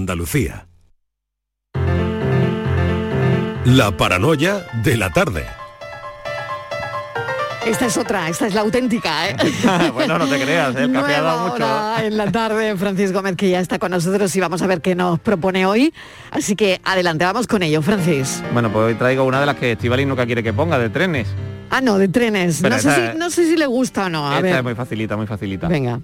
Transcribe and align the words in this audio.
Andalucía. 0.00 0.66
La 3.66 3.94
paranoia 3.98 4.66
de 4.82 4.96
la 4.96 5.10
tarde. 5.10 5.44
Esta 7.66 7.84
es 7.84 7.98
otra, 7.98 8.30
esta 8.30 8.46
es 8.46 8.54
la 8.54 8.62
auténtica, 8.62 9.28
¿eh? 9.28 9.36
bueno, 9.92 10.16
no 10.18 10.26
te 10.26 10.40
creas, 10.42 10.74
¿eh? 10.76 10.84
el 10.84 10.92
café 10.94 11.16
ha 11.16 11.20
dado 11.20 11.42
mucho. 11.48 11.56
hora 11.56 11.96
en 12.02 12.16
la 12.16 12.32
tarde, 12.32 12.74
Francis 12.78 13.12
Gómez, 13.12 13.36
que 13.36 13.50
ya 13.50 13.60
está 13.60 13.78
con 13.78 13.90
nosotros 13.90 14.34
y 14.34 14.40
vamos 14.40 14.62
a 14.62 14.66
ver 14.66 14.80
qué 14.80 14.94
nos 14.94 15.20
propone 15.20 15.66
hoy. 15.66 15.92
Así 16.30 16.56
que 16.56 16.80
adelante, 16.82 17.26
vamos 17.26 17.46
con 17.46 17.62
ello, 17.62 17.82
Francis. 17.82 18.42
Bueno, 18.54 18.72
pues 18.72 18.86
hoy 18.86 18.94
traigo 18.94 19.24
una 19.24 19.38
de 19.40 19.46
las 19.46 19.56
que 19.56 19.72
Estivali 19.72 20.06
nunca 20.06 20.24
quiere 20.24 20.42
que 20.42 20.54
ponga, 20.54 20.78
de 20.78 20.88
trenes. 20.88 21.28
Ah, 21.68 21.82
no, 21.82 21.98
de 21.98 22.08
trenes. 22.08 22.62
No 22.62 22.78
sé, 22.78 22.90
si, 23.12 23.18
no 23.18 23.28
sé 23.28 23.46
si 23.46 23.56
le 23.58 23.66
gusta 23.66 24.06
o 24.06 24.08
no. 24.08 24.26
A 24.26 24.36
Esta 24.36 24.40
ver, 24.42 24.56
es 24.56 24.64
muy 24.64 24.74
facilita, 24.74 25.16
muy 25.18 25.26
facilita. 25.26 25.68
venga, 25.68 26.00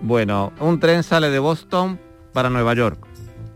Bueno, 0.00 0.54
un 0.58 0.80
tren 0.80 1.02
sale 1.02 1.28
de 1.28 1.38
Boston 1.38 2.00
para 2.32 2.50
Nueva 2.50 2.74
York. 2.74 2.98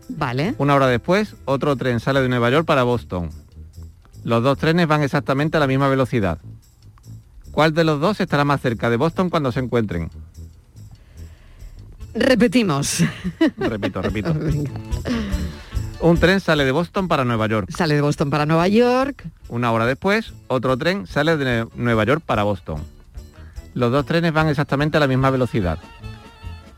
vale. 0.09 0.55
Una 0.57 0.75
hora 0.75 0.87
después, 0.87 1.35
otro 1.45 1.75
tren 1.75 1.99
sale 1.99 2.21
de 2.21 2.29
Nueva 2.29 2.49
York 2.49 2.65
para 2.65 2.83
Boston. 2.83 3.29
Los 4.23 4.43
dos 4.43 4.57
trenes 4.57 4.87
van 4.87 5.03
exactamente 5.03 5.57
a 5.57 5.59
la 5.59 5.67
misma 5.67 5.87
velocidad. 5.87 6.37
¿Cuál 7.51 7.73
de 7.73 7.83
los 7.83 7.99
dos 7.99 8.19
estará 8.19 8.43
más 8.45 8.61
cerca 8.61 8.89
de 8.89 8.97
Boston 8.97 9.29
cuando 9.29 9.51
se 9.51 9.59
encuentren? 9.59 10.09
Repetimos. 12.13 13.03
Repito, 13.57 14.01
repito. 14.01 14.33
Venga. 14.39 14.71
Un 15.99 16.17
tren 16.17 16.39
sale 16.39 16.63
de 16.65 16.71
Boston 16.71 17.07
para 17.07 17.25
Nueva 17.25 17.47
York. 17.47 17.69
Sale 17.75 17.95
de 17.95 18.01
Boston 18.01 18.29
para 18.29 18.45
Nueva 18.45 18.67
York. 18.67 19.23
Una 19.49 19.71
hora 19.71 19.85
después, 19.85 20.33
otro 20.47 20.77
tren 20.77 21.07
sale 21.07 21.37
de 21.37 21.63
Nue- 21.65 21.69
Nueva 21.75 22.03
York 22.05 22.21
para 22.25 22.43
Boston. 22.43 22.83
Los 23.73 23.91
dos 23.91 24.05
trenes 24.05 24.33
van 24.33 24.47
exactamente 24.47 24.97
a 24.97 24.99
la 24.99 25.07
misma 25.07 25.29
velocidad. 25.29 25.79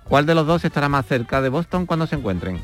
¿Cuál 0.09 0.25
de 0.25 0.35
los 0.35 0.45
dos 0.47 0.65
estará 0.65 0.89
más 0.89 1.05
cerca 1.05 1.41
de 1.41 1.49
Boston 1.49 1.85
cuando 1.85 2.07
se 2.07 2.15
encuentren? 2.15 2.59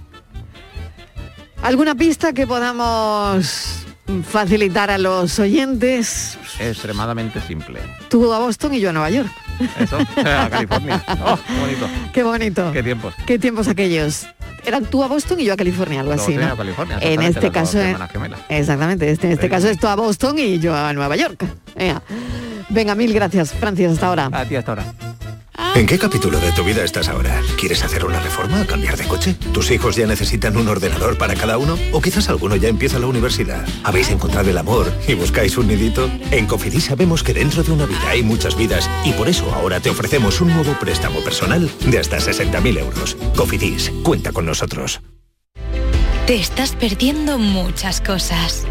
¿Alguna 1.61 1.95
pista 1.95 2.33
que 2.33 2.45
podamos 2.47 3.85
facilitar 4.27 4.89
a 4.91 4.97
los 4.97 5.39
oyentes? 5.39 6.37
Extremadamente 6.59 7.39
simple. 7.41 7.79
Tú 8.09 8.33
a 8.33 8.39
Boston 8.39 8.73
y 8.73 8.79
yo 8.79 8.89
a 8.89 8.93
Nueva 8.93 9.09
York. 9.11 9.29
Eso, 9.79 9.97
a 10.17 10.49
California. 10.49 11.03
Oh, 11.23 11.37
qué 11.47 11.53
bonito. 11.59 11.87
Qué 12.13 12.23
bonito. 12.23 12.71
Qué 12.73 12.83
tiempos. 12.83 13.13
¿Qué 13.25 13.39
tiempos 13.39 13.67
aquellos? 13.67 14.27
Eran 14.65 14.85
tú 14.85 15.03
a 15.03 15.07
Boston 15.07 15.39
y 15.39 15.45
yo 15.45 15.53
a 15.53 15.57
California, 15.57 15.99
algo 16.01 16.13
así, 16.13 16.35
¿no? 16.35 16.47
a 16.47 16.57
California, 16.57 16.97
En 16.99 17.21
este 17.21 17.51
caso, 17.51 17.79
exactamente, 18.49 19.11
este- 19.11 19.27
en 19.27 19.33
este 19.33 19.47
caso 19.47 19.69
es 19.69 19.79
tú 19.79 19.85
a 19.87 19.95
Boston 19.95 20.39
y 20.39 20.57
yo 20.59 20.75
a 20.75 20.91
Nueva 20.93 21.15
York. 21.15 21.45
Venga, 21.75 22.01
Venga 22.69 22.95
mil 22.95 23.13
gracias, 23.13 23.53
Francis, 23.53 23.89
hasta 23.89 24.07
ahora. 24.07 24.29
A 24.31 24.43
ti 24.45 24.55
hasta 24.55 24.71
ahora. 24.71 24.85
¿En 25.75 25.85
qué 25.85 25.97
capítulo 25.97 26.39
de 26.39 26.51
tu 26.51 26.63
vida 26.63 26.83
estás 26.83 27.09
ahora? 27.09 27.41
¿Quieres 27.59 27.83
hacer 27.83 28.05
una 28.05 28.19
reforma? 28.21 28.65
¿Cambiar 28.65 28.97
de 28.97 29.05
coche? 29.07 29.35
¿Tus 29.53 29.71
hijos 29.71 29.95
ya 29.95 30.07
necesitan 30.07 30.55
un 30.57 30.67
ordenador 30.67 31.17
para 31.17 31.35
cada 31.35 31.57
uno? 31.57 31.77
¿O 31.91 32.01
quizás 32.01 32.29
alguno 32.29 32.55
ya 32.55 32.69
empieza 32.69 32.99
la 32.99 33.07
universidad? 33.07 33.67
¿Habéis 33.83 34.09
encontrado 34.09 34.49
el 34.49 34.57
amor 34.57 34.91
y 35.07 35.13
buscáis 35.15 35.57
un 35.57 35.67
nidito? 35.67 36.09
En 36.31 36.45
Cofidis 36.45 36.85
sabemos 36.85 37.23
que 37.23 37.33
dentro 37.33 37.61
de 37.63 37.71
una 37.71 37.85
vida 37.85 38.09
hay 38.09 38.23
muchas 38.23 38.55
vidas 38.55 38.89
y 39.03 39.11
por 39.13 39.27
eso 39.27 39.53
ahora 39.53 39.79
te 39.79 39.89
ofrecemos 39.89 40.39
un 40.41 40.53
nuevo 40.53 40.73
préstamo 40.79 41.19
personal 41.21 41.69
de 41.85 41.99
hasta 41.99 42.17
60.000 42.17 42.79
euros. 42.79 43.17
Cofidis, 43.35 43.91
cuenta 44.03 44.31
con 44.31 44.45
nosotros. 44.45 45.01
Te 46.25 46.35
estás 46.35 46.71
perdiendo 46.71 47.37
muchas 47.37 48.01
cosas. 48.01 48.65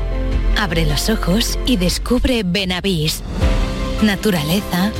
Abre 0.57 0.87
los 0.87 1.09
ojos 1.09 1.59
y 1.67 1.77
descubre 1.77 2.43
Benavís. 2.45 3.23
Naturaleza, 4.03 4.91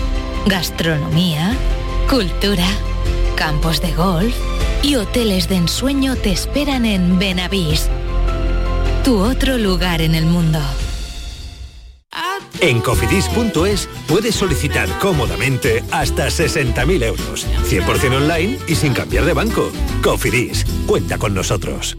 gastronomía, 0.47 1.57
cultura, 2.09 2.67
campos 3.37 3.81
de 3.81 3.93
golf 3.93 4.35
y 4.83 4.97
hoteles 4.97 5.49
de 5.49 5.57
ensueño 5.57 6.17
te 6.17 6.33
esperan 6.33 6.85
en 6.85 7.19
Benavís. 7.19 7.89
Tu 9.05 9.19
otro 9.19 9.59
lugar 9.59 10.03
en 10.03 10.15
el 10.15 10.27
mundo. 10.27 10.61
En 12.61 12.81
cofidis.es 12.81 13.89
puedes 14.07 14.35
solicitar 14.35 14.89
cómodamente 14.99 15.83
hasta 15.91 16.29
60.000 16.29 17.03
euros. 17.05 17.47
100% 17.69 18.17
online 18.17 18.59
y 18.67 18.75
sin 18.75 18.95
cambiar 18.95 19.25
de 19.25 19.35
banco. 19.35 19.71
Cofidis, 20.03 20.65
cuenta 20.87 21.19
con 21.19 21.35
nosotros. 21.35 21.99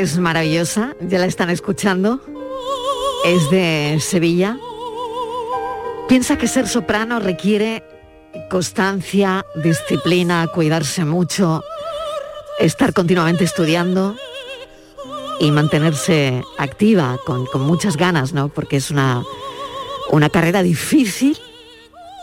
Es 0.00 0.18
maravillosa, 0.18 0.94
ya 1.00 1.18
la 1.18 1.26
están 1.26 1.50
escuchando. 1.50 2.20
Es 3.24 3.50
de 3.50 3.98
Sevilla. 4.00 4.56
Piensa 6.08 6.38
que 6.38 6.46
ser 6.46 6.68
soprano 6.68 7.18
requiere 7.18 7.84
constancia, 8.48 9.44
disciplina, 9.56 10.46
cuidarse 10.54 11.04
mucho, 11.04 11.64
estar 12.58 12.92
continuamente 12.92 13.44
estudiando 13.44 14.16
y 15.40 15.50
mantenerse 15.50 16.42
activa 16.58 17.18
con, 17.26 17.46
con 17.46 17.62
muchas 17.62 17.96
ganas, 17.96 18.32
¿no? 18.32 18.48
Porque 18.48 18.76
es 18.76 18.90
una, 18.90 19.24
una 20.10 20.30
carrera 20.30 20.62
difícil 20.62 21.36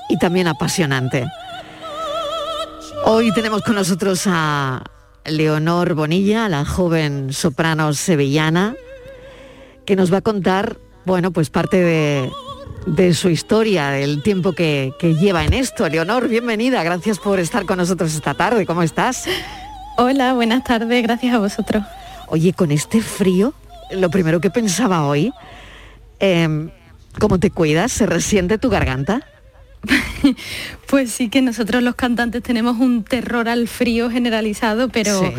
y 0.10 0.18
también 0.18 0.48
apasionante. 0.48 1.28
Hoy 3.04 3.34
tenemos 3.34 3.62
con 3.64 3.76
nosotros 3.76 4.24
a 4.28 4.82
Leonor 5.26 5.94
Bonilla, 5.94 6.50
la 6.50 6.66
joven 6.66 7.34
soprano 7.34 7.94
sevillana, 7.94 8.76
que 9.86 9.96
nos 9.96 10.12
va 10.14 10.18
a 10.18 10.22
contar, 10.22 10.78
bueno, 11.06 11.32
pues 11.32 11.50
parte 11.50 11.78
de, 11.78 12.32
de 12.86 13.14
su 13.14 13.30
historia, 13.30 13.90
del 13.90 14.22
tiempo 14.22 14.54
que, 14.54 14.94
que 15.00 15.16
lleva 15.16 15.44
en 15.44 15.54
esto. 15.54 15.88
Leonor, 15.90 16.28
bienvenida, 16.28 16.84
gracias 16.84 17.20
por 17.20 17.40
estar 17.40 17.66
con 17.66 17.78
nosotros 17.78 18.14
esta 18.14 18.34
tarde. 18.34 18.66
¿Cómo 18.66 18.84
estás? 18.84 19.26
Hola, 19.98 20.34
buenas 20.34 20.64
tardes, 20.64 21.04
gracias 21.04 21.34
a 21.34 21.40
vosotros. 21.40 21.84
Oye, 22.28 22.54
con 22.54 22.72
este 22.72 23.02
frío, 23.02 23.54
lo 23.92 24.10
primero 24.10 24.42
que 24.42 24.50
pensaba 24.50 25.08
hoy, 25.08 25.32
em, 26.20 26.70
¿cómo 27.20 27.40
te 27.40 27.52
cuidas? 27.52 27.92
¿Se 27.92 28.06
resiente 28.06 28.58
tu 28.58 28.70
garganta? 28.70 29.22
Pues 30.88 31.12
sí 31.12 31.30
que 31.30 31.42
nosotros 31.42 31.82
los 31.82 31.96
cantantes 31.96 32.44
tenemos 32.44 32.78
un 32.80 33.04
terror 33.04 33.50
al 33.50 33.68
frío 33.68 34.12
generalizado, 34.12 34.90
pero, 34.90 35.34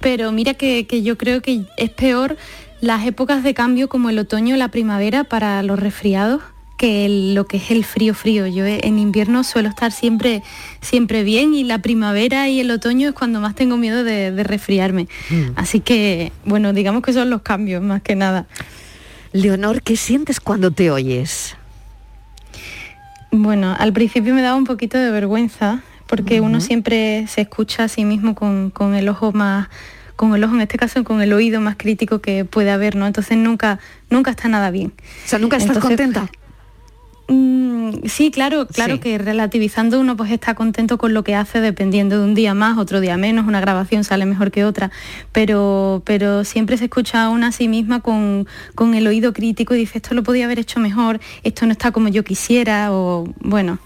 pero 0.00 0.30
mira 0.30 0.54
que, 0.54 0.86
que, 0.86 1.02
yo 1.02 1.18
creo 1.18 1.42
que 1.42 1.64
es 1.76 1.90
peor 1.90 2.36
las 2.80 3.04
épocas 3.04 3.42
de 3.42 3.52
cambio 3.52 3.88
como 3.88 4.10
el 4.10 4.18
otoño 4.20 4.54
o 4.54 4.58
la 4.58 4.68
primavera 4.68 5.24
para 5.24 5.62
los 5.64 5.78
resfriados 5.78 6.40
que 6.82 7.32
lo 7.32 7.46
que 7.46 7.58
es 7.58 7.70
el 7.70 7.84
frío 7.84 8.12
frío. 8.12 8.48
Yo 8.48 8.66
en 8.66 8.98
invierno 8.98 9.44
suelo 9.44 9.68
estar 9.68 9.92
siempre, 9.92 10.42
siempre 10.80 11.22
bien 11.22 11.54
y 11.54 11.62
la 11.62 11.78
primavera 11.80 12.48
y 12.48 12.58
el 12.58 12.72
otoño 12.72 13.10
es 13.10 13.14
cuando 13.14 13.40
más 13.40 13.54
tengo 13.54 13.76
miedo 13.76 14.02
de, 14.02 14.42
resfriarme. 14.42 15.06
Mm. 15.30 15.50
Así 15.54 15.78
que, 15.78 16.32
bueno, 16.44 16.72
digamos 16.72 17.02
que 17.02 17.12
son 17.12 17.30
los 17.30 17.42
cambios 17.42 17.84
más 17.84 18.02
que 18.02 18.16
nada. 18.16 18.48
Leonor, 19.32 19.82
¿qué 19.82 19.96
sientes 19.96 20.40
cuando 20.40 20.72
te 20.72 20.90
oyes? 20.90 21.54
Bueno, 23.32 23.74
al 23.78 23.92
principio 23.92 24.34
me 24.34 24.42
daba 24.42 24.56
un 24.56 24.64
poquito 24.64 24.98
de 24.98 25.10
vergüenza 25.10 25.82
porque 26.06 26.42
uno 26.42 26.60
siempre 26.60 27.26
se 27.26 27.40
escucha 27.40 27.84
a 27.84 27.88
sí 27.88 28.04
mismo 28.04 28.34
con, 28.34 28.70
con 28.70 28.94
el 28.94 29.08
ojo 29.08 29.32
más 29.32 29.68
con 30.16 30.34
el 30.34 30.44
ojo, 30.44 30.54
en 30.54 30.60
este 30.60 30.78
caso 30.78 31.02
con 31.02 31.20
el 31.22 31.32
oído 31.32 31.60
más 31.60 31.76
crítico 31.76 32.20
que 32.20 32.44
puede 32.44 32.70
haber, 32.70 32.94
¿no? 32.94 33.06
Entonces 33.06 33.36
nunca, 33.36 33.80
nunca 34.10 34.30
está 34.30 34.46
nada 34.46 34.70
bien. 34.70 34.92
O 35.24 35.28
sea, 35.28 35.38
nunca 35.38 35.56
estás 35.56 35.78
contenta. 35.78 36.28
Mm, 37.28 38.06
sí, 38.06 38.30
claro, 38.30 38.66
claro 38.66 38.98
que 38.98 39.16
relativizando 39.16 40.00
uno 40.00 40.16
pues 40.16 40.30
está 40.32 40.54
contento 40.54 40.98
con 40.98 41.14
lo 41.14 41.22
que 41.22 41.34
hace 41.34 41.60
dependiendo 41.60 42.18
de 42.18 42.24
un 42.24 42.34
día 42.34 42.52
más, 42.52 42.78
otro 42.78 43.00
día 43.00 43.16
menos, 43.16 43.46
una 43.46 43.60
grabación 43.60 44.02
sale 44.02 44.26
mejor 44.26 44.50
que 44.50 44.64
otra, 44.64 44.90
pero, 45.30 46.02
pero 46.04 46.44
siempre 46.44 46.76
se 46.76 46.84
escucha 46.84 47.24
a 47.24 47.28
una 47.28 47.48
a 47.48 47.52
sí 47.52 47.68
misma 47.68 48.00
con, 48.00 48.46
con 48.74 48.94
el 48.94 49.06
oído 49.06 49.32
crítico 49.32 49.74
y 49.74 49.78
dice 49.78 49.98
esto 49.98 50.14
lo 50.14 50.22
podía 50.22 50.46
haber 50.46 50.58
hecho 50.58 50.80
mejor, 50.80 51.20
esto 51.44 51.64
no 51.66 51.72
está 51.72 51.92
como 51.92 52.08
yo 52.08 52.24
quisiera 52.24 52.92
o 52.92 53.24
bueno, 53.40 53.78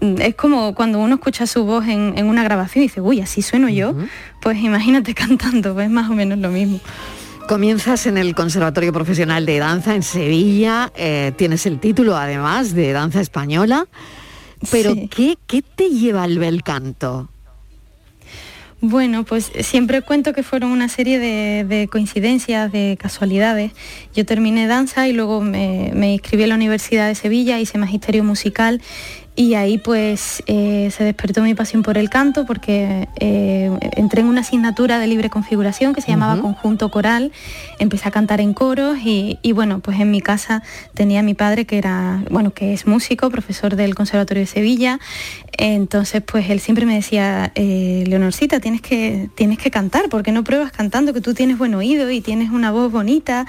mm, 0.00 0.20
es 0.20 0.34
como 0.36 0.74
cuando 0.74 1.00
uno 1.00 1.16
escucha 1.16 1.46
su 1.46 1.64
voz 1.64 1.86
en, 1.88 2.24
una 2.26 2.44
grabación 2.44 2.84
y 2.84 2.86
dice, 2.86 3.00
uy, 3.00 3.20
así 3.20 3.42
sueno 3.42 3.68
yo, 3.68 3.94
pues 4.40 4.58
imagínate 4.58 5.14
cantando, 5.16 5.74
pues 5.74 5.90
más 5.90 6.08
o 6.10 6.14
menos 6.14 6.38
lo 6.38 6.50
mismo. 6.50 6.80
Comienzas 7.48 8.04
en 8.04 8.18
el 8.18 8.34
Conservatorio 8.34 8.92
Profesional 8.92 9.46
de 9.46 9.58
Danza 9.58 9.94
en 9.94 10.02
Sevilla, 10.02 10.92
eh, 10.94 11.32
tienes 11.34 11.64
el 11.64 11.80
título 11.80 12.14
además 12.14 12.74
de 12.74 12.92
danza 12.92 13.22
española, 13.22 13.86
pero 14.70 14.92
¿qué, 15.10 15.38
¿qué, 15.46 15.62
te 15.62 15.88
lleva 15.88 16.24
al 16.24 16.38
bel 16.38 16.62
canto? 16.62 17.30
Bueno, 18.82 19.24
pues 19.24 19.50
siempre 19.60 20.02
cuento 20.02 20.34
que 20.34 20.42
fueron 20.42 20.72
una 20.72 20.90
serie 20.90 21.18
de, 21.18 21.88
coincidencias, 21.90 22.70
de 22.70 22.98
casualidades. 23.00 23.72
Yo 24.14 24.26
terminé 24.26 24.66
danza 24.66 25.08
y 25.08 25.14
luego 25.14 25.40
me, 25.40 25.90
me, 25.94 26.12
inscribí 26.12 26.42
en 26.42 26.50
la 26.50 26.54
Universidad 26.54 27.08
de 27.08 27.14
Sevilla, 27.14 27.58
hice 27.58 27.78
magisterio 27.78 28.24
musical 28.24 28.82
y 29.38 29.54
ahí 29.54 29.78
pues 29.78 30.42
eh, 30.48 30.90
se 30.90 31.04
despertó 31.04 31.42
mi 31.42 31.54
pasión 31.54 31.84
por 31.84 31.96
el 31.96 32.10
canto 32.10 32.44
porque 32.44 33.08
eh, 33.20 33.70
entré 33.92 34.22
en 34.22 34.26
una 34.26 34.40
asignatura 34.40 34.98
de 34.98 35.06
libre 35.06 35.30
configuración 35.30 35.94
que 35.94 36.00
se 36.00 36.08
llamaba 36.08 36.42
Conjunto 36.42 36.90
Coral, 36.90 37.30
empecé 37.78 38.08
a 38.08 38.10
cantar 38.10 38.40
en 38.40 38.52
coros 38.52 38.98
y, 39.00 39.38
bueno, 39.52 39.78
pues 39.78 40.00
en 40.00 40.10
mi 40.10 40.20
casa 40.20 40.64
tenía 40.92 41.20
a 41.20 41.22
mi 41.22 41.34
padre 41.34 41.66
que 41.66 41.78
era, 41.78 42.24
bueno, 42.32 42.50
que 42.50 42.72
es 42.72 42.88
músico, 42.88 43.30
profesor 43.30 43.76
del 43.76 43.94
Conservatorio 43.94 44.40
de 44.40 44.48
Sevilla, 44.48 44.98
entonces 45.58 46.22
pues 46.22 46.48
él 46.50 46.60
siempre 46.60 46.86
me 46.86 46.94
decía, 46.94 47.50
eh, 47.56 48.04
Leonorcita, 48.06 48.60
tienes 48.60 48.80
que, 48.80 49.28
tienes 49.34 49.58
que 49.58 49.72
cantar, 49.72 50.08
porque 50.08 50.30
no 50.30 50.44
pruebas 50.44 50.70
cantando, 50.70 51.12
que 51.12 51.20
tú 51.20 51.34
tienes 51.34 51.58
buen 51.58 51.74
oído 51.74 52.08
y 52.10 52.20
tienes 52.20 52.50
una 52.50 52.70
voz 52.70 52.92
bonita. 52.92 53.44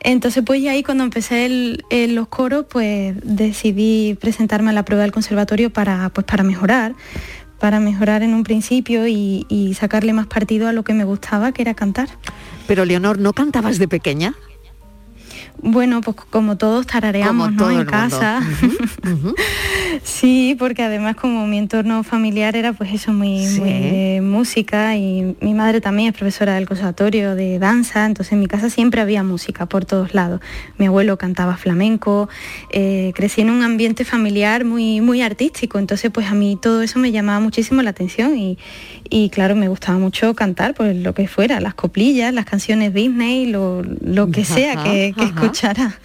Entonces 0.00 0.42
pues 0.44 0.62
ya 0.62 0.72
ahí 0.72 0.82
cuando 0.82 1.04
empecé 1.04 1.76
los 2.08 2.28
coros 2.28 2.64
pues 2.70 3.14
decidí 3.22 4.16
presentarme 4.18 4.70
a 4.70 4.72
la 4.72 4.84
prueba 4.84 5.02
del 5.02 5.12
conservatorio 5.12 5.70
para, 5.70 6.08
pues, 6.08 6.26
para 6.26 6.42
mejorar, 6.42 6.94
para 7.60 7.80
mejorar 7.80 8.22
en 8.22 8.32
un 8.32 8.44
principio 8.44 9.06
y, 9.06 9.44
y 9.50 9.74
sacarle 9.74 10.14
más 10.14 10.26
partido 10.28 10.68
a 10.68 10.72
lo 10.72 10.84
que 10.84 10.94
me 10.94 11.04
gustaba, 11.04 11.52
que 11.52 11.60
era 11.60 11.74
cantar. 11.74 12.08
Pero 12.66 12.86
Leonor, 12.86 13.18
¿no 13.18 13.34
cantabas 13.34 13.78
de 13.78 13.88
pequeña? 13.88 14.34
Bueno, 15.62 16.00
pues 16.00 16.16
como 16.30 16.56
todos 16.56 16.86
tarareamos 16.86 17.52
¿no? 17.52 17.70
en 17.70 17.84
casa. 17.84 18.40
sí, 20.02 20.56
porque 20.58 20.82
además 20.82 21.16
como 21.16 21.46
mi 21.46 21.58
entorno 21.58 22.02
familiar 22.02 22.56
era 22.56 22.72
pues 22.72 22.92
eso, 22.92 23.12
muy, 23.12 23.44
de 23.44 24.20
música 24.22 24.96
y 24.96 25.36
mi 25.40 25.54
madre 25.54 25.80
también 25.80 26.08
es 26.08 26.14
profesora 26.14 26.54
del 26.54 26.66
conservatorio 26.66 27.34
de 27.34 27.58
danza, 27.58 28.06
entonces 28.06 28.32
en 28.32 28.40
mi 28.40 28.46
casa 28.46 28.70
siempre 28.70 29.00
había 29.00 29.22
música 29.22 29.66
por 29.66 29.84
todos 29.84 30.14
lados. 30.14 30.40
Mi 30.78 30.86
abuelo 30.86 31.18
cantaba 31.18 31.56
flamenco, 31.56 32.28
eh, 32.70 33.12
crecí 33.14 33.40
en 33.40 33.50
un 33.50 33.62
ambiente 33.62 34.04
familiar 34.04 34.64
muy, 34.64 35.00
muy 35.00 35.22
artístico, 35.22 35.78
entonces 35.78 36.10
pues 36.10 36.26
a 36.28 36.34
mí 36.34 36.58
todo 36.60 36.82
eso 36.82 36.98
me 36.98 37.12
llamaba 37.12 37.40
muchísimo 37.40 37.82
la 37.82 37.90
atención 37.90 38.36
y, 38.36 38.58
y 39.12 39.28
claro, 39.28 39.54
me 39.54 39.68
gustaba 39.68 39.98
mucho 39.98 40.34
cantar, 40.34 40.72
pues 40.72 40.96
lo 40.96 41.12
que 41.12 41.28
fuera, 41.28 41.60
las 41.60 41.74
coplillas, 41.74 42.32
las 42.32 42.46
canciones 42.46 42.94
Disney, 42.94 43.44
lo, 43.44 43.82
lo 43.82 44.30
que 44.30 44.42
sea 44.42 44.82
que, 44.82 45.12
que 45.14 45.24
escuchara. 45.24 45.98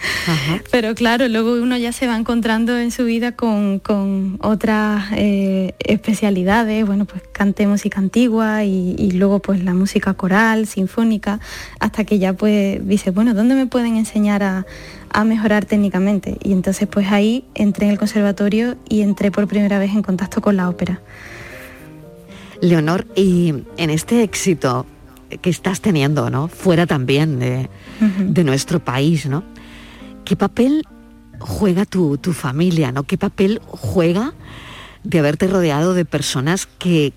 Pero 0.71 0.93
claro, 0.93 1.29
luego 1.29 1.53
uno 1.53 1.77
ya 1.77 1.93
se 1.93 2.05
va 2.05 2.17
encontrando 2.17 2.77
en 2.77 2.91
su 2.91 3.05
vida 3.05 3.31
con, 3.31 3.79
con 3.79 4.37
otras 4.41 5.05
eh, 5.15 5.73
especialidades, 5.79 6.85
bueno, 6.85 7.05
pues 7.05 7.23
canté 7.31 7.65
música 7.65 7.99
antigua 7.99 8.65
y, 8.65 9.11
luego 9.11 9.39
pues 9.39 9.63
la 9.63 9.73
música 9.73 10.13
coral, 10.13 10.67
sinfónica, 10.67 11.39
hasta 11.79 12.03
que 12.03 12.19
ya 12.19 12.33
pues 12.33 12.85
dice, 12.85 13.11
bueno, 13.11 13.33
¿dónde 13.33 13.55
me 13.55 13.67
pueden 13.67 13.95
enseñar 13.95 14.43
a, 14.43 14.65
a 15.11 15.23
mejorar 15.23 15.63
técnicamente? 15.63 16.35
Y 16.43 16.51
entonces 16.51 16.89
pues 16.91 17.09
ahí 17.09 17.45
entré 17.55 17.85
en 17.85 17.93
el 17.93 17.97
conservatorio 17.97 18.75
y 18.89 19.01
entré 19.01 19.31
por 19.31 19.47
primera 19.47 19.79
vez 19.79 19.91
en 19.93 20.01
contacto 20.01 20.41
con 20.41 20.57
la 20.57 20.67
ópera. 20.67 20.99
Leonor, 22.61 23.07
y 23.15 23.53
en 23.77 23.89
este 23.89 24.23
éxito 24.23 24.85
que 25.41 25.49
estás 25.49 25.81
teniendo, 25.81 26.29
¿no? 26.29 26.47
Fuera 26.47 26.85
también 26.85 27.39
de, 27.39 27.69
nuestro 28.43 28.79
país, 28.79 29.25
¿no? 29.25 29.43
¿Qué 30.23 30.35
papel 30.35 30.83
juega 31.39 31.85
tu, 31.85 32.17
familia, 32.33 32.91
¿no? 32.91 33.03
¿Qué 33.03 33.17
papel 33.17 33.61
juega 33.67 34.33
de 35.03 35.19
haberte 35.19 35.47
rodeado 35.47 35.93
de 35.93 36.05
personas 36.05 36.65
que, 36.65 37.13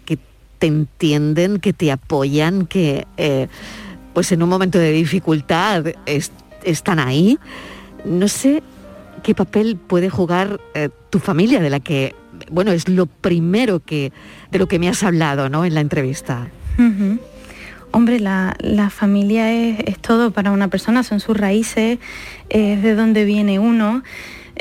te 0.59 0.67
entienden, 0.67 1.59
que 1.59 1.73
te 1.73 1.91
apoyan, 1.91 2.67
que 2.67 3.07
eh, 3.17 3.49
pues 4.13 4.31
en 4.33 4.43
un 4.43 4.49
momento 4.51 4.79
de 4.79 4.93
dificultad 4.93 5.87
están 6.65 6.99
ahí? 6.99 7.39
No 8.05 8.29
sé 8.29 8.63
qué 9.23 9.35
papel 9.35 9.77
puede 9.77 10.11
jugar 10.11 10.61
eh, 10.75 10.91
tu 11.11 11.19
familia, 11.19 11.61
de 11.61 11.71
la 11.71 11.81
que, 11.81 12.15
bueno, 12.51 12.73
es 12.73 12.89
lo 12.89 13.07
primero 13.07 13.81
que 13.81 14.13
de 14.51 14.59
lo 14.59 14.69
que 14.69 14.79
me 14.79 14.89
has 14.89 15.03
hablado 15.03 15.49
¿no? 15.49 15.65
en 15.65 15.75
la 15.75 15.81
entrevista. 15.81 16.49
Hombre, 17.93 18.21
la, 18.21 18.91
familia 18.91 19.53
es, 19.53 19.99
todo 19.99 20.31
para 20.31 20.51
una 20.51 20.69
persona, 20.69 21.03
son 21.03 21.21
sus 21.21 21.37
raíces, 21.37 21.99
es 22.49 22.83
de 22.83 22.95
donde 22.95 23.25
viene 23.25 23.59
uno. 23.59 24.03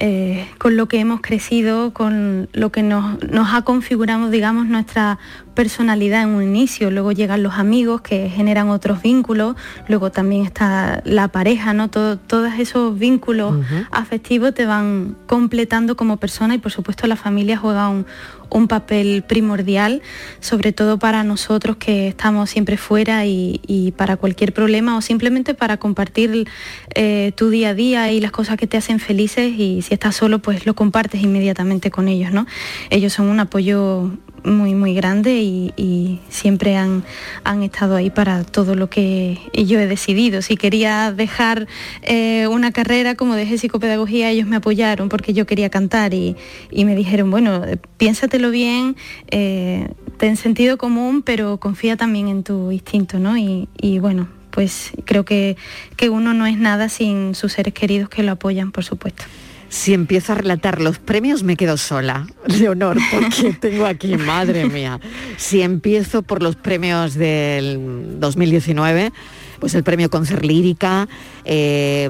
Eh, 0.01 0.48
con 0.57 0.77
lo 0.77 0.88
que 0.88 1.00
hemos 1.00 1.19
crecido, 1.19 1.91
con 1.91 2.48
lo 2.53 2.71
que 2.71 2.83
nos, 2.83 3.21
nos, 3.29 3.53
ha 3.53 3.63
configurado, 3.63 4.29
digamos, 4.29 4.65
nuestra 4.67 5.19
personalidad 5.59 6.23
en 6.23 6.29
un 6.29 6.43
inicio, 6.43 6.89
luego 6.89 7.11
llegan 7.11 7.43
los 7.43 7.55
amigos 7.55 7.99
que 7.99 8.29
generan 8.29 8.69
otros 8.69 9.01
vínculos, 9.01 9.57
luego 9.89 10.09
también 10.09 10.45
está 10.45 11.01
la 11.03 11.27
pareja, 11.27 11.73
¿no? 11.73 11.89
todos 11.89 12.53
esos 12.57 12.97
vínculos 12.97 13.55
afectivos 13.91 14.53
te 14.53 14.65
van 14.65 15.17
completando 15.27 15.97
como 15.97 16.15
persona 16.15 16.55
y 16.55 16.59
por 16.59 16.71
supuesto 16.71 17.07
la 17.07 17.17
familia 17.17 17.57
juega 17.57 17.89
un, 17.89 18.05
un 18.49 18.67
papel 18.67 19.23
primordial, 19.27 20.01
sobre 20.39 20.71
todo 20.71 20.97
para 20.97 21.23
nosotros 21.23 21.77
que 21.77 22.07
estamos 22.07 22.49
siempre 22.49 22.77
fuera 22.77 23.25
y, 23.25 23.93
para 23.97 24.17
cualquier 24.17 24.53
problema 24.53 24.97
o 24.97 25.01
simplemente 25.01 25.53
para 25.53 25.77
compartir 25.77 26.47
eh, 26.95 27.33
tu 27.35 27.49
día 27.49 27.69
a 27.69 27.73
día 27.73 28.11
y 28.11 28.21
las 28.21 28.31
cosas 28.31 28.57
que 28.57 28.67
te 28.67 28.77
hacen 28.77 28.99
felices 28.99 29.53
y 29.57 29.81
si 29.81 29.93
estás 29.93 30.15
solo 30.15 30.39
pues 30.39 30.65
lo 30.65 30.73
compartes 30.73 31.21
inmediatamente 31.21 31.91
con 31.91 32.07
ellos, 32.07 32.31
¿no? 32.31 32.45
Ellos 32.89 33.13
son 33.13 33.27
un 33.27 33.39
apoyo 33.39 34.11
muy 34.43 34.74
muy 34.75 34.93
grande 34.93 35.41
y, 35.41 36.19
siempre 36.29 36.75
han, 36.77 37.03
han, 37.43 37.63
estado 37.63 37.96
ahí 37.96 38.10
para 38.10 38.43
todo 38.43 38.75
lo 38.75 38.89
que 38.89 39.39
yo 39.53 39.79
he 39.79 39.88
decidido. 39.88 40.41
Si 40.41 40.58
quería 40.58 41.12
dejar 41.12 41.67
eh, 42.03 42.48
una 42.48 42.72
carrera 42.72 43.15
como 43.15 43.36
dejé 43.36 43.58
psicopedagogía, 43.58 44.29
ellos 44.29 44.48
me 44.48 44.58
apoyaron 44.58 45.10
porque 45.10 45.34
yo 45.34 45.46
quería 45.46 45.69
cantar 45.69 46.13
y, 46.13 46.36
me 46.72 46.96
dijeron, 46.96 47.29
bueno, 47.31 47.62
piénsatelo 47.98 48.51
bien, 48.51 48.96
eh, 49.31 49.89
ten 50.17 50.38
sentido 50.38 50.77
común, 50.77 51.22
pero 51.22 51.58
confía 51.58 51.98
también 51.98 52.27
en 52.27 52.43
tu 52.43 52.72
instinto, 52.72 53.19
¿no? 53.19 53.38
Y, 53.38 53.67
y 53.79 54.00
bueno, 54.00 54.27
pues 54.51 54.91
creo 55.05 55.25
que, 55.25 55.58
que 55.96 56.10
uno 56.10 56.34
no 56.34 56.46
es 56.46 56.58
nada 56.58 56.89
sin 56.89 57.36
sus 57.36 57.53
seres 57.53 57.74
queridos 57.74 58.10
que 58.10 58.24
lo 58.24 58.34
apoyan, 58.34 58.72
por 58.72 58.84
supuesto 58.84 59.25
si 59.69 59.93
empiezo 59.93 60.33
a 60.33 60.35
relatar 60.35 60.81
los 60.81 60.99
premios 60.99 61.43
me 61.43 61.55
quedo 61.55 61.77
sola, 61.77 62.27
Leonor, 62.45 62.97
porque 63.11 63.53
tengo 63.59 63.85
aquí, 63.85 64.17
madre 64.17 64.65
mía. 64.65 64.99
Si 65.38 65.61
empiezo 65.61 66.23
por 66.23 66.43
los 66.43 66.55
premios 66.55 67.13
del 67.13 68.19
2019, 68.19 69.11
pues 69.59 69.75
el 69.75 69.83
premio 69.83 70.09
Concert 70.09 70.43
Lírica, 70.43 71.07
eh, 71.45 72.09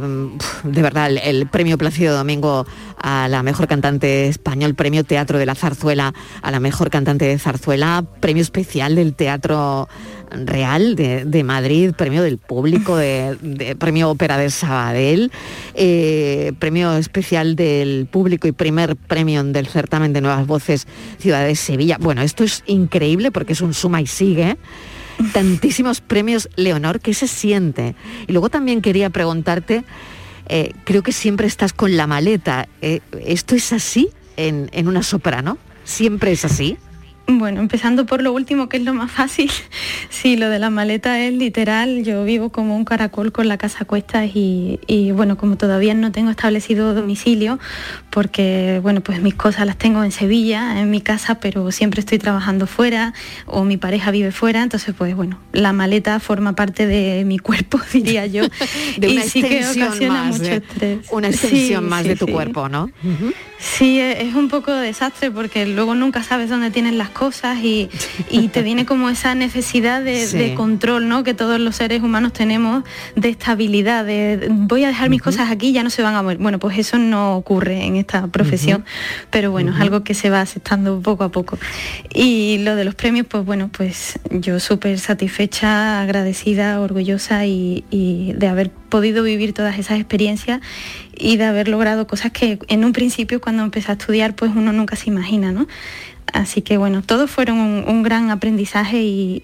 de 0.64 0.82
verdad, 0.82 1.08
el, 1.08 1.18
el, 1.20 1.48
premio 1.48 1.78
Plácido 1.78 2.16
Domingo 2.16 2.66
a 3.02 3.28
la 3.28 3.44
mejor 3.44 3.68
cantante 3.68 4.28
español, 4.28 4.76
premio 4.76 5.04
Teatro 5.04 5.40
de 5.40 5.46
la 5.46 5.56
Zarzuela 5.56 6.14
a 6.42 6.52
la 6.52 6.60
mejor 6.60 6.90
cantante 6.90 7.26
de 7.26 7.38
Zarzuela, 7.40 8.06
premio 8.20 8.42
especial 8.42 8.96
del 8.96 9.14
Teatro 9.14 9.88
Real 10.32 10.96
de, 10.96 11.44
Madrid, 11.44 11.92
premio 11.96 12.22
del 12.22 12.38
público, 12.38 12.96
de, 12.96 13.76
premio 13.80 14.10
Ópera 14.10 14.38
de 14.38 14.50
Sabadell, 14.50 15.32
eh, 15.74 16.54
premio 16.60 16.96
especial 16.98 17.56
del 17.56 18.08
público 18.10 18.48
y 18.48 18.52
primer 18.52 18.96
premio 18.96 19.44
del 19.44 19.68
certamen 19.68 20.14
de 20.14 20.22
Nuevas 20.22 20.46
Voces 20.46 20.88
Ciudad 21.18 21.46
de 21.46 21.56
Sevilla. 21.56 21.98
Bueno, 22.00 22.22
esto 22.22 22.44
es 22.44 22.64
increíble 22.68 23.32
porque 23.32 23.54
es 23.54 23.62
un 23.62 23.74
suma 23.74 24.02
y 24.02 24.08
sigue. 24.08 24.58
Tantísimos 25.34 26.02
premios, 26.02 26.50
Leonor, 26.56 27.02
¿qué 27.02 27.14
se 27.14 27.28
siente? 27.28 27.96
Y 28.28 28.32
luego 28.32 28.50
también 28.50 28.82
quería 28.82 29.10
preguntarte, 29.10 29.84
eh, 30.48 30.74
creo 30.86 31.04
que 31.04 31.12
siempre 31.12 31.46
estás 31.46 31.74
con 31.74 31.98
la 31.98 32.08
maleta. 32.08 32.68
Eh, 32.82 33.02
¿Esto 33.26 33.56
es 33.56 33.74
así 33.74 34.10
en, 34.38 34.70
en 34.72 34.88
una 34.88 35.04
soprano? 35.04 35.58
¿Siempre 35.84 36.32
es 36.32 36.46
así? 36.46 36.78
Bueno, 37.38 37.62
empezando 37.62 38.08
por 38.08 38.24
lo 38.24 38.34
último, 38.34 38.70
que 38.70 38.78
es 38.78 38.84
lo 38.84 38.94
más 38.94 39.12
fácil. 39.12 39.52
Sí, 40.10 40.36
lo 40.36 40.50
de 40.50 40.60
la 40.60 40.70
maleta 40.70 41.22
es 41.22 41.34
literal. 41.34 42.04
Yo 42.04 42.26
vivo 42.26 42.50
como 42.50 42.76
un 42.76 42.84
caracol 42.84 43.32
con 43.32 43.48
la 43.48 43.58
casa 43.58 43.80
a 43.82 43.86
cuestas 43.86 44.32
y, 44.34 45.12
bueno, 45.14 45.38
como 45.38 45.56
todavía 45.56 45.94
no 45.94 46.12
tengo 46.12 46.30
establecido 46.32 46.94
domicilio, 46.94 47.58
porque 48.10 48.80
bueno, 48.82 49.02
pues 49.02 49.22
mis 49.22 49.36
cosas 49.36 49.66
las 49.66 49.78
tengo 49.78 50.04
en 50.04 50.12
Sevilla, 50.12 50.82
en 50.82 50.90
mi 50.90 51.00
casa, 51.00 51.40
pero 51.40 51.72
siempre 51.72 52.02
estoy 52.02 52.18
trabajando 52.18 52.68
fuera 52.68 53.14
o 53.46 53.64
mi 53.64 53.78
pareja 53.78 54.12
vive 54.12 54.32
fuera, 54.32 54.62
entonces 54.64 54.94
pues 54.98 55.16
bueno, 55.16 55.40
la 55.54 55.72
maleta 55.72 56.20
forma 56.20 56.54
parte 56.54 56.86
de 56.86 57.24
mi 57.24 57.38
cuerpo, 57.38 57.80
diría 57.94 58.26
yo. 58.26 58.44
de 58.98 59.08
una 59.08 59.24
y 59.24 59.30
sí 59.30 59.42
que 59.42 59.64
ocasiona 59.64 60.24
mucho 60.24 60.44
estrés. 60.44 61.08
Una 61.12 61.30
extensión 61.30 61.88
más 61.88 62.04
de 62.04 62.16
tu 62.18 62.28
cuerpo, 62.28 62.68
¿no? 62.68 62.92
Sí, 63.60 64.00
es 64.00 64.36
un 64.36 64.50
poco 64.50 64.74
desastre 64.74 65.32
porque 65.32 65.66
luego 65.66 65.94
nunca 65.94 66.24
sabes 66.24 66.50
dónde 66.50 66.72
tienes 66.72 66.94
las 66.94 67.10
cosas 67.10 67.19
y, 67.64 67.90
te 68.52 68.62
viene 68.62 68.86
como 68.86 69.10
esa 69.10 69.36
necesidad 69.36 70.02
de, 70.02 70.54
control, 70.56 71.08
¿no? 71.08 71.24
Que 71.24 71.34
todos 71.34 71.60
los 71.60 71.76
seres 71.76 72.02
humanos 72.02 72.34
tenemos 72.34 72.84
de 73.16 73.30
estabilidad, 73.30 74.06
de 74.06 74.48
voy 74.50 74.84
a 74.84 74.88
dejar 74.88 75.10
mis 75.10 75.22
cosas 75.22 75.52
aquí, 75.52 75.72
ya 75.72 75.84
no 75.84 75.90
se 75.90 76.02
van 76.02 76.16
a 76.16 76.22
mover. 76.22 76.38
Bueno, 76.38 76.60
pues 76.60 76.78
eso 76.78 76.98
no 76.98 77.36
ocurre 77.36 77.86
en 77.86 77.96
esta 77.96 78.28
profesión, 78.28 78.86
pero 79.30 79.52
bueno, 79.52 79.74
es 79.74 79.82
algo 79.82 80.04
que 80.04 80.14
se 80.14 80.30
va 80.30 80.42
aceptando 80.42 81.02
poco 81.02 81.24
a 81.24 81.30
poco. 81.30 81.58
Y 82.14 82.60
lo 82.60 82.76
de 82.76 82.86
los 82.86 82.96
premios, 82.96 83.28
pues 83.28 83.46
bueno, 83.46 83.70
pues 83.72 84.20
yo 84.32 84.60
súper 84.60 85.00
satisfecha, 85.00 86.02
agradecida, 86.02 86.80
orgullosa 86.80 87.46
y 87.46 87.84
de 88.36 88.48
haber 88.48 88.72
podido 88.90 89.24
vivir 89.24 89.54
todas 89.54 89.78
esas 89.78 90.00
experiencias 90.00 90.62
y 91.20 91.38
de 91.38 91.46
haber 91.46 91.68
logrado 91.68 92.08
cosas 92.08 92.32
que 92.32 92.60
en 92.68 92.84
un 92.84 92.94
principio 92.94 93.40
cuando 93.40 93.64
empecé 93.64 93.92
a 93.92 93.96
estudiar 93.96 94.36
pues 94.36 94.52
uno 94.56 94.74
nunca 94.74 94.96
se 94.96 95.10
imagina, 95.10 95.52
¿no? 95.52 95.68
Así 96.34 96.62
que 96.62 96.78
bueno, 96.78 97.02
todos 97.02 97.30
fueron 97.30 97.58
un, 97.60 98.04
gran 98.04 98.30
aprendizaje 98.32 99.02
y, 99.02 99.44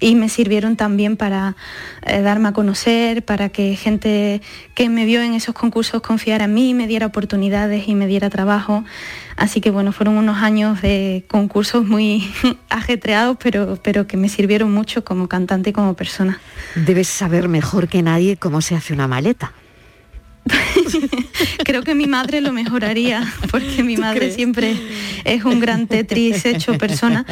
me 0.00 0.28
sirvieron 0.28 0.76
también 0.76 1.16
para 1.16 1.56
eh, 2.02 2.20
darme 2.20 2.48
a 2.48 2.52
conocer, 2.52 3.24
para 3.24 3.48
que 3.48 3.76
gente 3.76 4.42
que 4.74 4.88
me 4.88 5.04
vio 5.04 5.22
en 5.22 5.34
esos 5.34 5.54
concursos 5.54 6.02
confiara 6.02 6.44
en 6.44 6.54
mí, 6.54 6.74
me 6.74 6.86
diera 6.86 7.06
oportunidades 7.06 7.88
y 7.88 7.94
me 7.94 8.06
diera 8.06 8.30
trabajo. 8.30 8.84
Así 9.36 9.60
que 9.60 9.70
bueno, 9.70 9.92
fueron 9.92 10.18
unos 10.18 10.42
años 10.42 10.82
de 10.82 11.24
concursos 11.28 11.84
muy 11.86 12.28
ajetreados, 12.68 13.36
pero, 13.42 13.78
pero 13.82 14.06
que 14.06 14.16
me 14.16 14.28
sirvieron 14.28 14.72
mucho 14.72 15.04
como 15.04 15.28
cantante 15.28 15.70
y 15.70 15.72
como 15.72 15.94
persona. 15.94 16.40
Debes 16.74 17.08
saber 17.08 17.48
mejor 17.48 17.88
que 17.88 18.02
nadie 18.02 18.36
cómo 18.36 18.60
se 18.60 18.74
hace 18.74 18.92
una 18.92 19.08
maleta. 19.08 19.52
Creo 21.64 21.82
que 21.82 21.94
mi 21.94 22.06
madre 22.06 22.40
lo 22.40 22.52
mejoraría, 22.52 23.32
porque 23.50 23.82
mi 23.82 23.96
madre 23.96 24.30
siempre 24.32 24.76
es 25.24 25.44
un 25.44 25.60
gran 25.60 25.86
Tetris 25.86 26.44
hecho 26.46 26.78
persona, 26.78 27.26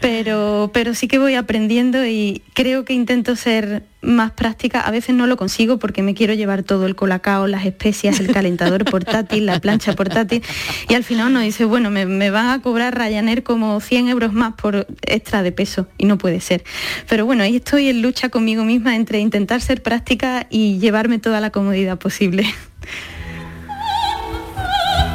pero, 0.00 0.70
pero 0.72 0.94
sí 0.94 1.08
que 1.08 1.18
voy 1.18 1.34
aprendiendo 1.34 2.06
y 2.06 2.42
creo 2.54 2.84
que 2.84 2.92
intento 2.92 3.36
ser 3.36 3.84
más 4.00 4.30
práctica. 4.32 4.80
A 4.80 4.90
veces 4.90 5.14
no 5.14 5.26
lo 5.26 5.36
consigo 5.36 5.78
porque 5.78 6.02
me 6.02 6.14
quiero 6.14 6.34
llevar 6.34 6.62
todo 6.62 6.86
el 6.86 6.94
colacao, 6.94 7.46
las 7.46 7.66
especias, 7.66 8.20
el 8.20 8.32
calentador 8.32 8.84
portátil, 8.84 9.46
la 9.46 9.60
plancha 9.60 9.94
portátil, 9.94 10.42
y 10.88 10.94
al 10.94 11.04
final 11.04 11.28
uno 11.28 11.40
dice, 11.40 11.64
bueno, 11.64 11.90
me, 11.90 12.06
me 12.06 12.30
van 12.30 12.48
a 12.48 12.62
cobrar 12.62 12.96
Ryanair 12.96 13.42
como 13.42 13.80
100 13.80 14.08
euros 14.08 14.32
más 14.32 14.54
por 14.54 14.86
extra 15.02 15.42
de 15.42 15.52
peso, 15.52 15.88
y 15.98 16.06
no 16.06 16.18
puede 16.18 16.40
ser. 16.40 16.64
Pero 17.08 17.26
bueno, 17.26 17.42
ahí 17.42 17.56
estoy 17.56 17.88
en 17.88 18.02
lucha 18.02 18.28
conmigo 18.28 18.64
misma 18.64 18.96
entre 18.96 19.18
intentar 19.18 19.60
ser 19.60 19.82
práctica 19.82 20.46
y 20.50 20.78
llevarme 20.78 21.18
toda 21.18 21.40
la 21.40 21.50
comodidad 21.50 21.98
posible. 21.98 22.46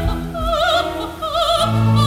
Oh, 0.06 2.00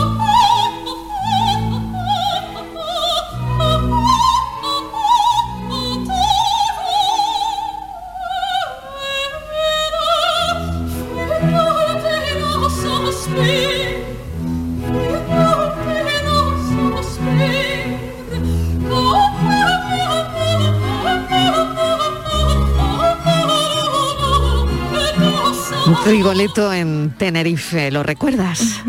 Rigoletto 26.06 26.72
en 26.72 27.14
Tenerife, 27.16 27.90
¿lo 27.90 28.02
recuerdas? 28.02 28.82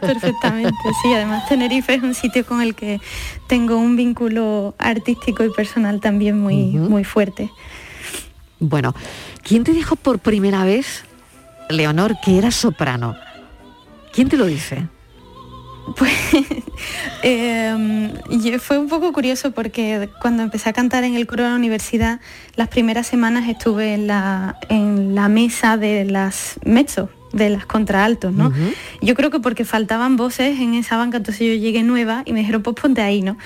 perfectamente, 0.00 0.76
sí. 1.02 1.12
Además, 1.12 1.48
Tenerife 1.48 1.94
es 1.94 2.02
un 2.02 2.14
sitio 2.14 2.44
con 2.44 2.60
el 2.60 2.74
que 2.74 3.00
tengo 3.46 3.76
un 3.76 3.96
vínculo 3.96 4.74
artístico 4.78 5.44
y 5.44 5.50
personal 5.50 6.00
también 6.00 6.38
muy, 6.38 6.66
muy 6.66 7.04
fuerte. 7.04 7.50
Bueno, 8.58 8.94
¿quién 9.42 9.64
te 9.64 9.72
dijo 9.72 9.96
por 9.96 10.18
primera 10.18 10.64
vez, 10.64 11.04
Leonor, 11.68 12.16
que 12.22 12.38
era 12.38 12.50
soprano? 12.50 13.16
¿Quién 14.12 14.28
te 14.28 14.36
lo 14.36 14.46
dice? 14.46 14.86
Pues 15.96 16.12
eh, 17.22 18.10
fue 18.60 18.78
un 18.78 18.88
poco 18.88 19.12
curioso 19.12 19.52
porque 19.52 20.08
cuando 20.20 20.42
empecé 20.42 20.70
a 20.70 20.72
cantar 20.72 21.04
en 21.04 21.14
el 21.14 21.26
coro 21.26 21.44
de 21.44 21.50
la 21.50 21.56
universidad, 21.56 22.20
las 22.56 22.68
primeras 22.68 23.06
semanas 23.06 23.48
estuve 23.48 23.94
en 23.94 24.06
la, 24.06 24.58
en 24.68 25.14
la 25.14 25.28
mesa 25.28 25.76
de 25.76 26.04
las 26.04 26.58
mezzo, 26.64 27.10
de 27.32 27.50
las 27.50 27.66
contraaltos, 27.66 28.32
¿no? 28.32 28.52
Yo 29.00 29.14
creo 29.14 29.30
que 29.30 29.40
porque 29.40 29.64
faltaban 29.64 30.16
voces 30.16 30.60
en 30.60 30.74
esa 30.74 30.96
banca, 30.96 31.18
entonces 31.18 31.46
yo 31.46 31.54
llegué 31.54 31.82
nueva 31.82 32.22
y 32.24 32.32
me 32.32 32.40
dijeron, 32.40 32.62
pues 32.62 32.76
ponte 32.80 33.02
ahí, 33.02 33.22
¿no? 33.22 33.36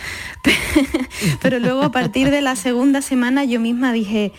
Pero 1.42 1.58
luego 1.58 1.82
a 1.82 1.92
partir 1.92 2.30
de 2.30 2.40
la 2.40 2.56
segunda 2.56 3.02
semana 3.02 3.44
yo 3.44 3.60
misma 3.60 3.92
dije, 3.92 4.32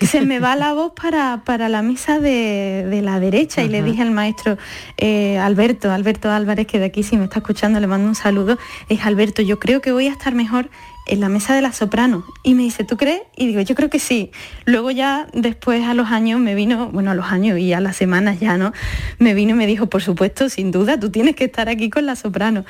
Se, 0.00 0.20
me 0.20 0.38
va 0.38 0.54
la 0.54 0.72
voz 0.72 0.92
para, 0.92 1.42
para 1.44 1.68
la 1.68 1.82
mesa 1.82 2.20
de, 2.20 3.00
la 3.02 3.18
derecha 3.18 3.62
y 3.62 3.68
le 3.68 3.82
dije 3.82 4.02
al 4.02 4.12
maestro 4.12 4.56
eh, 4.96 5.38
Alberto, 5.38 5.90
Alberto 5.90 6.30
Álvarez, 6.30 6.66
que 6.66 6.78
de 6.78 6.86
aquí 6.86 7.02
si 7.02 7.16
me 7.16 7.24
está 7.24 7.40
escuchando 7.40 7.80
le 7.80 7.86
mando 7.86 8.06
un 8.06 8.14
saludo, 8.14 8.56
es 8.88 9.04
Alberto, 9.04 9.42
yo 9.42 9.58
creo 9.58 9.80
que 9.80 9.90
voy 9.90 10.06
a 10.06 10.12
estar 10.12 10.34
mejor 10.34 10.70
en 11.06 11.20
la 11.20 11.28
mesa 11.28 11.54
de 11.54 11.60
la 11.60 11.72
soprano. 11.72 12.24
Y 12.42 12.54
me 12.54 12.62
dice, 12.62 12.84
¿tú 12.84 12.96
crees? 12.96 13.22
Y 13.36 13.46
digo, 13.48 13.60
yo 13.60 13.74
creo 13.74 13.90
que 13.90 13.98
sí. 13.98 14.30
Luego 14.64 14.90
ya 14.90 15.26
después 15.32 15.84
a 15.84 15.94
los 15.94 16.08
años 16.08 16.40
me 16.40 16.54
vino, 16.54 16.88
bueno, 16.90 17.10
a 17.10 17.14
los 17.14 17.26
años 17.26 17.58
y 17.58 17.72
a 17.72 17.80
las 17.80 17.96
semanas 17.96 18.40
ya, 18.40 18.56
¿no? 18.56 18.72
Me 19.18 19.34
vino 19.34 19.50
y 19.50 19.54
me 19.54 19.66
dijo, 19.66 19.86
por 19.86 20.02
supuesto, 20.02 20.48
sin 20.48 20.70
duda, 20.70 20.98
tú 20.98 21.10
tienes 21.10 21.36
que 21.36 21.44
estar 21.44 21.68
aquí 21.68 21.90
con 21.90 22.06
la 22.06 22.16
soprano. 22.16 22.64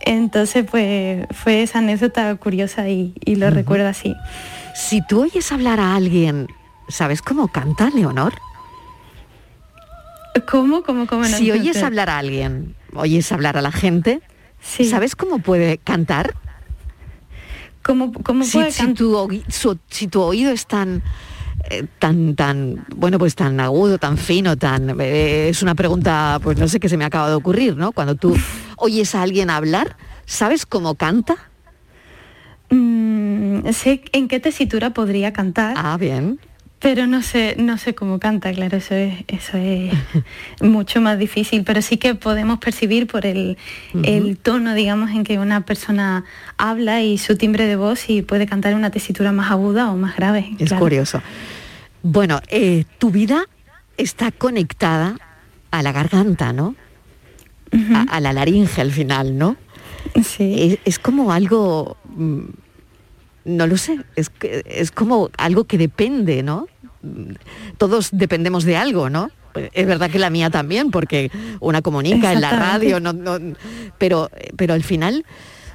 Entonces, 0.00 0.64
pues 0.70 1.26
fue 1.30 1.62
esa 1.62 1.78
anécdota 1.78 2.34
curiosa 2.36 2.88
y, 2.88 3.14
lo 3.26 3.50
recuerdo 3.50 3.88
así. 3.88 4.14
Si 4.74 5.02
tú 5.06 5.22
oyes 5.22 5.52
hablar 5.52 5.80
a 5.80 5.94
alguien, 5.94 6.48
¿sabes 6.88 7.22
cómo 7.22 7.48
canta 7.48 7.90
Leonor? 7.90 8.34
¿Cómo? 10.50 10.82
¿Cómo? 10.82 11.06
¿Cómo? 11.06 11.24
si 11.24 11.50
oyes 11.50 11.82
hablar 11.82 12.08
a 12.08 12.18
alguien, 12.18 12.74
oyes 12.94 13.30
hablar 13.32 13.58
a 13.58 13.62
la 13.62 13.72
gente, 13.72 14.22
¿sabes 14.60 15.14
cómo 15.14 15.38
puede 15.40 15.78
cantar? 15.78 16.34
¿Cómo, 17.82 18.12
cómo 18.12 18.44
si, 18.44 18.58
puede 18.58 18.72
si, 18.72 18.94
tu, 18.94 19.28
si, 19.88 20.06
tu, 20.06 20.22
oído 20.22 20.52
es 20.52 20.66
tan, 20.66 21.02
eh, 21.68 21.84
tan, 21.98 22.36
tan, 22.36 22.86
bueno, 22.94 23.18
pues 23.18 23.34
tan 23.34 23.58
agudo, 23.60 23.98
tan 23.98 24.16
fino, 24.16 24.56
tan... 24.56 25.00
Eh, 25.00 25.48
es 25.48 25.62
una 25.62 25.74
pregunta, 25.74 26.38
pues 26.42 26.58
no 26.58 26.68
sé 26.68 26.78
qué 26.78 26.88
se 26.88 26.96
me 26.96 27.04
acaba 27.04 27.28
de 27.28 27.34
ocurrir, 27.34 27.76
¿no? 27.76 27.92
Cuando 27.92 28.14
tú 28.14 28.36
oyes 28.76 29.14
a 29.14 29.22
alguien 29.22 29.50
hablar, 29.50 29.96
¿sabes 30.26 30.64
cómo 30.64 30.94
canta? 30.94 31.51
Mm, 32.74 33.68
sé 33.72 34.02
en 34.12 34.28
qué 34.28 34.40
tesitura 34.40 34.90
podría 34.90 35.32
cantar. 35.32 35.74
Ah, 35.76 35.96
bien. 35.98 36.38
pero 36.78 37.06
no 37.06 37.22
sé, 37.22 37.54
no 37.58 37.78
sé 37.78 37.94
cómo 37.94 38.18
canta, 38.18 38.52
claro, 38.52 38.78
eso 38.78 38.94
es, 38.96 39.24
eso 39.28 39.56
es 39.56 39.92
mucho 40.60 41.00
más 41.00 41.16
difícil, 41.16 41.62
pero 41.62 41.80
sí 41.80 41.96
que 41.96 42.16
podemos 42.16 42.58
percibir 42.58 43.06
por 43.06 43.24
el, 43.24 43.56
tono, 44.42 44.74
digamos, 44.74 45.10
en 45.10 45.22
que 45.22 45.38
una 45.38 45.64
persona 45.64 46.24
habla 46.56 47.02
y 47.02 47.18
su 47.18 47.36
timbre 47.36 47.66
de 47.66 47.76
voz 47.76 48.10
y 48.10 48.22
puede 48.22 48.46
cantar 48.46 48.74
una 48.74 48.90
tesitura 48.90 49.30
más 49.30 49.52
aguda 49.52 49.92
o 49.92 49.96
más 49.96 50.16
grave. 50.16 50.56
Es 50.58 50.72
curioso. 50.72 51.22
Bueno, 52.02 52.40
eh, 52.48 52.84
tu 52.98 53.10
vida 53.10 53.44
está 53.96 54.32
conectada 54.32 55.18
a 55.70 55.82
la 55.82 55.92
garganta, 55.92 56.52
¿no? 56.52 56.74
a, 58.10 58.20
la 58.20 58.32
laringe 58.32 58.80
al 58.80 58.90
final, 58.90 59.38
¿no? 59.38 59.56
Sí. 60.24 60.78
Es, 60.84 60.98
como 60.98 61.32
algo, 61.32 61.96
no 62.16 63.66
lo 63.66 63.76
sé, 63.76 63.98
es, 64.16 64.30
es 64.40 64.90
como 64.90 65.30
algo 65.36 65.64
que 65.64 65.78
depende, 65.78 66.42
¿no? 66.42 66.66
todos 67.78 68.10
dependemos 68.12 68.64
de 68.64 68.76
algo, 68.76 69.10
¿no? 69.10 69.30
Es 69.72 69.86
verdad 69.86 70.10
que 70.10 70.18
la 70.18 70.30
mía 70.30 70.48
también, 70.48 70.90
porque 70.90 71.30
una 71.60 71.82
comunica 71.82 72.32
en 72.32 72.40
la 72.40 72.50
radio, 72.50 73.00
no, 73.00 73.14
pero, 73.98 74.30
pero 74.56 74.72
al 74.72 74.82
final, 74.82 75.26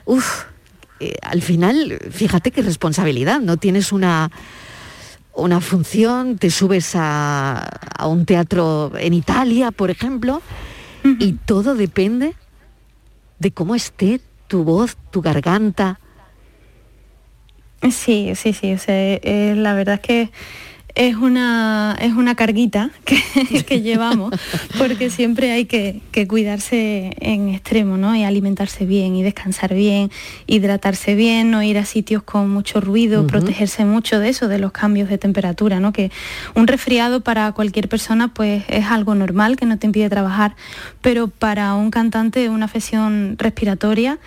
uff, 0.05 0.45
eh, 0.99 1.15
al 1.21 1.43
final, 1.43 1.99
fíjate 2.09 2.51
qué 2.51 2.63
responsabilidad, 2.63 3.39
¿no? 3.39 3.57
Tienes 3.57 3.91
una, 3.91 4.31
una 5.35 5.61
función, 5.61 6.37
te 6.37 6.49
subes 6.49 6.93
a, 6.95 7.69
un 8.03 8.25
teatro 8.25 8.93
en 8.97 9.13
Italia, 9.13 9.71
por 9.71 9.91
ejemplo, 9.91 10.41
y 11.19 11.33
todo 11.33 11.75
depende 11.75 12.33
de 13.37 13.51
cómo 13.51 13.75
esté 13.75 14.21
tu 14.47 14.63
voz, 14.63 14.97
tu 15.11 15.21
garganta. 15.21 15.99
Sí, 17.91 18.33
sí, 18.35 18.53
sí, 18.53 18.75
eh, 18.87 19.53
la 19.55 19.73
verdad 19.73 19.95
es 19.95 20.01
que 20.01 20.29
es 20.97 21.15
una, 21.15 21.95
es 22.01 22.13
una 22.13 22.33
carguita 22.33 22.89
que, 23.05 23.81
llevamos, 23.81 24.33
porque 24.79 25.11
siempre 25.11 25.51
hay 25.51 25.65
que, 25.65 26.01
cuidarse 26.27 27.15
en 27.19 27.49
extremo, 27.49 27.97
¿no? 27.97 28.15
Y 28.15 28.23
alimentarse 28.23 28.85
bien, 28.85 29.15
y 29.15 29.21
descansar 29.21 29.75
bien, 29.75 30.09
hidratarse 30.47 31.13
bien, 31.13 31.51
no 31.51 31.61
ir 31.61 31.77
a 31.77 31.85
sitios 31.85 32.23
con 32.23 32.49
mucho 32.49 32.81
ruido, 32.81 33.27
protegerse 33.27 33.85
mucho 33.85 34.19
de 34.19 34.29
eso, 34.29 34.47
de 34.47 34.57
los 34.57 34.71
cambios 34.71 35.07
de 35.07 35.19
temperatura, 35.19 35.79
¿no? 35.79 35.93
Que 35.93 36.11
un 36.55 36.65
resfriado 36.65 37.21
para 37.21 37.51
cualquier 37.51 37.87
persona 37.87 38.29
pues 38.29 38.63
es 38.67 38.85
algo 38.87 39.13
normal 39.13 39.55
que 39.55 39.67
no 39.67 39.77
te 39.77 39.85
impide 39.85 40.09
trabajar, 40.09 40.55
pero 41.01 41.27
para 41.27 41.75
un 41.75 41.91
cantante 41.91 42.49
una 42.49 42.65
afección 42.65 43.35
respiratoria 43.37 44.17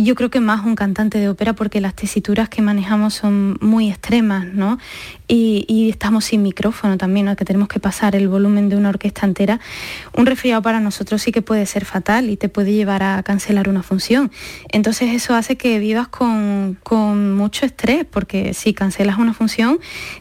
yo 0.00 0.14
creo 0.14 0.30
que 0.30 0.40
más 0.40 0.64
un 0.64 0.74
cantante 0.74 1.18
de 1.18 1.28
ópera 1.28 1.52
porque 1.52 1.80
las 1.80 1.94
tesituras 1.94 2.48
que 2.48 2.62
manejamos 2.62 3.14
son 3.14 3.58
muy 3.60 3.90
extremas, 3.90 4.46
¿no? 4.46 4.78
Y, 5.34 5.88
estamos 5.88 6.26
sin 6.26 6.42
micrófono 6.42 6.98
también, 6.98 7.24
¿no? 7.24 7.36
que 7.36 7.46
tenemos 7.46 7.68
que 7.68 7.80
pasar 7.80 8.14
el 8.14 8.28
volumen 8.28 8.68
de 8.68 8.76
una 8.76 8.90
orquesta 8.90 9.24
entera. 9.24 9.60
Un 10.14 10.26
resfriado 10.26 10.60
para 10.60 10.78
nosotros 10.78 11.22
sí 11.22 11.32
que 11.32 11.40
puede 11.40 11.64
ser 11.64 11.86
fatal 11.86 12.28
y 12.28 12.36
te 12.36 12.50
puede 12.50 12.74
llevar 12.74 13.02
a 13.02 13.22
cancelar 13.22 13.68
una 13.70 13.82
función. 13.82 14.30
Entonces 14.70 15.14
eso 15.14 15.34
hace 15.34 15.56
que 15.56 15.78
vivas 15.78 16.08
con, 16.08 16.76
mucho 17.34 17.64
estrés, 17.64 18.04
porque 18.04 18.52
si 18.52 18.74
cancelas 18.74 19.16
una 19.18 19.32
función, 19.32 19.78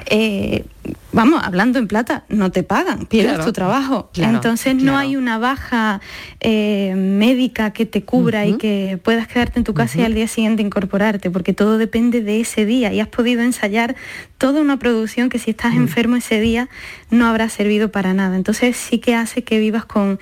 eh, 0.10 0.64
vamos, 1.12 1.42
hablando 1.44 1.78
en 1.78 1.88
plata, 1.88 2.24
no 2.30 2.52
te 2.52 2.64
pagan, 2.64 3.06
pierdes 3.06 3.44
tu 3.44 3.52
trabajo. 3.52 4.10
Entonces 4.16 4.76
no 4.76 4.98
hay 4.98 5.18
una 5.18 5.38
baja 5.38 6.00
eh, 6.40 6.96
médica 6.96 7.72
que 7.72 7.86
te 7.86 8.04
cubra 8.04 8.46
y 8.46 8.58
que 8.58 8.98
puedas 9.04 9.28
quedarte 9.28 9.60
en 9.60 9.66
tu 9.66 9.74
casa 9.74 10.00
y 10.00 10.04
al 10.04 10.14
día 10.14 10.28
siguiente 10.28 10.64
incorporarte, 10.64 11.30
porque 11.30 11.54
todo 11.54 11.78
depende 11.78 12.22
de 12.22 12.40
ese 12.40 12.66
día 12.66 12.94
y 12.94 13.02
has 13.02 13.10
podido 13.10 13.42
ensayar 13.42 13.96
toda 14.38 14.62
una 14.62 14.80
producción 14.80 15.01
que 15.30 15.40
si 15.40 15.52
estás 15.52 15.76
enfermo 15.76 16.16
ese 16.16 16.40
día 16.40 16.70
no 17.10 17.28
habrá 17.28 17.50
servido 17.50 17.92
para 17.92 18.14
nada. 18.14 18.36
Entonces 18.36 18.78
sí 18.78 19.00
que 19.00 19.16
hace 19.16 19.44
que 19.44 19.60
vivas 19.60 19.86
con, 19.86 20.20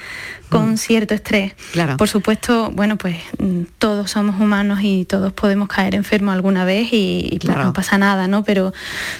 con 0.50 0.77
cierto 0.77 1.13
estrés. 1.13 1.53
Claro. 1.71 1.98
Por 1.98 2.07
supuesto, 2.07 2.71
bueno, 2.71 2.98
pues 2.98 3.17
mm, 3.38 3.63
todos 3.77 4.12
somos 4.12 4.39
humanos 4.39 4.79
y 4.81 5.05
todos 5.05 5.33
podemos 5.33 5.67
caer 5.67 5.95
enfermos 5.95 6.33
alguna 6.33 6.65
vez 6.65 6.89
y, 6.91 7.39
pues, 7.43 7.57
no 7.57 7.74
pasa 7.74 7.98
nada, 7.98 8.27
¿no? 8.27 8.43
Pero, 8.43 8.74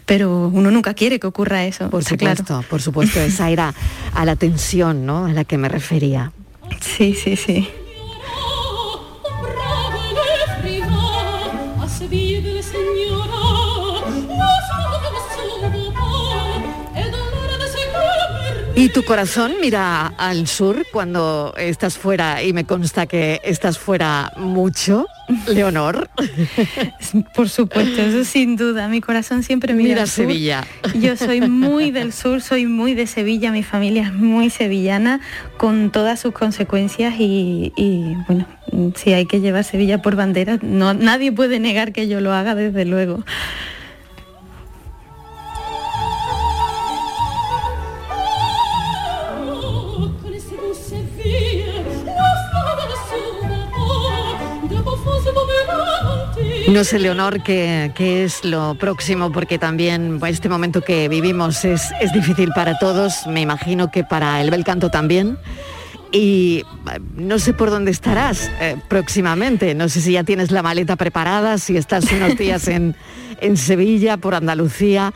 pero 0.06 0.48
uno 0.48 0.72
nunca 0.72 0.94
quiere 0.94 1.20
que 1.20 1.28
ocurra 1.28 1.66
eso. 1.66 1.89
Por 1.89 2.04
supuesto, 2.04 2.63
por 2.70 2.82
supuesto, 2.82 3.20
esa 3.20 3.50
era 3.50 3.74
a 4.13 4.25
la 4.25 4.36
tensión, 4.36 5.06
¿no? 5.06 5.25
A 5.25 5.34
la 5.34 5.44
que 5.44 5.58
me 5.58 5.70
refería. 5.70 6.32
Sí, 6.81 7.14
sí, 7.14 7.36
sí. 7.36 7.68
¿Y 18.79 18.87
tu 18.87 19.03
corazón 19.03 19.55
mira 19.59 20.07
al 20.18 20.48
sur 20.48 20.85
cuando 20.94 21.53
estás 21.57 21.98
fuera 21.98 22.42
y 22.42 22.53
me 22.53 22.63
consta 22.63 23.07
que 23.07 23.42
estás 23.44 23.77
fuera 23.77 24.31
mucho, 24.37 25.05
Leonor? 25.48 26.09
Por 27.35 27.50
supuesto, 27.50 28.01
eso 28.01 28.24
sin 28.24 28.55
duda. 28.55 28.87
Mi 28.87 29.01
corazón 29.01 29.44
siempre 29.44 29.74
mira, 29.74 29.89
mira 29.89 30.01
al 30.03 30.07
Sevilla. 30.07 30.65
Yo 30.96 31.18
soy 31.18 31.42
muy 31.42 31.92
del 31.92 32.13
sur, 32.13 32.42
soy 32.42 32.68
muy 32.68 32.94
de 32.94 33.05
Sevilla, 33.05 33.51
mi 33.51 33.63
familia 33.63 34.03
es 34.03 34.13
muy 34.13 34.50
sevillana 34.50 35.20
con 35.57 35.92
todas 35.92 36.22
sus 36.22 36.31
consecuencias 36.31 37.15
y, 37.20 37.74
bueno, 38.29 38.48
si 38.96 39.11
hay 39.11 39.25
que 39.25 39.42
llevar 39.42 39.65
Sevilla 39.65 40.01
por 40.01 40.15
bandera, 40.15 40.57
no, 40.61 40.94
nadie 40.94 41.33
puede 41.33 41.59
negar 41.59 41.92
que 41.92 42.07
yo 42.07 42.22
lo 42.22 42.31
haga 42.31 42.55
desde 42.55 42.85
luego. 42.85 43.25
No 56.72 56.84
sé, 56.84 57.00
Leonor, 57.00 57.42
qué, 57.42 57.92
es 57.98 58.46
lo 58.46 58.75
próximo, 58.75 59.32
porque 59.32 59.58
también 59.58 60.20
este 60.27 60.50
momento 60.50 60.82
que 60.82 61.10
vivimos 61.10 61.66
es, 61.66 61.90
difícil 62.14 62.51
para 62.53 62.77
todos, 62.77 63.25
me 63.25 63.42
imagino 63.42 63.90
que 63.90 64.03
para 64.03 64.40
el 64.40 64.51
bel 64.51 64.64
canto 64.64 64.92
también. 64.92 65.40
Y 66.12 66.64
eh, 66.94 67.00
no 67.16 67.40
sé 67.40 67.53
por 67.53 67.72
dónde 67.72 67.90
estarás 67.90 68.51
eh, 68.62 68.77
próximamente, 68.88 69.74
no 69.74 69.90
sé 69.90 70.00
si 70.00 70.12
ya 70.12 70.24
tienes 70.24 70.51
la 70.51 70.62
maleta 70.62 70.96
preparada, 70.96 71.58
si 71.58 71.75
estás 71.75 72.05
unos 72.12 72.38
días 72.38 72.68
en, 72.68 72.96
en 73.42 73.58
Sevilla, 73.58 74.18
por 74.18 74.36
Andalucía. 74.36 75.12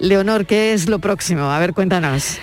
Leonor, 0.00 0.46
¿qué 0.46 0.72
es 0.72 0.88
lo 0.88 0.98
próximo? 0.98 1.44
A 1.44 1.58
ver, 1.58 1.74
cuéntanos. 1.74 2.38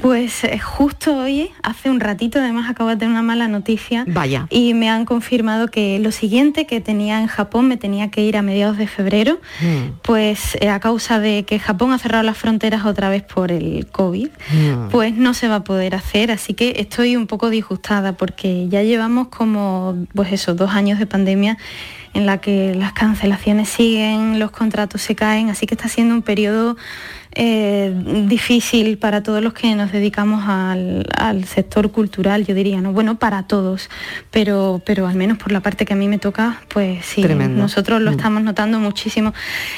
Pues 0.00 0.44
eh, 0.44 0.58
justo 0.58 1.16
hoy, 1.16 1.50
hace 1.62 1.90
un 1.90 2.00
ratito, 2.00 2.38
además 2.38 2.70
acabo 2.70 2.88
de 2.88 2.96
tener 2.96 3.10
una 3.10 3.22
mala 3.22 3.48
noticia. 3.48 4.04
Vaya. 4.06 4.46
Y 4.48 4.74
me 4.74 4.88
han 4.88 5.04
confirmado 5.04 5.68
que 5.68 5.98
lo 5.98 6.12
siguiente 6.12 6.66
que 6.66 6.80
tenía 6.80 7.20
en 7.20 7.26
Japón 7.26 7.68
me 7.68 7.76
tenía 7.76 8.10
que 8.10 8.22
ir 8.22 8.36
a 8.36 8.42
mediados 8.42 8.78
de 8.78 8.86
febrero, 8.86 9.40
mm. 9.60 10.00
pues 10.02 10.56
eh, 10.60 10.68
a 10.68 10.80
causa 10.80 11.18
de 11.20 11.44
que 11.44 11.58
Japón 11.58 11.92
ha 11.92 11.98
cerrado 11.98 12.22
las 12.22 12.38
fronteras 12.38 12.86
otra 12.86 13.10
vez 13.10 13.22
por 13.22 13.52
el 13.52 13.88
COVID, 13.88 14.28
mm. 14.28 14.88
pues 14.90 15.14
no 15.14 15.34
se 15.34 15.48
va 15.48 15.56
a 15.56 15.64
poder 15.64 15.94
hacer. 15.94 16.30
Así 16.30 16.54
que 16.54 16.74
estoy 16.78 17.16
un 17.16 17.26
poco 17.26 17.50
disgustada 17.50 18.12
porque 18.12 18.68
ya 18.68 18.82
llevamos 18.82 19.28
como, 19.28 20.06
pues 20.14 20.32
eso, 20.32 20.54
dos 20.54 20.70
años 20.70 20.98
de 20.98 21.06
pandemia 21.06 21.58
en 22.12 22.26
la 22.26 22.38
que 22.38 22.74
las 22.74 22.92
cancelaciones 22.92 23.68
siguen, 23.68 24.38
los 24.38 24.50
contratos 24.50 25.00
se 25.00 25.14
caen, 25.14 25.48
así 25.48 25.66
que 25.66 25.74
está 25.74 25.88
siendo 25.88 26.14
un 26.14 26.22
periodo 26.22 26.76
eh, 27.32 27.94
difícil 28.26 28.98
para 28.98 29.22
todos 29.22 29.40
los 29.42 29.52
que 29.52 29.72
nos 29.76 29.92
dedicamos 29.92 30.44
al, 30.48 31.06
sector 31.46 31.92
cultural, 31.92 32.44
yo 32.44 32.54
diría, 32.54 32.80
¿no? 32.80 32.92
Bueno, 32.92 33.18
para 33.18 33.44
todos, 33.44 33.88
pero, 34.30 34.82
pero 34.84 35.06
al 35.06 35.14
menos 35.14 35.38
por 35.38 35.52
la 35.52 35.60
parte 35.60 35.84
que 35.84 35.92
a 35.92 35.96
mí 35.96 36.08
me 36.08 36.18
toca, 36.18 36.60
pues 36.68 37.04
sí, 37.04 37.22
nosotros 37.22 38.02
lo 38.02 38.10
mm. 38.10 38.14
estamos 38.14 38.42
notando 38.42 38.80
muchísimo. 38.80 39.32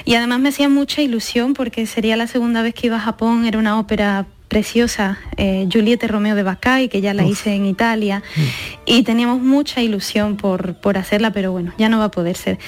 Y 0.05 0.15
además 0.15 0.41
me 0.41 0.49
hacía 0.49 0.69
mucha 0.71 1.03
ilusión 1.03 1.53
porque 1.53 1.87
sería 1.87 2.17
la 2.17 2.27
segunda 2.27 2.63
vez 2.63 2.75
que 2.75 2.87
iba 2.87 2.97
a 2.97 3.01
Japón, 3.01 3.45
era 3.45 3.59
una 3.59 3.79
ópera 3.79 4.27
preciosa, 4.53 5.17
eh, 5.39 5.67
Juliette 5.73 6.07
Romeo 6.07 6.35
de 6.35 6.43
Bacay, 6.43 6.91
que 6.91 7.01
ya 7.01 7.15
la 7.15 7.25
hice 7.25 7.55
en 7.55 7.65
Italia, 7.65 8.23
mm. 8.37 8.41
y 8.85 9.03
teníamos 9.03 9.41
mucha 9.41 9.81
ilusión 9.81 10.37
por, 10.37 10.75
por 10.75 10.99
hacerla, 10.99 11.33
pero 11.33 11.53
bueno, 11.53 11.73
ya 11.79 11.89
no 11.89 11.99
va 11.99 12.05
a 12.05 12.11
poder 12.11 12.37
ser. 12.37 12.59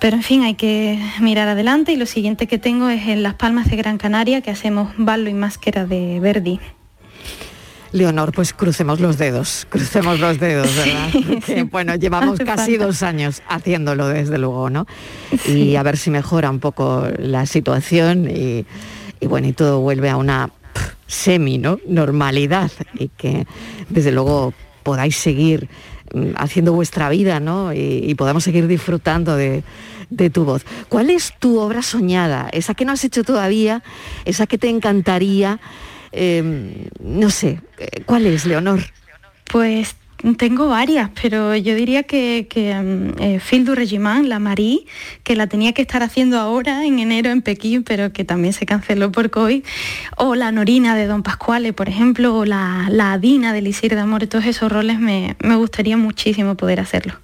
Pero 0.00 0.14
en 0.14 0.22
fin, 0.22 0.42
hay 0.44 0.54
que 0.54 0.96
mirar 1.20 1.48
adelante 1.48 1.90
y 1.92 1.96
lo 1.96 2.06
siguiente 2.06 2.46
que 2.46 2.58
tengo 2.58 2.88
es 2.88 3.08
en 3.08 3.24
Las 3.24 3.34
Palmas 3.34 3.68
de 3.68 3.74
Gran 3.74 3.98
Canaria, 3.98 4.42
que 4.42 4.52
hacemos 4.52 4.92
ballo 4.96 5.28
y 5.28 5.34
máscara 5.34 5.86
de 5.86 6.20
Verdi. 6.20 6.60
Leonor, 7.90 8.30
pues 8.30 8.52
crucemos 8.52 9.00
los 9.00 9.18
dedos, 9.18 9.66
crucemos 9.68 10.20
los 10.20 10.38
dedos, 10.38 10.68
¿verdad? 10.76 11.66
bueno, 11.68 11.96
llevamos 11.96 12.38
casi 12.46 12.76
dos 12.76 13.02
años 13.02 13.42
haciéndolo, 13.48 14.06
desde 14.06 14.38
luego, 14.38 14.70
¿no? 14.70 14.86
Y 15.48 15.74
a 15.74 15.82
ver 15.82 15.96
si 15.96 16.10
mejora 16.10 16.48
un 16.48 16.60
poco 16.60 17.08
la 17.18 17.44
situación 17.46 18.30
y, 18.30 18.66
y 19.18 19.26
bueno, 19.26 19.48
y 19.48 19.52
todo 19.52 19.80
vuelve 19.80 20.10
a 20.10 20.16
una 20.16 20.50
semi, 21.06 21.58
¿no? 21.58 21.78
Normalidad 21.86 22.70
y 22.98 23.08
que 23.08 23.46
desde 23.88 24.12
luego 24.12 24.54
podáis 24.82 25.16
seguir 25.16 25.68
mm, 26.12 26.32
haciendo 26.36 26.72
vuestra 26.72 27.08
vida, 27.08 27.40
¿no? 27.40 27.72
Y, 27.72 28.14
podamos 28.14 28.44
seguir 28.44 28.66
disfrutando 28.66 29.36
de, 29.36 29.62
tu 30.32 30.44
voz. 30.44 30.64
¿Cuál 30.88 31.10
es 31.10 31.34
tu 31.38 31.58
obra 31.58 31.82
soñada? 31.82 32.48
Esa 32.52 32.74
que 32.74 32.84
no 32.84 32.92
has 32.92 33.04
hecho 33.04 33.24
todavía, 33.24 33.82
esa 34.24 34.46
que 34.46 34.58
te 34.58 34.68
encantaría. 34.68 35.58
Em, 36.12 36.86
no 37.02 37.30
sé, 37.30 37.60
¿cuál 38.06 38.26
es, 38.26 38.46
Leonor? 38.46 38.80
Pues 39.50 39.96
tengo 40.38 40.68
varias, 40.68 41.10
pero 41.20 41.54
yo 41.54 41.74
diría 41.74 42.02
que, 42.04 42.46
que 42.48 42.74
mm, 42.74 43.22
eh, 43.22 43.40
Phil 43.40 43.64
du 43.64 43.74
Regiment, 43.74 44.26
la 44.26 44.38
Marie, 44.38 44.86
que 45.22 45.36
la 45.36 45.46
tenía 45.46 45.72
que 45.72 45.82
estar 45.82 46.02
haciendo 46.02 46.38
ahora 46.38 46.84
en 46.86 46.98
enero 46.98 47.30
en 47.30 47.42
Pekín, 47.42 47.82
pero 47.82 48.12
que 48.12 48.24
también 48.24 48.54
se 48.54 48.64
canceló 48.64 49.12
por 49.12 49.30
COVID, 49.30 49.62
o 50.16 50.34
la 50.34 50.50
Norina 50.50 50.96
de 50.96 51.06
Don 51.06 51.22
Pascuale, 51.22 51.72
por 51.72 51.88
ejemplo, 51.88 52.36
o 52.36 52.44
la, 52.44 52.86
la 52.90 53.12
Adina 53.12 53.52
de 53.52 53.60
Lisir 53.60 53.94
de 53.94 54.00
Amor, 54.00 54.26
todos 54.26 54.46
esos 54.46 54.72
roles 54.72 54.98
me, 54.98 55.36
gustaría 55.56 55.96
muchísimo 55.96 56.54
poder 56.54 56.80
hacerlo. 56.80 57.14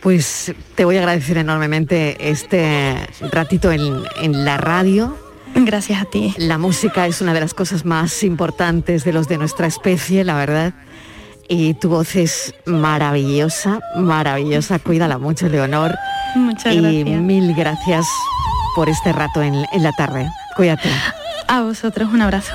Pues 0.00 0.54
te 0.74 0.84
voy 0.84 0.96
a 0.96 1.00
agradecer 1.00 1.38
enormemente 1.38 2.30
este 2.30 2.96
ratito 3.32 3.72
en, 3.72 4.02
en 4.20 4.44
la 4.44 4.56
radio, 4.58 5.16
Gracias 5.52 6.00
a 6.00 6.04
ti. 6.04 6.32
La 6.38 6.58
música 6.58 7.08
es 7.08 7.20
una 7.20 7.34
de 7.34 7.40
las 7.40 7.54
cosas 7.54 7.84
más 7.84 8.22
importantes 8.22 9.02
de 9.02 9.12
los 9.12 9.26
de 9.26 9.36
nuestra 9.36 9.66
especie, 9.66 10.22
la 10.22 10.36
verdad 10.36 10.74
y 11.50 11.74
tu 11.74 11.88
voz 11.88 12.14
es 12.14 12.54
maravillosa, 12.64 13.80
maravillosa. 13.96 14.78
Cuídala 14.78 15.18
mucho, 15.18 15.48
Leonor. 15.48 15.92
Muchas 16.36 16.76
gracias. 16.76 17.08
Y 17.08 17.14
mil 17.16 17.54
gracias 17.56 18.06
por 18.76 18.88
este 18.88 19.12
rato 19.12 19.42
en, 19.42 19.54
en 19.72 19.82
la 19.82 19.90
tarde. 19.92 20.30
Cuídate. 20.54 20.88
A 21.48 21.62
vosotros 21.62 22.08
un 22.12 22.22
abrazo. 22.22 22.54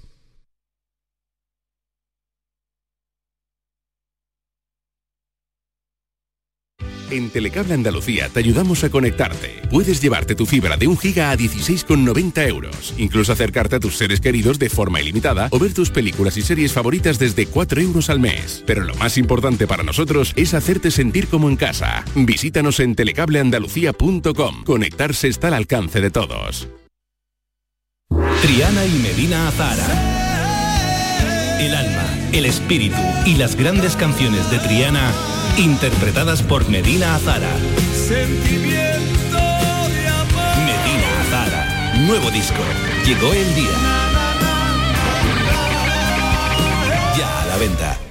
En 7.11 7.29
Telecable 7.29 7.73
Andalucía 7.73 8.29
te 8.29 8.39
ayudamos 8.39 8.85
a 8.85 8.89
conectarte. 8.89 9.61
Puedes 9.69 10.01
llevarte 10.01 10.33
tu 10.33 10.45
fibra 10.45 10.77
de 10.77 10.87
un 10.87 10.97
giga 10.97 11.29
a 11.31 11.37
16,90 11.37 12.47
euros. 12.47 12.93
Incluso 12.97 13.33
acercarte 13.33 13.75
a 13.75 13.79
tus 13.79 13.97
seres 13.97 14.21
queridos 14.21 14.57
de 14.59 14.69
forma 14.69 15.01
ilimitada 15.01 15.49
o 15.51 15.59
ver 15.59 15.73
tus 15.73 15.89
películas 15.89 16.37
y 16.37 16.41
series 16.41 16.71
favoritas 16.71 17.19
desde 17.19 17.47
4 17.47 17.81
euros 17.81 18.09
al 18.09 18.21
mes. 18.21 18.63
Pero 18.65 18.85
lo 18.85 18.95
más 18.95 19.17
importante 19.17 19.67
para 19.67 19.83
nosotros 19.83 20.31
es 20.37 20.53
hacerte 20.53 20.89
sentir 20.89 21.27
como 21.27 21.49
en 21.49 21.57
casa. 21.57 22.05
Visítanos 22.15 22.79
en 22.79 22.95
telecableandalucía.com. 22.95 24.63
Conectarse 24.63 25.27
está 25.27 25.49
al 25.49 25.55
alcance 25.55 25.99
de 25.99 26.11
todos. 26.11 26.69
Triana 28.41 28.85
y 28.85 28.99
Medina 28.99 29.49
Azara. 29.49 30.11
El 31.59 31.75
alma, 31.75 32.00
el 32.33 32.45
espíritu 32.45 33.01
y 33.25 33.35
las 33.35 33.55
grandes 33.55 33.95
canciones 33.95 34.49
de 34.51 34.59
Triana 34.59 35.11
interpretadas 35.57 36.41
por 36.41 36.67
Medina 36.69 37.15
Azara. 37.15 37.49
Sentimiento 37.93 39.37
de 39.37 40.07
amor. 40.07 40.57
Medina 40.65 41.21
Azara, 41.21 41.93
nuevo 42.05 42.31
disco. 42.31 42.61
Llegó 43.05 43.33
el 43.33 43.55
día. 43.55 43.71
Ya 47.17 47.41
a 47.41 47.45
la 47.47 47.57
venta. 47.57 48.10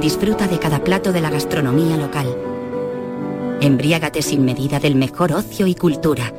Disfruta 0.00 0.46
de 0.46 0.60
cada 0.60 0.84
plato 0.84 1.12
de 1.12 1.20
la 1.20 1.28
gastronomía 1.28 1.96
local. 1.96 2.26
Embriágate 3.60 4.22
sin 4.22 4.44
medida 4.44 4.78
del 4.78 4.94
mejor 4.94 5.32
ocio 5.32 5.66
y 5.66 5.74
cultura. 5.74 6.32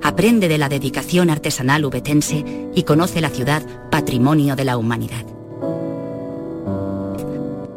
Aprende 0.00 0.46
de 0.46 0.58
la 0.58 0.68
dedicación 0.68 1.28
artesanal 1.28 1.84
ubetense 1.84 2.70
y 2.72 2.82
conoce 2.84 3.20
la 3.20 3.30
ciudad 3.30 3.62
patrimonio 3.90 4.54
de 4.54 4.64
la 4.64 4.76
humanidad. 4.76 5.24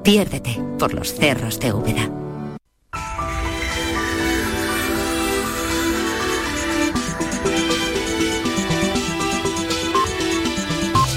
Piérdete 0.03 0.61
por 0.77 0.93
los 0.93 1.13
cerros 1.15 1.59
de 1.59 1.73
Úbeda. 1.73 2.22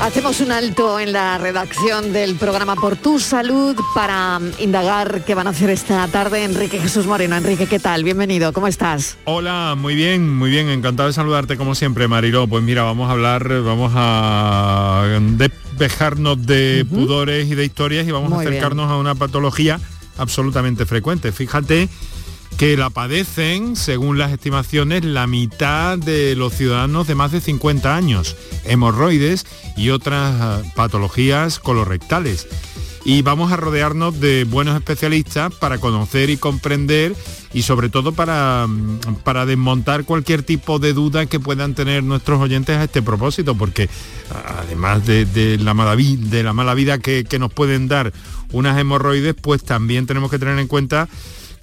Hacemos 0.01 0.41
un 0.41 0.53
alto 0.53 1.01
en 1.01 1.13
la 1.13 1.39
redacción 1.39 2.13
del 2.13 2.37
programa 2.37 2.77
Por 2.77 2.97
tu 2.97 3.19
Salud 3.19 3.75
para 3.95 4.39
indagar 4.59 5.25
qué 5.25 5.35
van 5.35 5.47
a 5.47 5.51
hacer 5.51 5.71
esta 5.71 6.07
tarde 6.09 6.45
Enrique 6.45 6.79
Jesús 6.79 7.07
Moreno. 7.07 7.35
Enrique, 7.35 7.67
¿qué 7.67 7.79
tal? 7.79 8.05
Bienvenido, 8.05 8.53
¿cómo 8.53 8.69
estás? 8.69 9.17
Hola, 9.25 9.75
muy 9.77 9.95
bien, 9.95 10.37
muy 10.37 10.51
bien, 10.51 10.69
encantado 10.69 11.09
de 11.09 11.15
saludarte 11.15 11.57
como 11.57 11.75
siempre, 11.75 12.09
Mariló. 12.09 12.47
Pues 12.47 12.63
mira, 12.63 12.83
vamos 12.83 13.09
a 13.09 13.13
hablar, 13.13 13.49
vamos 13.63 13.93
a 13.97 15.19
despejarnos 15.39 16.45
de 16.47 16.85
pudores 16.89 17.49
y 17.49 17.55
de 17.55 17.65
historias 17.65 18.07
y 18.07 18.11
vamos 18.11 18.33
a 18.33 18.41
acercarnos 18.41 18.91
a 18.91 18.97
una 18.97 19.15
patología 19.15 19.81
absolutamente 20.19 20.85
frecuente. 20.85 21.33
Fíjate 21.33 21.89
que 22.57 22.77
la 22.77 22.89
padecen, 22.89 23.77
según 23.77 24.17
las 24.17 24.33
estimaciones, 24.33 25.05
la 25.05 25.27
mitad 25.27 25.99
de 25.99 26.35
los 26.37 26.55
ciudadanos 26.55 27.07
de 27.07 27.15
más 27.15 27.33
de 27.33 27.43
50 27.43 27.95
años, 27.95 28.35
hemorroides 28.65 29.47
y 29.77 29.91
otras 29.91 30.35
ah, 30.41 30.63
patologías 30.75 31.59
colorectales. 31.59 32.49
Y 33.05 33.23
vamos 33.23 33.53
a 33.53 33.57
rodearnos 33.57 34.19
de 34.21 34.45
buenos 34.45 34.75
especialistas 34.75 35.55
para 35.55 35.79
conocer 35.79 36.31
y 36.31 36.39
comprender 36.39 37.15
y 37.53 37.63
sobre 37.63 37.91
todo 37.91 38.13
para, 38.13 38.67
mm, 38.67 39.17
para 39.23 39.45
desmontar 39.45 40.05
cualquier 40.05 40.43
tipo 40.43 40.79
de 40.79 40.95
duda 40.95 41.27
que 41.27 41.39
puedan 41.39 41.75
tener 41.75 42.03
nuestros 42.03 42.41
oyentes 42.41 42.79
a 42.79 42.85
este 42.85 43.03
propósito, 43.03 43.55
porque 43.55 43.91
ah, 44.31 44.63
además 44.65 45.05
de, 45.05 45.27
de 45.27 45.59
la, 45.59 45.75
mala 45.75 45.95
de 45.95 46.43
la 46.43 46.55
mala 46.55 46.73
vida 46.73 46.99
que, 46.99 47.25
que 47.25 47.39
nos 47.39 47.53
pueden 47.53 47.87
dar 47.87 48.15
unas 48.51 48.79
hemorroides, 48.79 49.35
pues 49.35 49.63
también 49.63 50.07
tenemos 50.07 50.31
que 50.31 50.39
tener 50.39 50.59
en 50.59 50.69
cuenta 50.69 51.07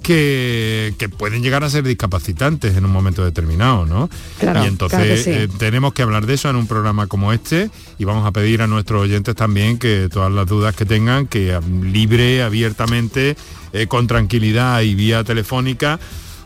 que, 0.04 0.94
que 1.00 1.10
pueden 1.10 1.42
llegar 1.42 1.64
a 1.64 1.70
ser 1.70 1.84
discapacitantes 1.84 2.76
en 2.76 2.86
un 2.86 2.92
momento 2.92 3.26
determinado, 3.26 3.86
¿no? 3.86 4.10
Claro, 4.38 4.64
y 4.64 4.68
entonces 4.68 5.00
claro 5.00 5.16
que 5.16 5.24
sí. 5.24 5.30
eh, 5.32 5.48
tenemos 5.58 5.94
que 5.94 6.04
hablar 6.04 6.28
de 6.28 6.36
eso 6.36 6.50
en 6.50 6.58
un 6.58 6.68
programa 6.68 7.08
como 7.08 7.34
este 7.34 7.72
y 7.98 8.06
vamos 8.06 8.28
a 8.28 8.32
pedir 8.32 8.62
a 8.62 8.68
nuestros 8.68 9.02
oyentes 9.02 9.36
también 9.36 9.80
que 9.80 10.10
todas 10.12 10.32
las 10.32 10.46
dudas 10.46 10.76
que 10.76 10.86
tengan, 10.86 11.26
que 11.26 11.60
libre, 11.82 12.44
abiertamente, 12.44 13.36
eh, 13.72 13.88
con 13.88 14.06
tranquilidad 14.06 14.82
y 14.82 14.94
vía 14.94 15.24
telefónica, 15.24 16.00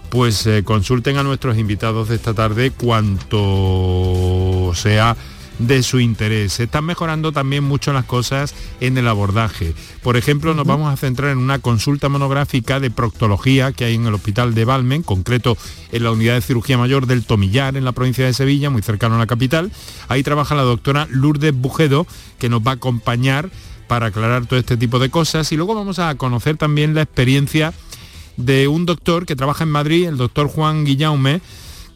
pues 0.09 0.45
eh, 0.47 0.63
consulten 0.63 1.17
a 1.17 1.23
nuestros 1.23 1.57
invitados 1.57 2.09
de 2.09 2.15
esta 2.15 2.33
tarde 2.33 2.71
cuanto 2.71 4.71
sea 4.75 5.15
de 5.59 5.83
su 5.83 5.99
interés. 5.99 6.53
Se 6.53 6.63
están 6.63 6.85
mejorando 6.85 7.31
también 7.31 7.63
mucho 7.63 7.93
las 7.93 8.05
cosas 8.05 8.53
en 8.79 8.97
el 8.97 9.07
abordaje. 9.07 9.73
Por 10.03 10.17
ejemplo, 10.17 10.53
nos 10.53 10.67
vamos 10.67 10.91
a 10.91 10.97
centrar 10.97 11.31
en 11.31 11.37
una 11.37 11.59
consulta 11.59 12.09
monográfica 12.09 12.79
de 12.79 12.91
proctología 12.91 13.71
que 13.71 13.85
hay 13.85 13.95
en 13.95 14.05
el 14.05 14.13
Hospital 14.13 14.53
de 14.53 14.65
Valme, 14.65 14.95
en 14.95 15.03
concreto 15.03 15.57
en 15.91 16.03
la 16.03 16.11
unidad 16.11 16.35
de 16.35 16.41
cirugía 16.41 16.77
mayor 16.77 17.07
del 17.07 17.25
Tomillar, 17.25 17.77
en 17.77 17.85
la 17.85 17.91
provincia 17.91 18.25
de 18.25 18.33
Sevilla, 18.33 18.69
muy 18.69 18.81
cercano 18.81 19.15
a 19.15 19.19
la 19.19 19.27
capital. 19.27 19.71
Ahí 20.07 20.23
trabaja 20.23 20.55
la 20.55 20.63
doctora 20.63 21.07
Lourdes 21.09 21.55
Bujedo, 21.55 22.07
que 22.39 22.49
nos 22.49 22.61
va 22.61 22.71
a 22.71 22.75
acompañar 22.75 23.49
para 23.87 24.07
aclarar 24.07 24.45
todo 24.45 24.59
este 24.59 24.77
tipo 24.77 24.99
de 24.99 25.09
cosas. 25.09 25.51
Y 25.51 25.55
luego 25.55 25.75
vamos 25.75 25.99
a 25.99 26.13
conocer 26.15 26.57
también 26.57 26.93
la 26.93 27.01
experiencia 27.01 27.73
de 28.35 28.67
un 28.67 28.85
doctor 28.85 29.25
que 29.25 29.35
trabaja 29.35 29.63
en 29.63 29.71
Madrid, 29.71 30.07
el 30.07 30.17
doctor 30.17 30.47
Juan 30.47 30.85
Guillaume, 30.85 31.41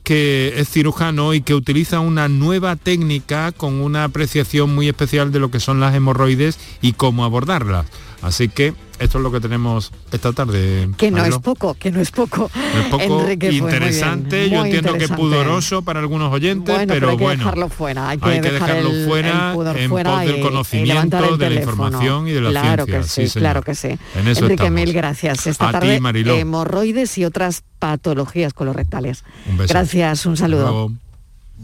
que 0.04 0.54
es 0.58 0.70
cirujano 0.70 1.34
y 1.34 1.42
que 1.42 1.54
utiliza 1.54 2.00
una 2.00 2.28
nueva 2.28 2.76
técnica 2.76 3.52
con 3.52 3.82
una 3.82 4.04
apreciación 4.04 4.74
muy 4.74 4.88
especial 4.88 5.32
de 5.32 5.40
lo 5.40 5.52
que 5.52 5.60
son 5.60 5.80
las 5.80 5.96
hemorroides 5.96 6.60
y 6.82 6.94
cómo 6.94 7.24
abordarlas. 7.24 7.86
Así 8.22 8.50
que 8.50 8.74
esto 9.02 9.18
es 9.18 9.24
lo 9.24 9.32
que 9.32 9.40
tenemos 9.40 9.92
esta 10.12 10.32
tarde. 10.34 10.90
Que 10.98 11.12
no 11.12 11.26
es 11.26 11.38
poco, 11.40 11.74
que 11.74 11.92
no 11.92 12.00
es 12.00 12.12
poco. 12.12 12.50
Es 12.80 12.86
poco 12.90 13.22
Enrique, 13.22 13.48
muy 13.48 13.56
bien, 13.60 13.64
interesante, 13.66 14.50
yo 14.50 14.64
entiendo 14.66 14.94
que 14.98 15.08
pudoroso 15.10 15.82
para 15.82 16.00
algunos 16.00 16.32
oyentes, 16.32 16.74
Bueno, 16.74 16.94
pero, 16.94 17.10
hay 17.10 17.18
que 17.18 17.24
bueno. 17.24 17.44
dejarlo 17.44 17.70
fuera, 17.70 18.10
hay 18.10 18.18
que, 18.18 18.30
hay 18.30 18.40
dejar 18.40 18.68
dejarlo 18.70 18.92
el, 18.92 19.06
fuera 19.08 19.54
el 19.54 19.78
en 19.78 19.90
fuera 19.90 20.12
pos 20.12 20.22
del 20.26 20.38
y- 20.38 20.42
conocimiento, 20.42 21.38
de 21.38 21.50
la 21.50 21.56
información 21.60 22.28
y 22.28 22.32
de 22.32 22.42
la 22.42 22.50
claro 22.52 22.86
ciencia. 22.86 23.24
Que 23.24 23.30
sí, 23.30 23.40
claro 23.40 23.62
que 23.64 23.76
sí. 23.76 23.88
En 24.16 24.28
eso 24.28 24.42
Enrique, 24.46 24.54
estamos. 24.64 24.72
mil 24.72 24.94
gracias. 24.94 25.48
Esta 25.48 25.66
A 25.66 25.68
ti, 25.70 25.74
tarde, 25.74 26.00
Mariló. 26.00 26.36
hemorroides 26.36 27.18
y 27.18 27.26
otras 27.26 27.64
patologías 27.80 28.54
colorectales. 28.54 29.24
Un 29.50 29.58
beso. 29.58 29.74
Gracias, 29.74 30.26
un 30.26 30.38
saludo. 30.38 30.92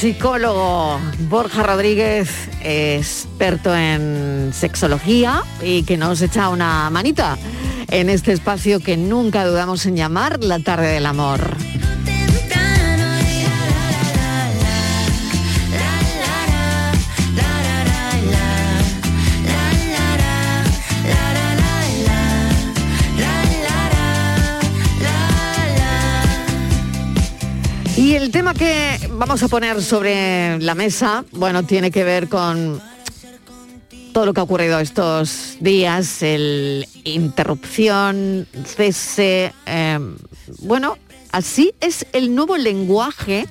Psicólogo 0.00 0.98
Borja 1.30 1.62
Rodríguez, 1.62 2.28
experto 2.62 3.74
en 3.74 4.50
sexología 4.52 5.42
y 5.62 5.84
que 5.84 5.96
nos 5.96 6.20
echa 6.20 6.48
una 6.48 6.90
manita 6.90 7.38
en 7.88 8.10
este 8.10 8.32
espacio 8.32 8.80
que 8.80 8.96
nunca 8.96 9.46
dudamos 9.46 9.86
en 9.86 9.96
llamar 9.96 10.42
la 10.42 10.58
tarde 10.58 10.88
del 10.88 11.06
amor. 11.06 11.56
Y 27.96 28.16
el 28.16 28.32
tema 28.32 28.54
que 28.54 29.03
vamos 29.16 29.42
a 29.42 29.48
poner 29.48 29.80
sobre 29.82 30.58
la 30.60 30.74
mesa, 30.74 31.24
bueno, 31.32 31.62
tiene 31.62 31.90
que 31.90 32.04
ver 32.04 32.28
con 32.28 32.80
todo 34.12 34.26
lo 34.26 34.34
que 34.34 34.40
ha 34.40 34.44
ocurrido 34.44 34.78
estos 34.78 35.56
días, 35.60 36.22
el 36.22 36.86
interrupción, 37.04 38.46
cese, 38.64 39.52
eh, 39.66 39.98
bueno, 40.60 40.96
así 41.32 41.72
es 41.80 42.06
el 42.12 42.34
nuevo 42.34 42.56
lenguaje 42.56 43.46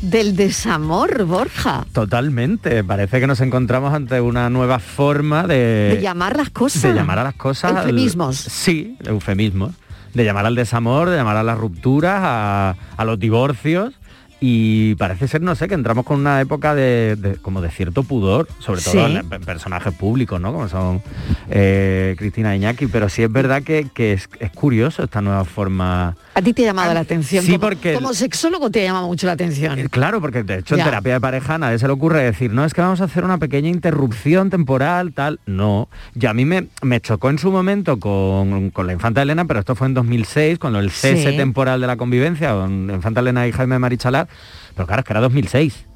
del 0.00 0.36
desamor, 0.36 1.24
Borja, 1.24 1.84
Totalmente, 1.92 2.84
parece 2.84 3.18
que 3.20 3.26
nos 3.26 3.40
encontramos 3.40 3.92
ante 3.92 4.20
una 4.20 4.48
nueva 4.48 4.78
forma 4.78 5.46
de, 5.46 5.94
de 5.96 6.00
llamar 6.02 6.36
las 6.36 6.50
cosas. 6.50 6.82
de 6.82 6.94
llamar 6.94 7.18
a 7.18 7.24
las 7.24 7.34
cosas. 7.34 7.72
al- 7.72 7.78
Eufemismos. 7.78 8.36
sí, 8.36 8.96
eufemismos. 9.04 9.72
De 10.14 10.24
llamar 10.24 10.46
al 10.46 10.54
desamor, 10.54 11.10
de 11.10 11.16
llamar 11.16 11.36
a 11.36 11.42
las 11.42 11.58
rupturas, 11.58 12.20
a, 12.24 12.74
a 12.96 13.04
los 13.04 13.18
divorcios. 13.18 13.92
Y 14.40 14.94
parece 14.94 15.26
ser, 15.26 15.42
no 15.42 15.54
sé, 15.54 15.66
que 15.68 15.74
entramos 15.74 16.04
con 16.04 16.20
una 16.20 16.40
época 16.40 16.74
de, 16.74 17.16
de- 17.16 17.36
como 17.36 17.60
de 17.60 17.70
cierto 17.70 18.02
pudor, 18.04 18.46
sobre 18.60 18.80
todo 18.80 18.92
Sí. 18.92 18.98
en, 18.98 19.16
en 19.32 19.40
personajes 19.42 19.92
públicos, 19.94 20.40
¿no? 20.40 20.52
Como 20.52 20.68
son 20.68 21.02
eh, 21.50 22.14
Cristina 22.18 22.54
Iñaki, 22.54 22.86
pero 22.86 23.08
sí 23.08 23.22
es 23.22 23.32
verdad 23.32 23.62
que, 23.62 23.88
que 23.92 24.12
es, 24.12 24.28
es 24.38 24.50
curioso 24.52 25.02
esta 25.02 25.20
nueva 25.20 25.44
forma. 25.44 26.16
A 26.38 26.42
ti 26.42 26.52
te 26.52 26.62
ha 26.62 26.66
llamado 26.66 26.94
la 26.94 27.00
atención. 27.00 27.44
sí, 27.44 27.52
como, 27.52 27.60
porque 27.60 27.94
como 27.94 28.14
sexólogo 28.14 28.70
te 28.70 28.80
ha 28.82 28.84
llamado 28.84 29.08
mucho 29.08 29.26
la 29.26 29.32
atención. 29.32 29.88
Claro, 29.90 30.20
porque 30.20 30.44
de 30.44 30.58
hecho 30.58 30.76
Ya. 30.76 30.84
en 30.84 30.88
terapia 30.90 31.14
de 31.14 31.20
pareja 31.20 31.54
a 31.54 31.58
nadie 31.58 31.78
se 31.78 31.86
le 31.88 31.92
ocurre 31.92 32.22
decir, 32.22 32.52
no, 32.52 32.64
es 32.64 32.74
que 32.74 32.80
vamos 32.80 33.00
a 33.00 33.04
hacer 33.04 33.24
una 33.24 33.38
pequeña 33.38 33.68
interrupción 33.68 34.48
temporal, 34.50 35.12
tal. 35.12 35.40
No. 35.46 35.88
Y 36.14 36.26
a 36.26 36.34
mí 36.34 36.44
me, 36.44 36.68
me 36.82 37.00
chocó 37.00 37.30
en 37.30 37.38
su 37.38 37.50
momento 37.50 37.98
con, 37.98 38.70
con 38.70 38.86
la 38.86 38.92
infanta 38.92 39.20
Elena, 39.22 39.44
pero 39.46 39.58
esto 39.60 39.74
fue 39.74 39.88
en 39.88 39.94
2006, 39.94 40.58
cuando 40.60 40.78
el 40.78 40.90
cese 40.90 41.30
Sí. 41.32 41.36
temporal 41.36 41.80
de 41.80 41.86
la 41.88 41.96
convivencia, 41.96 42.52
con 42.52 42.88
infanta 42.90 43.18
Elena 43.20 43.46
y 43.48 43.52
Jaime 43.52 43.78
Marichalar, 43.80 44.28
pero 44.76 44.86
claro, 44.86 45.00
es 45.00 45.06
que 45.06 45.12
era 45.12 45.20
2006. 45.20 45.86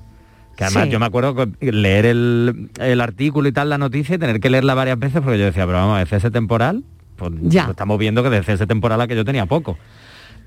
Que 0.56 0.64
además 0.64 0.84
Sí. 0.84 0.90
yo 0.90 0.98
me 1.00 1.06
acuerdo 1.06 1.46
leer 1.60 2.04
el, 2.04 2.70
el 2.78 3.00
artículo 3.00 3.48
y 3.48 3.52
tal, 3.52 3.70
la 3.70 3.78
noticia, 3.78 4.16
y 4.16 4.18
tener 4.18 4.40
que 4.40 4.50
leerla 4.50 4.74
varias 4.74 4.98
veces, 4.98 5.22
porque 5.22 5.38
yo 5.38 5.44
decía, 5.46 5.64
pero 5.66 5.78
vamos, 5.78 5.98
¿de 6.00 6.06
cese 6.06 6.30
temporal? 6.30 6.82
Pues 7.16 7.32
Ya. 7.42 7.68
estamos 7.70 7.96
viendo 7.98 8.22
que 8.22 8.30
de 8.30 8.42
cese 8.42 8.66
temporal 8.66 9.00
a 9.00 9.06
que 9.06 9.14
yo 9.16 9.24
tenía 9.24 9.46
poco. 9.46 9.78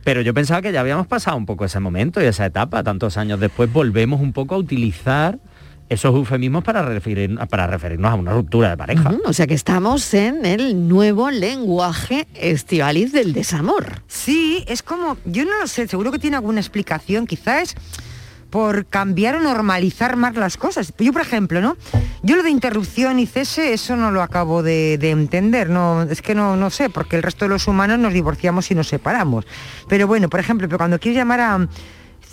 Pero 0.06 0.22
yo 0.22 0.36
pensaba 0.36 0.62
que 0.62 0.72
ya 0.72 0.82
habíamos 0.82 1.08
pasado 1.08 1.36
un 1.36 1.48
poco 1.48 1.66
ese 1.66 1.80
momento 1.80 2.22
y 2.22 2.26
esa 2.26 2.46
etapa. 2.46 2.84
Tantos 2.84 3.18
años 3.18 3.40
después 3.40 3.74
volvemos 3.74 4.22
un 4.22 4.34
poco 4.34 4.54
a 4.54 4.60
utilizar 4.60 5.40
esos 5.90 6.14
eufemismos 6.14 6.64
para, 6.64 6.84
referir, 6.84 7.36
para 7.50 7.66
referirnos 7.66 8.12
a 8.12 8.16
una 8.16 8.32
ruptura 8.32 8.70
de 8.70 8.78
pareja. 8.78 9.16
O 9.26 9.34
sea 9.34 9.48
que 9.48 9.56
estamos 9.56 10.14
en 10.14 10.46
el 10.46 10.88
nuevo 10.88 11.32
lenguaje 11.32 12.28
estivaliz 12.36 13.14
del 13.14 13.34
desamor. 13.34 14.04
Sí, 14.08 14.64
es 14.68 14.84
como, 14.84 15.18
yo 15.26 15.44
no 15.44 15.60
lo 15.60 15.66
sé, 15.66 15.88
seguro 15.88 16.12
que 16.12 16.20
tiene 16.20 16.36
alguna 16.36 16.60
explicación, 16.60 17.26
quizás 17.26 17.64
es 17.64 17.76
por 18.56 18.86
cambiar 18.86 19.36
o 19.36 19.42
normalizar 19.42 20.16
más 20.16 20.34
las 20.38 20.56
cosas. 20.56 20.94
Yo, 20.98 21.12
por 21.12 21.22
ejemplo, 21.22 21.60
¿no? 21.60 21.76
Yo 22.24 22.38
lo 22.38 22.44
de 22.44 22.50
interrupción 22.50 23.20
y 23.20 23.26
cese, 23.26 23.74
eso 23.74 23.98
no 23.98 24.12
lo 24.12 24.22
acabo 24.22 24.64
de, 24.64 24.98
de 24.98 25.12
entender, 25.12 25.70
no, 25.70 26.04
es 26.04 26.22
que 26.22 26.36
no, 26.36 26.56
no 26.56 26.70
sé, 26.70 26.90
porque 26.90 27.18
el 27.18 27.24
resto 27.24 27.44
de 27.44 27.50
los 27.50 27.68
humanos 27.68 28.00
nos 28.00 28.14
divorciamos 28.14 28.72
y 28.72 28.76
nos 28.76 28.88
separamos. 28.88 29.46
Pero 29.90 30.08
bueno, 30.08 30.30
por 30.30 30.40
ejemplo, 30.40 30.70
pero 30.70 30.78
cuando 30.78 31.00
quieres 31.00 31.18
llamar 31.18 31.42
a... 31.42 31.68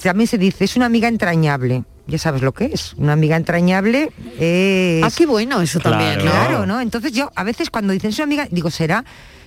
También 0.00 0.28
se 0.28 0.38
dice, 0.38 0.62
es 0.62 0.76
una 0.76 0.87
amiga 0.87 1.08
entrañable. 1.08 1.82
Ya 2.06 2.18
sabes 2.18 2.42
lo 2.42 2.52
que 2.52 2.66
es. 2.66 2.94
Una 2.98 3.14
amiga 3.14 3.37
entrañable 3.37 4.12
es... 4.38 5.02
Ah, 5.02 5.11
qué 5.16 5.26
bueno 5.26 5.61
eso 5.61 5.80
también, 5.80 6.18
¿no? 6.18 6.30
Claro, 6.30 6.66
¿no? 6.66 6.80
Entonces 6.80 7.11
yo 7.11 7.32
a 7.35 7.42
veces 7.42 7.68
cuando 7.68 7.92
dicen 7.92 8.12
su 8.12 8.22
amiga, 8.22 8.46
digo, 8.48 8.70
¿será 8.70 9.04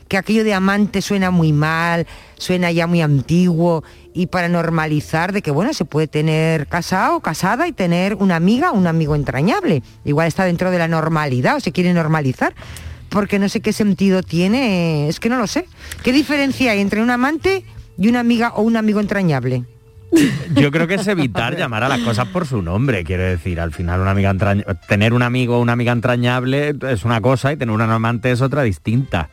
que 0.08 0.18
aquello 0.18 0.44
de 0.44 0.54
amante 0.54 1.02
suena 1.02 1.32
muy 1.32 1.52
mal, 1.54 2.06
suena 2.38 2.72
ya 2.72 2.88
muy 2.88 3.02
antiguo 3.02 3.84
y 4.14 4.28
para 4.28 4.48
normalizar 4.50 5.32
de 5.34 5.42
que 5.42 5.52
bueno, 5.52 5.74
se 5.74 5.86
puede 5.86 6.08
tener 6.08 6.68
casado, 6.68 7.20
casada 7.22 7.68
y 7.68 7.72
tener 7.74 8.16
una 8.16 8.36
amiga, 8.36 8.72
un 8.72 8.88
amigo 8.88 9.16
entrañable. 9.16 9.82
Igual 10.06 10.28
está 10.28 10.46
dentro 10.46 10.72
de 10.72 10.78
la 10.78 10.88
normalidad 10.88 11.56
o 11.58 11.60
se 11.60 11.72
quiere 11.72 11.94
normalizar. 11.94 12.54
Porque 13.10 13.40
no 13.40 13.48
sé 13.50 13.62
qué 13.62 13.72
sentido 13.72 14.24
tiene, 14.24 15.08
es 15.08 15.20
que 15.20 15.30
no 15.30 15.38
lo 15.38 15.48
sé. 15.48 15.68
¿Qué 16.04 16.12
diferencia 16.12 16.72
hay 16.72 16.82
entre 16.82 17.02
un 17.02 17.10
amante 17.10 17.64
y 17.98 18.10
una 18.10 18.20
amiga 18.20 18.50
o 18.56 18.62
un 18.64 18.76
amigo 18.78 19.00
entrañable? 19.00 19.64
Yo 20.54 20.72
creo 20.72 20.88
que 20.88 20.96
es 20.96 21.08
evitar 21.08 21.56
llamar 21.58 21.84
a 21.84 21.90
las 21.90 22.00
cosas 22.02 22.28
por 22.30 22.46
su 22.46 22.62
nombre, 22.62 23.04
quiero 23.04 23.24
decir, 23.24 23.60
al 23.60 23.72
final 23.74 24.02
una 24.02 24.12
amiga 24.12 24.32
entraña- 24.32 24.66
tener 24.88 25.14
un 25.14 25.22
amigo 25.22 25.58
o 25.58 25.62
una 25.62 25.74
amiga 25.74 25.92
entrañable 25.94 26.76
es 26.90 27.06
una 27.06 27.22
cosa 27.22 27.54
y 27.54 27.58
tener 27.58 27.74
un 27.74 27.82
amante 27.82 28.32
es 28.32 28.42
otra 28.42 28.64
distinta. 28.64 29.30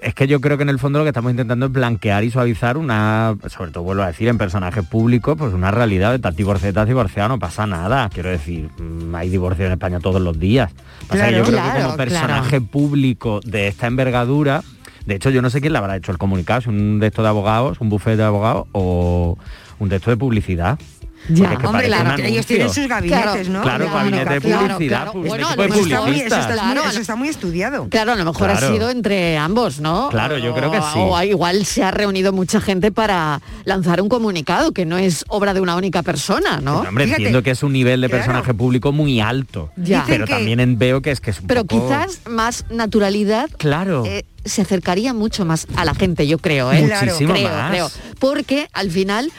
Es 0.00 0.14
que 0.14 0.26
yo 0.26 0.40
creo 0.40 0.56
que 0.56 0.62
en 0.62 0.68
el 0.68 0.78
fondo 0.78 0.98
lo 0.98 1.04
que 1.04 1.10
estamos 1.10 1.30
intentando 1.30 1.66
es 1.66 1.72
blanquear 1.72 2.24
y 2.24 2.30
suavizar 2.30 2.76
una, 2.76 3.36
sobre 3.48 3.70
todo 3.70 3.84
vuelvo 3.84 4.02
a 4.02 4.08
decir, 4.08 4.28
en 4.28 4.36
personajes 4.36 4.84
públicos, 4.84 5.36
pues 5.38 5.52
una 5.54 5.70
realidad 5.70 6.10
de 6.10 6.16
estás 6.16 6.36
divorciado, 6.36 6.68
estás 6.70 6.88
divorciado, 6.88 7.28
no 7.28 7.38
pasa 7.38 7.66
nada. 7.66 8.08
Quiero 8.12 8.30
decir, 8.30 8.68
mm, 8.78 9.14
hay 9.14 9.28
divorcio 9.28 9.66
en 9.66 9.72
España 9.72 10.00
todos 10.00 10.20
los 10.20 10.38
días. 10.38 10.72
Pasa 11.08 11.28
que 11.28 11.36
yo 11.36 11.44
creo 11.44 11.62
que 11.62 11.82
como 11.82 11.96
personaje 11.96 12.60
público 12.60 13.40
de 13.44 13.68
esta 13.68 13.86
envergadura, 13.86 14.62
de 15.06 15.14
hecho 15.14 15.30
yo 15.30 15.40
no 15.40 15.50
sé 15.50 15.60
quién 15.60 15.72
le 15.72 15.78
habrá 15.78 15.96
hecho 15.96 16.12
el 16.12 16.18
comunicado, 16.18 16.60
si 16.62 16.68
un 16.68 16.98
de 16.98 17.06
estos 17.06 17.22
de 17.22 17.28
abogados, 17.28 17.80
un 17.80 17.88
bufete 17.88 18.18
de 18.18 18.24
abogados 18.24 18.66
o 18.72 19.38
un 19.78 19.88
texto 19.88 20.10
de 20.10 20.16
publicidad. 20.16 20.78
Ya. 21.28 21.58
Hombre, 21.64 21.86
claro, 21.86 22.22
ellos 22.22 22.46
tienen 22.46 22.70
sus 22.70 22.86
gabinetes, 22.86 23.48
¿no? 23.48 23.62
Claro, 23.62 23.84
De 23.84 23.90
gabinete 23.90 24.34
de 24.34 24.40
comunicación. 24.40 24.68
publicidad, 24.76 25.12
pues, 25.12 25.28
Bueno, 25.28 25.48
está 25.50 26.00
muy-. 26.02 26.20
Eso 26.20 26.36
está, 26.38 26.46
muy, 26.46 26.72
Claro, 26.74 26.90
eso 26.90 27.00
está 27.00 27.16
muy 27.16 27.28
estudiado. 27.28 27.88
Claro, 27.88 28.12
a 28.12 28.16
lo 28.16 28.24
mejor 28.24 28.50
ha 28.50 28.56
Claro. 28.58 28.72
sido 28.74 28.90
entre 28.90 29.36
ambos, 29.38 29.80
¿no? 29.80 30.08
Claro, 30.10 30.38
yo 30.38 30.54
creo 30.54 30.70
que 30.70 30.78
sí. 30.78 30.84
O, 30.98 31.14
o 31.16 31.22
igual 31.22 31.64
se 31.66 31.82
ha 31.82 31.90
reunido 31.90 32.32
mucha 32.32 32.60
gente 32.60 32.92
para 32.92 33.40
lanzar 33.64 34.00
un 34.00 34.08
comunicado 34.08 34.72
que 34.72 34.84
no 34.86 34.98
es 34.98 35.24
obra 35.28 35.52
de 35.54 35.60
una 35.60 35.74
única 35.76 36.02
persona, 36.02 36.60
¿no? 36.60 36.80
Hombre, 36.80 37.04
Fíjate, 37.04 37.22
entiendo 37.22 37.42
que 37.42 37.50
es 37.50 37.62
un 37.62 37.72
nivel 37.72 38.00
de 38.00 38.08
claro. 38.08 38.22
personaje 38.24 38.54
público 38.54 38.92
muy 38.92 39.20
alto. 39.20 39.70
Ya. 39.76 40.04
Pero 40.06 40.26
también 40.26 40.60
en- 40.60 40.78
veo 40.78 41.02
que 41.02 41.10
es 41.10 41.20
que 41.20 41.30
es 41.30 41.40
un 41.40 41.46
Pero 41.48 41.64
poco- 41.64 41.88
quizás 41.88 42.20
más 42.28 42.64
naturalidad 42.70 43.48
Claro. 43.58 44.04
eh, 44.06 44.24
se 44.44 44.62
acercaría 44.62 45.12
mucho 45.12 45.44
más 45.44 45.66
a 45.76 45.84
la 45.84 45.94
gente, 45.94 46.26
yo 46.28 46.38
creo, 46.38 46.70
¿eh? 46.72 46.84
Claro. 46.86 47.06
Muchísimo 47.06 47.32
creo, 47.34 47.48
más. 47.48 47.70
creo. 47.70 47.90
Porque 48.20 48.68
al 48.72 48.90
final 48.90 49.32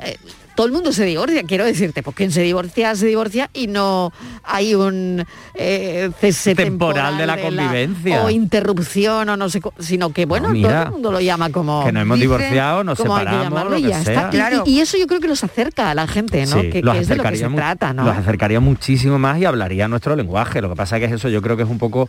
eh, 0.00 0.16
todo 0.58 0.66
el 0.66 0.72
mundo 0.72 0.92
se 0.92 1.04
divorcia, 1.04 1.44
quiero 1.44 1.64
decirte, 1.64 2.02
pues 2.02 2.16
quien 2.16 2.32
se 2.32 2.42
divorcia, 2.42 2.92
se 2.96 3.06
divorcia 3.06 3.48
y 3.54 3.68
no 3.68 4.12
hay 4.42 4.74
un 4.74 5.24
eh, 5.54 6.10
cese 6.20 6.56
Temporal 6.56 7.16
de 7.16 7.26
la 7.28 7.40
convivencia. 7.40 8.24
o 8.24 8.28
interrupción 8.28 9.28
o 9.28 9.36
no 9.36 9.48
sé, 9.48 9.60
sino 9.78 10.12
que 10.12 10.26
bueno, 10.26 10.48
No, 10.48 10.54
mira, 10.54 10.68
todo 10.70 10.82
el 10.86 10.90
mundo 10.90 11.12
lo 11.12 11.20
llama 11.20 11.50
como 11.50 11.84
que 11.84 11.92
nos 11.92 12.02
hemos 12.02 12.16
Dicen 12.16 12.28
divorciado, 12.28 12.82
nos 12.82 12.96
que 12.96 13.04
separamos, 13.04 13.44
llamarlo 13.44 13.70
lo 13.70 13.78
y 13.78 13.82
que 13.84 13.88
ya 13.90 14.02
sea. 14.02 14.14
está. 14.14 14.28
Y- 14.28 14.30
Claro. 14.32 14.62
Y, 14.66 14.70
y 14.70 14.80
eso 14.80 14.96
yo 14.98 15.06
creo 15.06 15.20
que 15.20 15.28
los 15.28 15.44
acerca 15.44 15.90
a 15.92 15.94
la 15.94 16.08
gente, 16.08 16.44
¿no? 16.46 16.60
Sí, 16.60 16.70
que, 16.70 16.82
los 16.82 16.92
que 16.96 17.00
es 17.02 17.08
de 17.08 17.14
lo 17.14 17.22
que 17.22 17.36
se 17.36 17.48
trata, 17.50 17.92
¿no? 17.94 18.02
Los 18.04 18.16
acercaría 18.16 18.58
muchísimo 18.58 19.16
más 19.16 19.38
y 19.38 19.44
hablaría 19.44 19.86
nuestro 19.86 20.16
lenguaje. 20.16 20.60
Lo 20.60 20.68
que 20.70 20.74
pasa 20.74 20.98
que 20.98 21.04
es 21.04 21.12
eso, 21.12 21.28
yo 21.28 21.40
creo 21.40 21.56
que 21.56 21.62
es 21.62 21.68
un 21.68 21.78
poco 21.78 22.08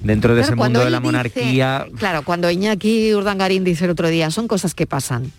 dentro 0.00 0.34
de 0.34 0.40
Claro, 0.40 0.52
ese 0.54 0.56
mundo 0.60 0.80
de 0.80 0.90
la 0.90 0.98
dice- 0.98 1.06
monarquía. 1.06 1.86
claro, 1.96 2.22
cuando 2.24 2.50
Iñaki 2.50 3.14
Urdangarín 3.14 3.62
dice 3.62 3.84
el 3.84 3.92
otro 3.92 4.08
día, 4.08 4.32
son 4.32 4.48
cosas 4.48 4.74
que 4.74 4.88
pasan. 4.88 5.30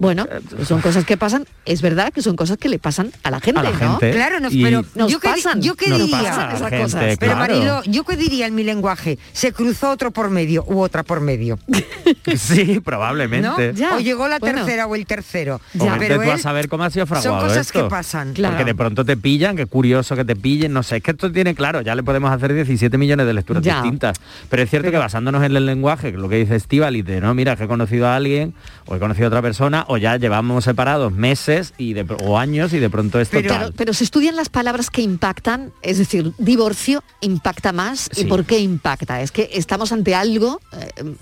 Bueno, 0.00 0.26
Eh, 0.30 0.64
son 0.64 0.80
cosas 0.80 1.04
que 1.04 1.16
pasan, 1.16 1.46
es 1.64 1.82
verdad 1.82 2.12
que 2.12 2.22
son 2.22 2.34
cosas 2.34 2.56
que 2.56 2.68
le 2.68 2.78
pasan 2.80 3.12
a 3.22 3.30
la 3.30 3.38
gente, 3.38 3.60
A 3.60 3.62
la 3.62 3.70
¿no? 3.70 3.76
gente. 3.76 4.10
Claro, 4.10 4.36
pero 4.50 4.82
Nos 4.96 5.12
yo 5.12 5.20
pasan, 5.20 5.60
yo 5.62 5.74
diría. 5.74 6.10
pasan 6.10 6.50
a 6.50 6.54
esas 6.56 6.68
gente, 6.70 6.82
cosas. 6.82 7.16
Pero. 7.20 7.36
Marilo, 7.36 7.82
¿yo 7.84 8.02
qué 8.04 8.16
diría 8.16 8.46
en 8.46 8.54
mi 8.54 8.64
lenguaje? 8.64 9.18
Se 9.32 9.52
cruzó 9.52 9.90
otro 9.90 10.10
por 10.10 10.30
medio 10.30 10.64
u 10.66 10.80
otra 10.80 11.02
por 11.04 11.20
medio. 11.20 11.58
Sí, 12.36 12.74
¿no? 12.76 12.82
probablemente. 12.82 13.72
Ya, 13.74 13.96
o 13.96 14.00
llegó 14.00 14.26
la 14.28 14.38
bueno. 14.38 14.58
tercera 14.64 14.86
o 14.86 14.94
el 14.94 15.06
tercero. 15.06 15.60
Ya. 15.74 15.96
Pero 15.98 16.16
tú 16.22 16.30
a 16.30 16.34
él- 16.34 16.40
saber 16.40 16.68
cómo 16.68 16.84
ha 16.84 16.90
sido 16.90 17.06
son 17.06 17.20
fraguado 17.20 17.46
cosas 17.46 17.66
esto. 17.66 17.84
que 17.84 17.90
pasan. 17.90 18.32
Claro. 18.32 18.54
Porque 18.56 18.64
de 18.70 18.74
pronto 18.74 19.04
te 19.04 19.16
pillan, 19.16 19.56
qué 19.56 19.66
curioso 19.66 20.16
que 20.16 20.24
te 20.24 20.36
pillen, 20.36 20.72
no 20.72 20.82
sé, 20.82 20.96
es 20.96 21.02
que 21.02 21.10
esto 21.12 21.30
tiene 21.30 21.54
claro, 21.54 21.80
ya 21.82 21.94
le 21.94 22.02
podemos 22.02 22.30
hacer 22.30 22.52
17 22.54 22.96
millones 22.98 23.26
de 23.26 23.34
lecturas 23.34 23.62
Ya. 23.62 23.76
distintas. 23.82 24.16
Pero 24.48 24.62
es 24.62 24.70
cierto 24.70 24.90
que 24.90 24.96
basándonos 24.98 25.42
en 25.44 25.54
el 25.56 25.66
lenguaje, 25.66 26.12
que 26.12 26.18
lo 26.18 26.28
que 26.28 26.36
dice 26.36 26.56
Estivali, 26.56 27.02
de 27.02 27.20
no, 27.20 27.34
mira, 27.34 27.56
que 27.56 27.64
he 27.64 27.68
conocido 27.68 28.06
a 28.08 28.16
alguien, 28.16 28.54
o 28.86 28.96
he 28.96 28.98
conocido 28.98 29.26
a 29.26 29.28
otra 29.28 29.42
persona, 29.42 29.84
o 29.90 29.96
ya 29.96 30.16
llevamos 30.16 30.64
separados 30.64 31.12
meses 31.12 31.74
y 31.78 31.94
de, 31.94 32.06
o 32.24 32.38
años 32.38 32.72
y 32.72 32.78
de 32.78 32.88
pronto 32.88 33.18
esto 33.20 33.38
Pero, 33.40 33.54
tal. 33.54 33.72
pero 33.76 33.92
se 33.92 34.04
estudian 34.04 34.36
las 34.36 34.48
palabras 34.48 34.88
que 34.90 35.02
impactan, 35.02 35.72
es 35.82 35.98
decir, 35.98 36.32
divorcio 36.38 37.02
impacta 37.20 37.72
más. 37.72 38.08
Sí. 38.12 38.22
¿Y 38.22 38.24
por 38.26 38.44
qué 38.44 38.60
impacta? 38.60 39.20
Es 39.20 39.32
que 39.32 39.50
estamos 39.52 39.90
ante 39.92 40.14
algo, 40.14 40.60
eh, 40.72 41.14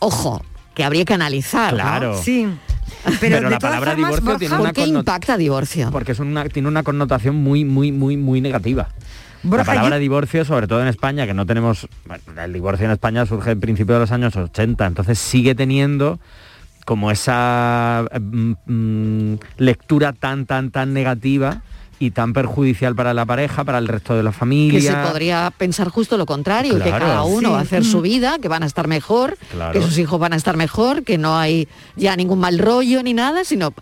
ojo, 0.00 0.42
que 0.74 0.82
habría 0.84 1.04
que 1.04 1.14
analizar. 1.14 1.72
¿no? 1.72 1.78
Claro. 1.80 2.20
Sí. 2.22 2.48
Pero, 3.04 3.16
Pero 3.20 3.36
de 3.42 3.50
la 3.50 3.58
palabra 3.58 3.92
formas, 3.92 4.10
divorcio 4.10 4.24
Borja, 4.24 4.38
tiene 4.38 4.54
¿Por 4.54 4.60
una 4.60 4.72
qué 4.72 4.82
connot- 4.82 4.98
impacta 4.98 5.36
divorcio? 5.36 5.90
Porque 5.92 6.12
es 6.12 6.18
una, 6.18 6.44
tiene 6.48 6.68
una 6.68 6.82
connotación 6.82 7.36
muy, 7.36 7.64
muy, 7.64 7.92
muy, 7.92 8.16
muy 8.16 8.40
negativa. 8.40 8.88
Borja, 9.44 9.62
la 9.64 9.64
palabra 9.80 9.96
yo- 9.98 10.00
divorcio, 10.00 10.44
sobre 10.44 10.66
todo 10.66 10.82
en 10.82 10.88
España, 10.88 11.26
que 11.26 11.34
no 11.34 11.46
tenemos... 11.46 11.86
bueno, 12.06 12.22
el 12.42 12.52
divorcio 12.52 12.86
en 12.86 12.92
España 12.92 13.24
surge 13.26 13.52
en 13.52 13.60
principio 13.60 13.94
de 13.94 14.00
los 14.00 14.10
años 14.10 14.34
80, 14.34 14.84
entonces 14.86 15.18
sigue 15.20 15.54
teniendo 15.54 16.18
como 16.86 17.10
esa 17.10 18.06
mm, 18.18 18.52
mm, 18.66 19.38
lectura 19.58 20.14
tan, 20.14 20.46
tan, 20.46 20.70
tan 20.70 20.94
negativa 20.94 21.60
y 21.98 22.10
tan 22.12 22.32
perjudicial 22.34 22.94
para 22.94 23.12
la 23.14 23.24
pareja, 23.24 23.64
para 23.64 23.78
el 23.78 23.88
resto 23.88 24.14
de 24.16 24.22
la 24.22 24.30
que 24.30 24.36
familia. 24.36 24.80
se 25.02 25.08
podría 25.10 25.50
pensar 25.56 25.88
justo 25.88 26.16
lo 26.16 26.26
contrario, 26.26 26.74
que 26.78 26.90
cada 26.90 27.24
uno 27.24 27.48
Sí. 27.48 27.52
va 27.54 27.58
a 27.58 27.62
hacer 27.62 27.84
su 27.84 28.02
vida, 28.02 28.38
que 28.40 28.48
van 28.48 28.62
a 28.62 28.66
estar 28.66 28.86
mejor, 28.86 29.36
Claro. 29.50 29.72
que 29.72 29.80
sus 29.84 29.96
hijos 29.98 30.20
van 30.20 30.32
a 30.34 30.36
estar 30.36 30.56
mejor, 30.56 31.04
que 31.04 31.16
no 31.18 31.38
hay 31.38 31.68
ya 31.96 32.14
ningún 32.14 32.38
mal 32.38 32.58
rollo 32.58 33.02
ni 33.02 33.14
nada, 33.14 33.44
sino 33.44 33.72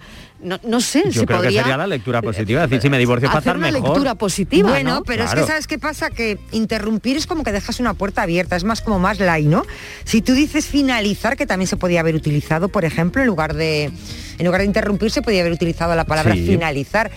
no, 0.44 0.60
no 0.62 0.80
sé, 0.80 1.02
Yo 1.06 1.20
se 1.22 1.26
creo 1.26 1.40
que 1.40 1.50
sería 1.50 1.76
la 1.76 1.86
lectura 1.86 2.22
positiva, 2.22 2.62
es 2.64 2.70
decir, 2.70 2.82
si 2.82 2.90
me 2.90 2.98
divorcio 2.98 3.26
es 3.26 3.30
para 3.30 3.38
hacer 3.40 3.50
estar 3.50 3.56
una 3.56 3.70
mejor. 3.72 3.88
lectura 3.90 4.14
positiva, 4.14 4.68
Bueno, 4.70 4.94
¿no? 4.96 5.02
pero 5.02 5.24
es 5.24 5.34
que 5.34 5.42
¿sabes 5.44 5.66
qué 5.66 5.78
pasa? 5.78 6.10
Que 6.10 6.38
interrumpir 6.52 7.16
es 7.16 7.26
como 7.26 7.42
que 7.42 7.50
dejas 7.52 7.80
una 7.80 7.94
puerta 7.94 8.22
abierta, 8.22 8.54
es 8.54 8.64
más 8.64 8.80
como 8.82 8.98
más 8.98 9.18
light, 9.18 9.46
¿no? 9.48 9.64
Si 10.04 10.22
tú 10.22 10.32
dices 10.34 10.66
finalizar, 10.66 11.36
que 11.36 11.46
también 11.46 11.66
se 11.66 11.76
podía 11.76 12.00
haber 12.00 12.14
utilizado, 12.14 12.68
por 12.68 12.84
ejemplo, 12.84 13.22
en 13.22 13.26
lugar 13.26 13.54
de 13.54 13.90
en 14.38 14.44
lugar 14.46 14.60
de 14.60 14.66
interrumpir 14.66 15.10
se 15.10 15.22
podía 15.22 15.40
haber 15.40 15.52
utilizado 15.52 15.94
la 15.94 16.04
palabra 16.04 16.34
Sí. 16.34 16.46
finalizar, 16.46 17.10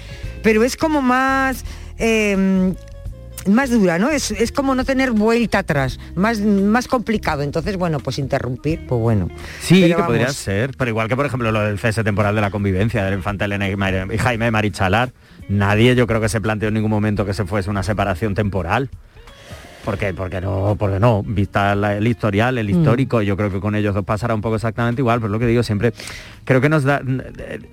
pero 0.44 0.64
es 0.64 0.78
como 0.78 1.02
más 1.02 1.64
eh, 2.00 2.74
más 3.50 3.70
dura, 3.70 4.00
¿no? 4.00 4.10
Es, 4.10 4.32
es 4.32 4.52
como 4.52 4.76
no 4.76 4.86
tener 4.86 5.12
vuelta 5.12 5.60
atrás, 5.60 6.00
más, 6.16 6.40
más 6.42 6.88
complicado. 6.88 7.42
Entonces, 7.44 7.78
bueno, 7.78 8.00
pues 8.00 8.20
interrumpir, 8.20 8.86
pues 8.88 9.00
bueno. 9.02 9.30
Sí, 9.60 9.82
Pero 9.82 9.98
que 9.98 10.04
podría 10.04 10.30
ser, 10.30 10.72
pero 10.78 10.90
igual 10.90 11.08
que 11.08 11.16
por 11.16 11.26
ejemplo 11.26 11.52
lo 11.52 11.62
del 11.62 11.80
cese 11.80 12.04
temporal 12.04 12.36
de 12.36 12.42
la 12.42 12.52
convivencia 12.52 13.04
del 13.06 13.16
infante 13.16 13.46
Elena 13.46 13.68
y 13.70 14.18
Jaime 14.18 14.52
Marichalar, 14.52 15.14
nadie 15.50 15.96
yo 15.96 16.08
creo 16.08 16.22
que 16.22 16.30
se 16.30 16.42
planteó 16.42 16.68
en 16.70 16.74
ningún 16.76 16.92
momento 16.92 17.26
que 17.26 17.34
se 17.34 17.46
fuese 17.46 17.70
una 17.70 17.84
separación 17.84 18.36
temporal. 18.36 18.90
Porque, 19.86 20.14
porque 20.14 20.42
no, 20.42 20.76
porque 20.78 21.00
no, 21.00 21.24
vista 21.24 21.74
la- 21.74 21.96
el 21.96 22.06
historial, 22.08 22.56
Mm. 22.56 22.58
el 22.58 22.70
histórico, 22.72 23.22
yo 23.22 23.38
creo 23.38 23.50
que 23.50 23.62
con 23.62 23.74
ellos 23.74 23.96
dos 23.96 24.04
pasará 24.04 24.36
un 24.36 24.42
poco 24.42 24.56
exactamente 24.58 25.02
igual, 25.02 25.22
pero 25.22 25.32
lo 25.32 25.40
que 25.40 25.48
digo 25.48 25.64
siempre, 25.64 25.94
creo 26.48 26.62
que 26.62 26.70
nos 26.70 26.84
da, 26.86 27.02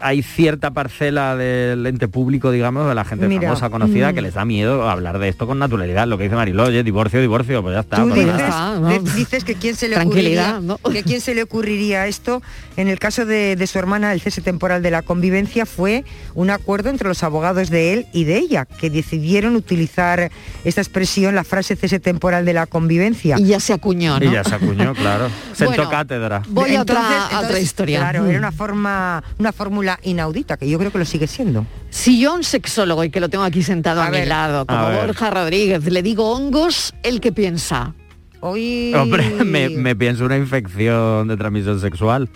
hay 0.01 0.23
cierta 0.23 0.73
parcela 0.73 1.37
del 1.37 1.87
ente 1.87 2.09
público, 2.09 2.51
digamos, 2.51 2.89
de 2.89 2.95
la 2.97 3.05
gente 3.05 3.29
Mira, 3.29 3.43
famosa, 3.43 3.71
conocida, 3.71 4.11
mm. 4.11 4.15
que 4.17 4.21
les 4.23 4.35
da 4.35 4.45
miedo 4.45 4.91
hablar 4.91 5.21
de 5.21 5.29
esto 5.29 5.47
con 5.47 5.61
naturalidad, 5.61 6.09
lo 6.09 6.19
que 6.19 6.25
dice 6.25 6.35
Mariló, 6.35 6.65
oye, 6.65 6.83
divorcio, 6.83 7.21
divorcio, 7.21 7.63
pues 7.63 7.75
ya 7.75 7.81
está. 7.83 7.99
Tú 7.99 8.09
pues 8.09 8.25
dices, 8.25 8.37
nada. 8.37 8.89
de- 8.89 8.99
dices 8.99 9.45
que 9.45 9.55
quién 9.55 9.77
se 9.77 9.89
le 9.89 9.97
ocurriría, 9.97 10.61
que 10.93 11.03
quién 11.05 11.21
se 11.21 11.37
le 11.37 11.45
ocurriría 11.45 12.09
esto. 12.09 12.43
En 12.77 12.89
el 12.89 12.99
caso 12.99 13.25
de, 13.25 13.55
de 13.55 13.67
su 13.69 13.79
hermana, 13.79 14.13
el 14.13 14.21
cese 14.21 14.41
temporal 14.43 14.83
de 14.83 14.91
la 14.91 15.03
convivencia 15.03 15.67
fue 15.67 16.05
un 16.35 16.51
acuerdo 16.51 16.91
entre 16.91 17.07
los 17.07 17.23
abogados 17.23 17.71
de 17.71 17.93
él 17.93 18.07
y 18.13 18.25
de 18.25 18.39
ella, 18.39 18.65
que 18.65 18.91
decidieron 18.91 19.55
utilizar 19.55 20.33
esta 20.65 20.81
expresión, 20.81 21.37
la 21.37 21.45
frase 21.45 21.77
cese 21.77 22.01
temporal 22.01 22.45
de 22.45 22.53
la 22.55 22.67
convivencia. 22.67 23.37
Y 23.39 23.45
ya 23.47 23.61
se 23.61 23.73
acuñó, 23.73 24.19
¿no? 24.19 24.27
Y 24.27 24.33
ya 24.33 24.43
se 24.43 24.57
acuñó, 24.57 24.93
claro. 24.95 25.29
Sentó 25.53 25.75
Bueno, 25.77 25.89
cátedra. 25.91 26.43
Voy 26.49 26.75
a 26.75 26.83
otra, 26.83 26.97
Entonces- 27.01 27.33
a 27.37 27.41
otra 27.41 27.61
historia. 27.61 27.99
Claro, 28.01 28.25
Mm. 28.25 28.31
era 28.31 28.39
una 28.39 28.51
forma, 28.53 28.64
una 28.73 29.23
fórmula 29.55 29.99
inaudita, 30.03 30.57
que 30.57 30.69
yo 30.69 30.79
creo 30.79 30.91
que 30.91 30.99
lo 30.99 31.05
sigue 31.05 31.27
siendo. 31.27 31.67
Si 31.91 32.21
yo 32.21 32.33
a 32.33 32.35
un 32.35 32.45
sexólogo, 32.45 33.05
y 33.05 33.11
que 33.11 33.21
lo 33.21 33.29
tengo 33.29 33.45
aquí 33.45 33.63
sentado 33.63 34.01
a, 34.03 34.07
A 34.07 34.11
mi 34.11 34.25
lado, 34.25 34.67
como. 34.67 34.91
Borja 34.91 35.31
Rodríguez, 35.31 35.85
le 35.85 36.03
digo 36.03 36.31
hongos, 36.31 36.95
¿el 37.03 37.21
que 37.21 37.33
piensa? 37.33 37.95
Hoy... 38.41 38.93
Hombre, 38.95 39.31
me, 39.45 39.69
me 39.69 39.97
pienso 39.97 40.25
una 40.25 40.37
infección 40.37 41.29
de 41.29 41.37
transmisión 41.37 41.81
sexual. 41.81 42.29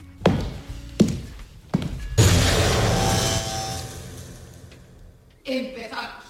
Empezamos. 5.45 6.25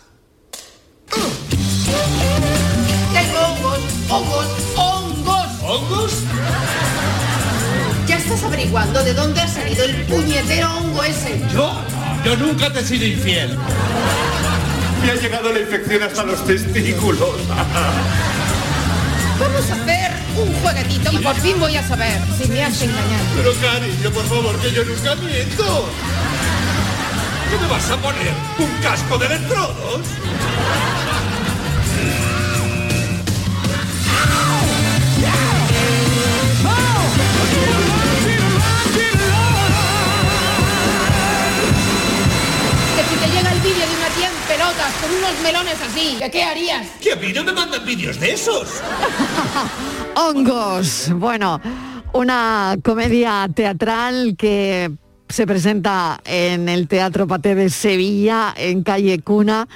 Tengo 3.13 3.41
hongos, 3.41 3.81
hongos, 4.09 4.47
hongos. 4.77 5.47
¿Hongos? 5.65 6.23
Ya 8.07 8.17
estás 8.17 8.43
averiguando 8.45 9.03
de 9.03 9.13
dónde 9.13 9.41
ha 9.41 9.49
salido 9.69 9.85
el 9.85 9.97
puñetero 10.07 10.77
hongo 10.77 11.03
ese. 11.05 11.41
¿Yo? 11.53 11.73
Yo 12.25 12.37
nunca 12.37 12.73
te 12.73 12.81
he 12.81 12.85
sido 12.85 13.05
infiel. 13.05 13.57
Me 15.03 15.11
ha 15.11 15.15
llegado 15.15 15.53
la 15.53 15.61
infección 15.61 16.03
hasta 16.03 16.25
los 16.25 16.45
testículos. 16.45 17.37
Vamos 19.39 19.71
a 19.71 19.75
hacer 19.75 20.13
un 20.37 20.53
jueguetito 20.61 21.11
que 21.11 21.19
por 21.19 21.37
fin 21.37 21.61
voy 21.61 21.77
a 21.77 21.87
saber 21.87 22.19
si 22.37 22.49
me 22.49 22.65
has 22.65 22.81
engañado. 22.83 23.25
Pero 23.37 23.53
cariño, 23.55 24.11
por 24.11 24.25
favor, 24.25 24.59
que 24.59 24.73
yo 24.73 24.85
nunca 24.85 25.15
miento. 25.17 25.89
¿Qué 27.51 27.59
me 27.59 27.69
vas 27.69 27.91
a 27.91 27.97
poner? 27.97 28.33
¿Un 28.59 28.83
casco 28.83 29.19
de 29.19 29.27
electrodos? 29.27 30.01
Melones 45.53 45.81
así, 45.81 46.17
¿qué, 46.19 46.31
qué 46.31 46.43
harías? 46.43 46.87
Que 47.01 47.13
a 47.13 47.17
mí 47.17 47.33
no 47.33 47.43
me 47.43 47.53
mandan 47.53 47.85
vídeos 47.87 48.21
de 48.21 48.33
esos. 48.33 48.69
Hongos. 50.15 51.11
Bueno, 51.15 51.59
una 52.13 52.77
comedia 52.85 53.49
teatral 53.55 54.35
que 54.37 54.91
se 55.29 55.47
presenta 55.47 56.21
en 56.27 56.69
el 56.69 56.87
Teatro 56.87 57.27
Paté 57.27 57.55
de 57.55 57.71
Sevilla, 57.71 58.53
en 58.59 58.83
calle 58.83 59.21
Cuna. 59.21 59.69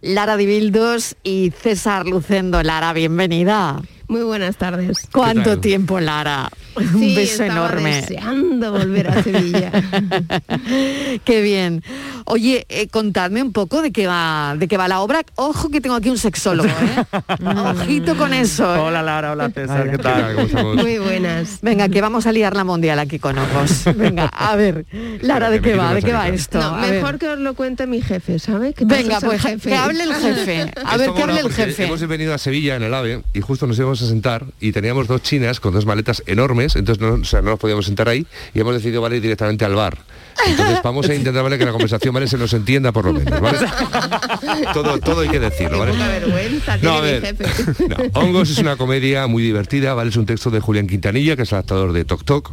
Lara 0.00 0.36
Dibildos 0.36 1.14
y 1.22 1.52
César 1.56 2.06
Lucendo. 2.06 2.62
Lara, 2.64 2.92
bienvenida. 2.92 3.80
Muy 4.08 4.22
buenas 4.22 4.56
tardes. 4.56 5.06
¿Cuánto 5.12 5.60
tiempo, 5.60 6.00
Lara? 6.00 6.50
Un 6.94 7.14
beso 7.14 7.44
enorme. 7.44 7.96
deseando 7.96 8.72
volver 8.72 9.08
a 9.08 9.22
Sevilla. 9.22 9.70
Qué 11.24 11.42
bien. 11.42 11.82
Oye, 12.24 12.64
eh, 12.68 12.88
contadme 12.88 13.42
un 13.42 13.52
poco 13.52 13.82
de 13.82 13.90
qué 13.90 14.06
va, 14.06 14.54
de 14.56 14.68
qué 14.68 14.76
va 14.76 14.86
la 14.88 15.00
obra. 15.00 15.22
Ojo 15.34 15.68
que 15.70 15.80
tengo 15.80 15.96
aquí 15.96 16.10
un 16.10 16.18
sexólogo, 16.18 16.68
¿eh? 16.68 17.04
Ojito 17.44 18.16
con 18.16 18.32
eso. 18.32 18.74
¿eh? 18.74 18.78
Hola 18.78 19.02
Lara, 19.02 19.32
hola 19.32 19.50
César, 19.50 19.90
¿qué 19.90 19.98
tal? 19.98 20.48
Muy 20.76 20.98
buenas. 20.98 21.58
Venga, 21.62 21.88
que 21.88 22.00
vamos 22.00 22.26
a 22.26 22.32
liar 22.32 22.54
la 22.54 22.64
mundial 22.64 22.98
aquí 22.98 23.18
con 23.18 23.36
ojos. 23.38 23.84
Venga, 23.96 24.26
a 24.26 24.54
ver, 24.56 24.86
Lara, 25.22 25.50
¿de 25.50 25.60
qué 25.60 25.74
va? 25.74 25.94
¿De 25.94 26.02
qué 26.02 26.12
va 26.12 26.28
esto? 26.28 26.60
No, 26.60 26.76
mejor 26.76 27.18
que 27.18 27.28
os 27.28 27.38
lo 27.38 27.54
cuente 27.54 27.86
mi 27.86 28.00
jefe, 28.00 28.38
¿sabe? 28.38 28.74
Que 28.74 28.84
Venga, 28.84 29.20
pues 29.20 29.42
jefe. 29.42 29.70
que 29.70 29.76
hable 29.76 30.04
el 30.04 30.14
jefe. 30.14 30.70
A 30.84 30.96
ver, 30.96 31.12
que 31.12 31.22
hable 31.22 31.40
el 31.40 31.52
jefe. 31.52 31.84
Hemos 31.84 32.06
venido 32.06 32.34
a 32.34 32.38
Sevilla 32.38 32.76
en 32.76 32.82
el 32.82 32.94
AVE 32.94 33.22
y 33.32 33.40
justo 33.40 33.66
nos 33.66 33.78
íbamos 33.78 34.00
a 34.02 34.06
sentar 34.06 34.44
y 34.60 34.72
teníamos 34.72 35.08
dos 35.08 35.22
chinas 35.22 35.60
con 35.60 35.72
dos 35.72 35.86
maletas 35.86 36.22
enormes, 36.26 36.69
entonces 36.76 37.00
no, 37.00 37.14
o 37.14 37.24
sea, 37.24 37.42
no 37.42 37.50
nos 37.50 37.58
podíamos 37.58 37.86
sentar 37.86 38.08
ahí 38.08 38.26
y 38.54 38.60
hemos 38.60 38.74
decidido 38.74 39.06
ir 39.14 39.20
directamente 39.20 39.64
al 39.64 39.74
bar. 39.74 39.98
Entonces 40.46 40.80
vamos 40.82 41.08
a 41.08 41.14
intentar 41.14 41.42
vale 41.42 41.58
que 41.58 41.64
la 41.64 41.72
conversación 41.72 42.14
vale 42.14 42.26
se 42.28 42.38
nos 42.38 42.52
entienda 42.52 42.92
por 42.92 43.04
lo 43.06 43.12
menos, 43.12 43.40
¿vale? 43.40 43.58
Todo, 44.74 44.98
todo 44.98 45.20
hay 45.20 45.28
que 45.28 45.40
decirlo, 45.40 45.78
¿vale? 45.78 45.92
Vergüenza 45.92 46.76
No, 46.78 46.98
a 46.98 47.02
tiene 47.02 47.20
ver. 47.20 47.38
mi 47.38 47.44
jefe. 47.48 47.84
No, 47.88 47.96
Hongos 48.20 48.50
es 48.50 48.58
una 48.58 48.76
comedia 48.76 49.26
muy 49.26 49.42
divertida, 49.42 49.94
¿vale? 49.94 50.10
Es 50.10 50.16
un 50.16 50.26
texto 50.26 50.50
de 50.50 50.60
Julián 50.60 50.86
Quintanilla, 50.86 51.36
que 51.36 51.42
es 51.42 51.52
el 51.52 51.58
actor 51.58 51.92
de 51.92 52.04
Tok 52.04 52.24
Tok. 52.24 52.52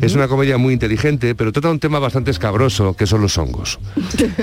Es 0.00 0.14
una 0.14 0.28
comedia 0.28 0.58
muy 0.58 0.72
inteligente, 0.74 1.34
pero 1.34 1.52
trata 1.52 1.70
un 1.70 1.78
tema 1.78 1.98
bastante 1.98 2.30
escabroso, 2.30 2.94
que 2.94 3.06
son 3.06 3.20
los 3.22 3.36
hongos. 3.38 3.78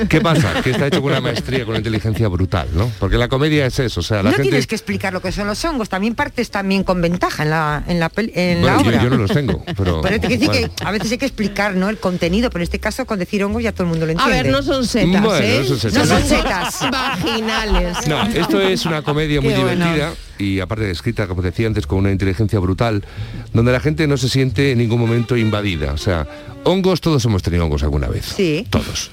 ¿Qué 0.09 0.21
pasa? 0.21 0.61
Que 0.61 0.71
está 0.71 0.87
hecho 0.87 1.01
con 1.01 1.11
una 1.11 1.21
maestría, 1.21 1.59
con 1.59 1.69
una 1.69 1.77
inteligencia 1.79 2.27
brutal, 2.27 2.67
¿no? 2.73 2.89
Porque 2.99 3.17
la 3.17 3.27
comedia 3.27 3.65
es 3.65 3.79
eso, 3.79 3.99
o 3.99 4.03
sea, 4.03 4.17
la 4.17 4.23
no 4.23 4.29
gente... 4.31 4.43
tienes 4.43 4.67
que 4.67 4.75
explicar 4.75 5.13
lo 5.13 5.21
que 5.21 5.31
son 5.31 5.47
los 5.47 5.63
hongos, 5.65 5.89
también 5.89 6.15
partes 6.15 6.49
también 6.51 6.83
con 6.83 7.01
ventaja 7.01 7.43
en 7.43 7.49
la, 7.49 7.83
en 7.87 7.99
la, 7.99 8.11
en 8.15 8.61
Bueno, 8.61 8.79
obra. 8.81 9.03
yo 9.03 9.09
no 9.09 9.17
los 9.17 9.31
tengo, 9.31 9.63
pero... 9.77 10.01
Te 10.01 10.19
bueno. 10.19 10.51
que 10.51 10.71
a 10.83 10.91
veces 10.91 11.11
hay 11.11 11.17
que 11.17 11.25
explicar 11.25 11.75
¿no? 11.75 11.89
el 11.89 11.97
contenido, 11.97 12.49
pero 12.49 12.63
en 12.63 12.78
este 12.80 12.84
caso 12.88 13.05
con 13.05 13.19
decir 13.19 13.43
hongos 13.43 13.61
ya 13.61 13.73
todo 13.73 13.84
el 13.84 13.89
mundo 13.89 14.05
lo 14.05 14.11
A 14.11 14.13
entiende. 14.13 14.43
ver, 14.43 14.51
no 14.53 14.63
son 14.63 14.86
setas, 14.88 15.21
Bueno, 15.21 15.45
¿eh? 15.45 15.59
no 15.59 15.65
son 15.67 15.80
setas. 15.80 15.93
No 15.99 16.05
son 16.05 16.15
Hongos 16.15 16.30
setas. 16.30 16.91
Vaginales. 16.91 18.07
No, 18.07 18.23
esto 18.23 18.61
es 18.61 18.86
una 18.86 19.01
comedia 19.01 19.41
muy 19.41 19.53
Qué 19.53 19.59
bueno. 19.59 19.86
divertida 19.86 20.13
y 20.38 20.61
aparte 20.61 20.86
de 20.86 20.91
escrita, 20.91 21.27
como 21.27 21.41
decía 21.41 21.67
antes, 21.67 21.86
con 21.86 21.97
una 21.99 22.11
inteligencia 22.11 22.57
brutal, 22.59 23.03
donde 23.51 23.73
la 23.73 23.82
gente 23.82 24.07
no 24.07 24.15
se 24.15 24.30
siente 24.30 24.71
en 24.71 24.77
ningún 24.77 24.97
momento 25.01 25.36
invadida. 25.36 25.91
O 25.91 25.97
sea, 25.97 26.25
hongos, 26.63 27.01
todos 27.01 27.25
hemos 27.25 27.43
tenido 27.43 27.65
hongos 27.65 27.84
alguna 27.84 28.07
vez. 28.07 28.25
Sí. 28.38 28.65
Todos. 28.69 29.11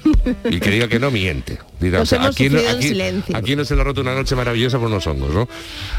Y 0.49 0.61
que 0.61 0.71
diga 0.71 0.87
que 0.87 0.99
no 0.99 1.11
miente. 1.11 1.59
Dirá, 1.81 1.99
Los 1.99 2.07
o 2.07 2.09
sea, 2.15 2.19
hemos 2.19 2.35
aquí, 2.35 2.49
no, 2.49 2.59
aquí- 2.59 3.01
aquí 3.33 3.65
se 3.65 3.75
le 3.75 3.81
ha 3.81 3.83
roto 3.83 3.99
una 3.99 4.15
noche 4.15 4.35
maravillosa 4.35 4.77
por 4.79 4.87
unos 4.87 5.05
hongos, 5.05 5.33
¿no? 5.33 5.49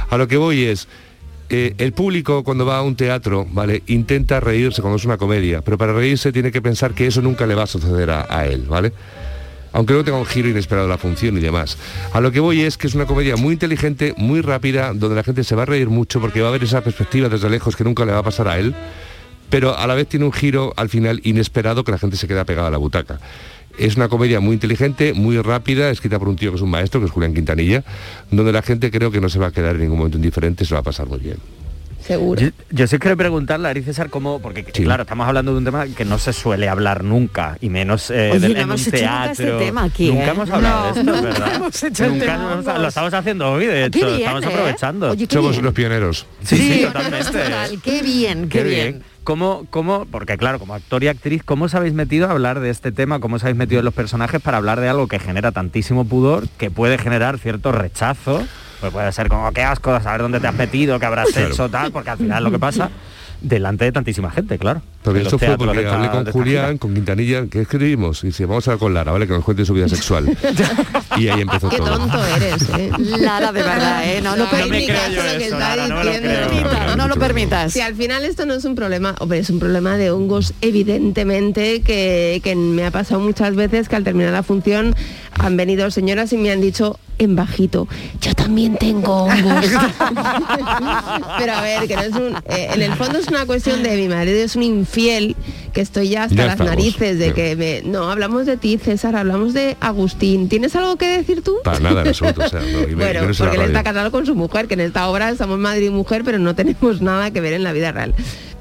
A 0.08 0.16
lo 0.16 0.26
que 0.26 0.38
voy 0.38 0.64
es, 0.64 0.88
eh, 1.50 1.74
el 1.78 1.92
público 1.92 2.44
cuando 2.44 2.66
va 2.66 2.78
a 2.78 2.82
un 2.82 2.94
teatro, 2.94 3.46
¿vale? 3.50 3.82
Intenta 3.86 4.38
reírse 4.38 4.82
cuando 4.82 4.96
es 4.96 5.04
una 5.06 5.16
comedia, 5.16 5.62
pero 5.62 5.78
para 5.78 5.94
reírse 5.94 6.30
tiene 6.30 6.52
que 6.52 6.60
pensar 6.60 6.92
que 6.92 7.06
eso 7.06 7.22
nunca 7.22 7.46
le 7.46 7.54
va 7.54 7.62
a 7.62 7.66
suceder 7.66 8.10
a, 8.10 8.46
él, 8.46 8.66
¿vale? 8.68 8.92
Aunque 9.72 9.94
luego 9.94 10.04
tenga 10.04 10.18
un 10.18 10.26
giro 10.26 10.48
inesperado 10.48 10.86
de 10.86 10.92
la 10.92 10.98
función 10.98 11.38
y 11.38 11.40
demás. 11.40 11.78
A 12.12 12.20
lo 12.20 12.32
que 12.32 12.40
voy 12.40 12.60
es 12.60 12.76
que 12.76 12.86
es 12.86 12.94
una 12.94 13.06
comedia 13.06 13.36
muy 13.36 13.54
inteligente, 13.54 14.14
muy 14.18 14.42
rápida, 14.42 14.92
donde 14.94 15.16
la 15.16 15.24
gente 15.24 15.42
se 15.42 15.54
va 15.54 15.62
a 15.62 15.66
reír 15.66 15.88
mucho 15.88 16.20
porque 16.20 16.42
va 16.42 16.48
a 16.48 16.52
ver 16.52 16.64
esa 16.64 16.82
perspectiva 16.82 17.30
desde 17.30 17.48
lejos 17.48 17.76
que 17.76 17.84
nunca 17.84 18.04
le 18.04 18.12
va 18.12 18.18
a 18.18 18.22
pasar 18.22 18.48
a 18.48 18.58
él, 18.58 18.74
pero 19.48 19.76
a 19.76 19.86
la 19.86 19.94
vez 19.94 20.06
tiene 20.06 20.26
un 20.26 20.32
giro 20.32 20.74
al 20.76 20.90
final 20.90 21.20
inesperado 21.24 21.82
que 21.82 21.92
la 21.92 21.98
gente 21.98 22.18
se 22.18 22.28
queda 22.28 22.44
pegada 22.44 22.68
a 22.68 22.70
la 22.70 22.76
butaca. 22.76 23.20
Es 23.78 23.96
una 23.96 24.08
comedia 24.08 24.40
muy 24.40 24.54
inteligente, 24.54 25.12
muy 25.14 25.40
rápida, 25.40 25.90
escrita 25.90 26.18
por 26.18 26.28
un 26.28 26.36
tío 26.36 26.50
que 26.50 26.56
es 26.56 26.62
un 26.62 26.70
maestro, 26.70 27.00
que 27.00 27.06
es 27.06 27.12
Julián 27.12 27.32
Quintanilla, 27.34 27.84
donde 28.30 28.52
la 28.52 28.62
gente 28.62 28.90
creo 28.90 29.10
que 29.10 29.20
no 29.20 29.28
se 29.28 29.38
va 29.38 29.46
a 29.48 29.52
quedar 29.52 29.76
en 29.76 29.82
ningún 29.82 29.98
momento 29.98 30.16
indiferente, 30.18 30.64
se 30.64 30.74
va 30.74 30.80
a 30.80 30.82
pasar 30.84 31.06
muy 31.06 31.18
bien. 31.20 31.36
Seguro. 32.04 32.40
Yo, 32.40 32.48
yo 32.70 32.86
sí 32.86 32.98
quiero 32.98 33.16
preguntarle 33.18 33.68
a 33.68 33.70
Ari 33.70 33.82
César 33.82 34.08
cómo, 34.08 34.40
porque 34.40 34.64
claro, 34.64 35.02
estamos 35.02 35.28
hablando 35.28 35.52
de 35.52 35.58
un 35.58 35.64
tema 35.64 35.86
que 35.88 36.04
no 36.06 36.16
se 36.18 36.32
suele 36.32 36.66
hablar 36.68 37.04
nunca, 37.04 37.58
y 37.60 37.68
menos 37.68 38.10
eh, 38.10 38.30
Oye, 38.32 38.40
no 38.40 38.46
en 38.54 38.56
hemos 38.56 38.86
un 38.86 38.94
hecho 38.94 39.04
nunca 39.04 39.22
teatro. 39.34 39.44
este 39.58 39.64
tema 39.66 39.84
aquí, 39.84 40.08
Nunca 40.08 40.24
¿eh? 40.26 40.30
hemos 40.30 40.50
hablado 40.50 40.94
de 40.94 41.00
esto, 41.00 41.22
¿verdad? 41.22 41.54
hemos 41.56 41.82
hecho 41.82 42.04
el 42.04 42.10
Nunca 42.12 42.24
tema 42.24 42.34
hemos- 42.52 42.66
hongos. 42.66 42.80
lo 42.82 42.88
estamos 42.88 43.14
haciendo 43.14 43.52
hoy, 43.52 43.66
de 43.66 43.90
Qué 43.90 43.98
hecho, 43.98 44.06
bien, 44.06 44.18
estamos 44.20 44.42
¿eh? 44.42 44.46
aprovechando. 44.46 45.10
Oye, 45.10 45.26
Somos 45.30 45.50
bien. 45.50 45.60
unos 45.60 45.74
pioneros. 45.74 46.26
Sí, 46.44 46.56
sí, 46.56 46.82
totalmente. 46.86 47.24
Total, 47.30 47.80
qué 47.82 48.02
bien, 48.02 48.48
qué, 48.48 48.62
bien. 48.64 49.02
¿Cómo, 49.28 49.66
cómo, 49.68 50.06
porque 50.10 50.38
claro, 50.38 50.58
como 50.58 50.72
actor 50.72 51.04
y 51.04 51.08
actriz, 51.08 51.42
¿cómo 51.44 51.66
os 51.66 51.74
habéis 51.74 51.92
metido 51.92 52.28
a 52.28 52.30
hablar 52.30 52.60
de 52.60 52.70
este 52.70 52.92
tema? 52.92 53.20
¿Cómo 53.20 53.36
os 53.36 53.42
habéis 53.42 53.58
metido 53.58 53.80
en 53.80 53.84
los 53.84 53.92
personajes 53.92 54.40
para 54.40 54.56
hablar 54.56 54.80
de 54.80 54.88
algo 54.88 55.06
que 55.06 55.18
genera 55.18 55.52
tantísimo 55.52 56.06
pudor, 56.06 56.48
que 56.56 56.70
puede 56.70 56.96
generar 56.96 57.36
cierto 57.38 57.70
rechazo? 57.70 58.42
Pues 58.80 58.90
puede 58.90 59.12
ser 59.12 59.28
como, 59.28 59.52
qué 59.52 59.62
asco, 59.64 60.00
saber 60.00 60.22
dónde 60.22 60.40
te 60.40 60.46
has 60.46 60.54
metido, 60.54 60.98
qué 60.98 61.04
habrás 61.04 61.28
Claro. 61.28 61.48
hecho, 61.52 61.68
tal, 61.68 61.92
porque 61.92 62.08
al 62.08 62.16
final 62.16 62.42
lo 62.42 62.50
que 62.50 62.58
pasa, 62.58 62.90
delante 63.40 63.84
de 63.84 63.92
tantísima 63.92 64.30
gente, 64.30 64.58
claro. 64.58 64.82
Esto 64.98 65.12
los 65.14 65.30
fue 65.40 65.56
porque 65.56 65.80
esta- 65.80 65.94
hablé 65.94 66.10
con 66.10 66.32
Julián, 66.32 66.76
con 66.76 66.92
Quintanilla, 66.92 67.46
que 67.46 67.62
escribimos? 67.62 68.22
Y 68.24 68.28
dice, 68.28 68.44
vamos 68.44 68.66
a 68.68 68.72
hablar 68.72 68.78
con 68.80 68.94
Lara, 68.94 69.12
¿vale? 69.12 69.26
Que 69.26 69.32
nos 69.32 69.44
cuente 69.44 69.64
su 69.64 69.72
vida 69.72 69.88
sexual. 69.88 70.36
y 71.16 71.28
ahí 71.28 71.40
empezó 71.40 71.68
Qué 71.70 71.78
todo. 71.78 71.96
tonto 71.98 72.18
eres, 72.36 72.62
¿eh? 72.76 72.90
Lara, 73.18 73.50
de 73.52 73.62
verdad, 73.62 74.04
¿eh? 74.04 74.20
No 74.22 74.36
lo 74.36 74.44
No 74.44 74.52
me 74.52 74.58
permitas. 74.58 75.08
creo 75.08 75.16
yo 75.16 75.32
lo 75.32 75.38
que 75.38 75.44
eso, 75.46 75.54
está 75.54 75.76
Lara, 75.76 75.88
no 75.88 75.96
me 75.96 76.04
lo 76.04 76.10
diciendo. 76.10 76.68
creo. 76.70 76.96
No 76.96 77.08
lo 77.08 77.14
permitas. 77.16 77.72
Si 77.72 77.80
al 77.80 77.94
final 77.94 78.24
esto 78.24 78.44
no 78.44 78.54
es 78.54 78.64
un 78.66 78.74
problema, 78.74 79.14
hombre, 79.20 79.38
es 79.38 79.48
un 79.50 79.58
problema 79.60 79.96
de 79.96 80.10
hongos, 80.10 80.52
evidentemente, 80.60 81.80
que, 81.82 82.40
que 82.42 82.56
me 82.56 82.84
ha 82.84 82.90
pasado 82.90 83.20
muchas 83.20 83.54
veces 83.54 83.88
que 83.88 83.96
al 83.96 84.04
terminar 84.04 84.32
la 84.32 84.42
función 84.42 84.94
han 85.38 85.56
venido 85.56 85.90
señoras 85.90 86.32
y 86.32 86.36
me 86.38 86.50
han 86.50 86.60
dicho 86.60 86.98
en 87.18 87.36
bajito, 87.36 87.88
yo 88.20 88.34
también 88.34 88.76
tengo 88.76 89.24
hongos. 89.24 89.64
Pero 91.38 91.52
a 91.52 91.60
ver, 91.62 91.86
que 91.88 91.96
no 91.96 92.02
es 92.02 92.12
un... 92.14 92.36
eh, 92.46 92.68
en 92.74 92.82
el 92.82 92.94
fondo 92.94 93.18
es 93.18 93.28
una 93.28 93.46
cuestión 93.46 93.82
de 93.82 93.96
mi 93.96 94.08
marido 94.08 94.38
es 94.38 94.56
un 94.56 94.62
infiel, 94.62 95.36
que 95.72 95.80
estoy 95.80 96.08
ya 96.10 96.24
hasta 96.24 96.34
Ya 96.36 96.44
las 96.44 96.52
estamos, 96.54 96.70
narices 96.76 97.18
de 97.18 97.32
que 97.32 97.56
me... 97.56 97.82
No, 97.82 98.10
hablamos 98.10 98.46
de 98.46 98.56
ti, 98.56 98.78
César, 98.78 99.16
hablamos 99.16 99.54
de 99.54 99.76
Agustín. 99.80 100.48
¿Tienes 100.48 100.74
algo 100.76 100.96
que 100.96 101.06
decir 101.08 101.42
tú? 101.42 101.56
Para 101.64 101.80
nada, 101.80 102.02
en 102.02 102.08
absoluto. 102.08 102.42
O 102.44 102.48
sea, 102.48 102.60
no, 102.60 102.82
y 102.82 102.86
me- 102.88 102.94
Bueno, 102.94 103.20
porque 103.36 103.56
él 103.56 103.62
está 103.62 103.82
casado 103.82 104.10
con 104.10 104.26
su 104.26 104.34
mujer, 104.34 104.66
que 104.68 104.74
en 104.74 104.80
esta 104.80 105.08
obra 105.08 105.34
somos 105.36 105.58
madre 105.58 105.84
y 105.86 105.90
mujer, 105.90 106.22
pero 106.24 106.38
no 106.38 106.54
tenemos 106.54 107.00
nada 107.02 107.30
que 107.30 107.40
ver 107.40 107.52
en 107.52 107.62
la 107.64 107.72
vida 107.72 107.92
real. 107.92 108.14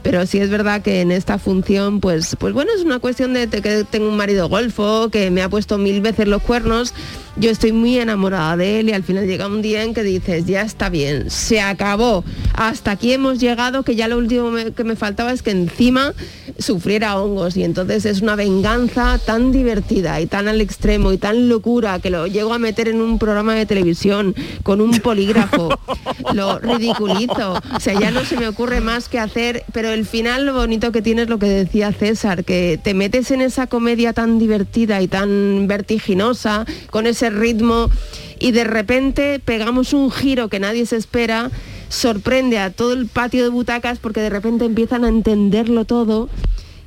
Pero 0.03 0.25
sí 0.25 0.37
es 0.37 0.49
verdad 0.49 0.81
que 0.81 1.01
en 1.01 1.11
esta 1.11 1.37
función, 1.37 1.99
pues, 1.99 2.35
pues 2.39 2.53
bueno, 2.53 2.71
es 2.77 2.83
una 2.83 2.99
cuestión 2.99 3.33
de 3.33 3.47
que 3.49 3.83
tengo 3.89 4.07
un 4.07 4.15
marido 4.15 4.47
golfo, 4.47 5.09
que 5.09 5.31
me 5.31 5.41
ha 5.41 5.49
puesto 5.49 5.77
mil 5.77 5.99
veces 6.01 6.27
los 6.27 6.41
cuernos. 6.41 6.93
Yo 7.39 7.51
estoy 7.51 7.71
muy 7.71 7.99
enamorada 7.99 8.57
de 8.57 8.79
él 8.79 8.89
y 8.89 8.93
al 8.93 9.03
final 9.03 9.27
llega 9.27 9.45
un 9.45 9.61
día 9.61 9.83
en 9.83 9.93
que 9.93 10.01
dices, 10.01 10.45
ya 10.47 10.61
está 10.63 10.89
bien, 10.89 11.29
se 11.29 11.61
acabó. 11.61 12.23
Hasta 12.55 12.89
aquí 12.91 13.13
hemos 13.13 13.39
llegado, 13.39 13.83
que 13.83 13.95
ya 13.95 14.07
lo 14.07 14.17
último 14.17 14.49
me- 14.49 14.71
que 14.71 14.83
me 14.83 14.95
faltaba 14.95 15.31
es 15.31 15.43
que 15.43 15.51
encima 15.51 16.13
sufriera 16.57 17.15
hongos. 17.21 17.55
Y 17.55 17.63
entonces 17.63 18.05
es 18.05 18.21
una 18.21 18.35
venganza 18.35 19.19
tan 19.23 19.51
divertida 19.51 20.19
y 20.19 20.25
tan 20.25 20.47
al 20.47 20.61
extremo 20.61 21.13
y 21.13 21.19
tan 21.19 21.47
locura 21.47 21.99
que 21.99 22.09
lo 22.09 22.25
llego 22.25 22.55
a 22.55 22.57
meter 22.57 22.87
en 22.87 23.01
un 23.01 23.19
programa 23.19 23.53
de 23.53 23.67
televisión 23.67 24.33
con 24.63 24.81
un 24.81 24.97
polígrafo. 24.99 25.69
lo 26.33 26.57
ridiculizo. 26.57 27.61
O 27.75 27.79
sea, 27.79 27.99
ya 27.99 28.09
no 28.09 28.25
se 28.25 28.35
me 28.37 28.47
ocurre 28.47 28.81
más 28.81 29.09
que 29.09 29.19
hacer, 29.19 29.63
pero 29.73 29.91
el 29.91 30.07
final 30.07 30.47
lo 30.47 30.53
bonito 30.55 30.91
que 30.91 31.03
tiene 31.03 31.21
es 31.21 31.29
lo 31.29 31.37
que 31.37 31.45
decía 31.47 31.91
César, 31.91 32.43
que 32.43 32.79
te 32.83 32.95
metes 32.95 33.29
en 33.29 33.41
esa 33.41 33.67
comedia 33.67 34.13
tan 34.13 34.39
divertida 34.39 34.99
y 35.03 35.07
tan 35.07 35.67
vertiginosa, 35.67 36.65
con 36.89 37.05
ese 37.05 37.26
ritmo, 37.29 37.89
y 38.39 38.51
de 38.51 38.63
repente 38.63 39.39
pegamos 39.43 39.93
un 39.93 40.11
giro 40.11 40.47
que 40.47 40.59
nadie 40.59 40.85
se 40.85 40.95
espera, 40.95 41.51
sorprende 41.89 42.59
a 42.59 42.71
todo 42.71 42.93
el 42.93 43.07
patio 43.07 43.43
de 43.43 43.49
butacas 43.49 43.99
porque 43.99 44.21
de 44.21 44.29
repente 44.29 44.65
empiezan 44.65 45.05
a 45.05 45.09
entenderlo 45.09 45.85
todo. 45.85 46.29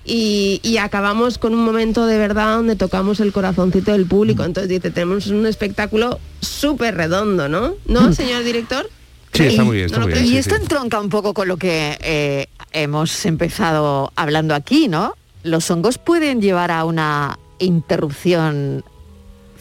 Y, 0.05 0.61
y 0.63 0.79
acabamos 0.79 1.39
con 1.39 1.55
un 1.55 1.63
momento 1.63 2.07
de 2.07 2.19
verdad 2.19 2.57
donde 2.57 2.75
tocamos 2.75 3.21
el 3.21 3.33
corazoncito 3.33 3.93
del 3.93 4.07
público. 4.07 4.45
Entonces 4.45 4.69
dice, 4.69 4.91
tenemos 4.91 5.27
un 5.29 5.47
espectáculo 5.47 6.19
súper 6.41 6.97
redondo, 6.97 7.49
¿no? 7.49 7.75
¿No, 7.87 8.13
señor 8.13 8.43
director? 8.43 8.89
Sí, 9.33 9.45
está 9.45 9.63
muy 9.63 9.77
bien, 9.77 9.87
está 9.87 9.99
¿No 9.99 10.07
muy 10.07 10.15
bien. 10.15 10.25
Y 10.25 10.29
sí, 10.31 10.39
esto 10.39 10.57
sí. 10.57 10.63
entronca 10.63 11.01
un 11.01 11.11
poco 11.11 11.35
con 11.35 11.49
lo 11.49 11.57
que 11.59 11.97
eh, 12.01 12.47
hemos 12.73 13.25
empezado 13.27 14.13
hablando 14.17 14.55
aquí, 14.55 14.89
¿no? 14.89 15.15
Los 15.43 15.71
hongos 15.71 15.99
pueden 15.99 16.41
llevar 16.41 16.71
a 16.71 16.85
una 16.85 17.39
interrupción 17.59 18.83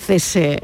cese 0.06 0.64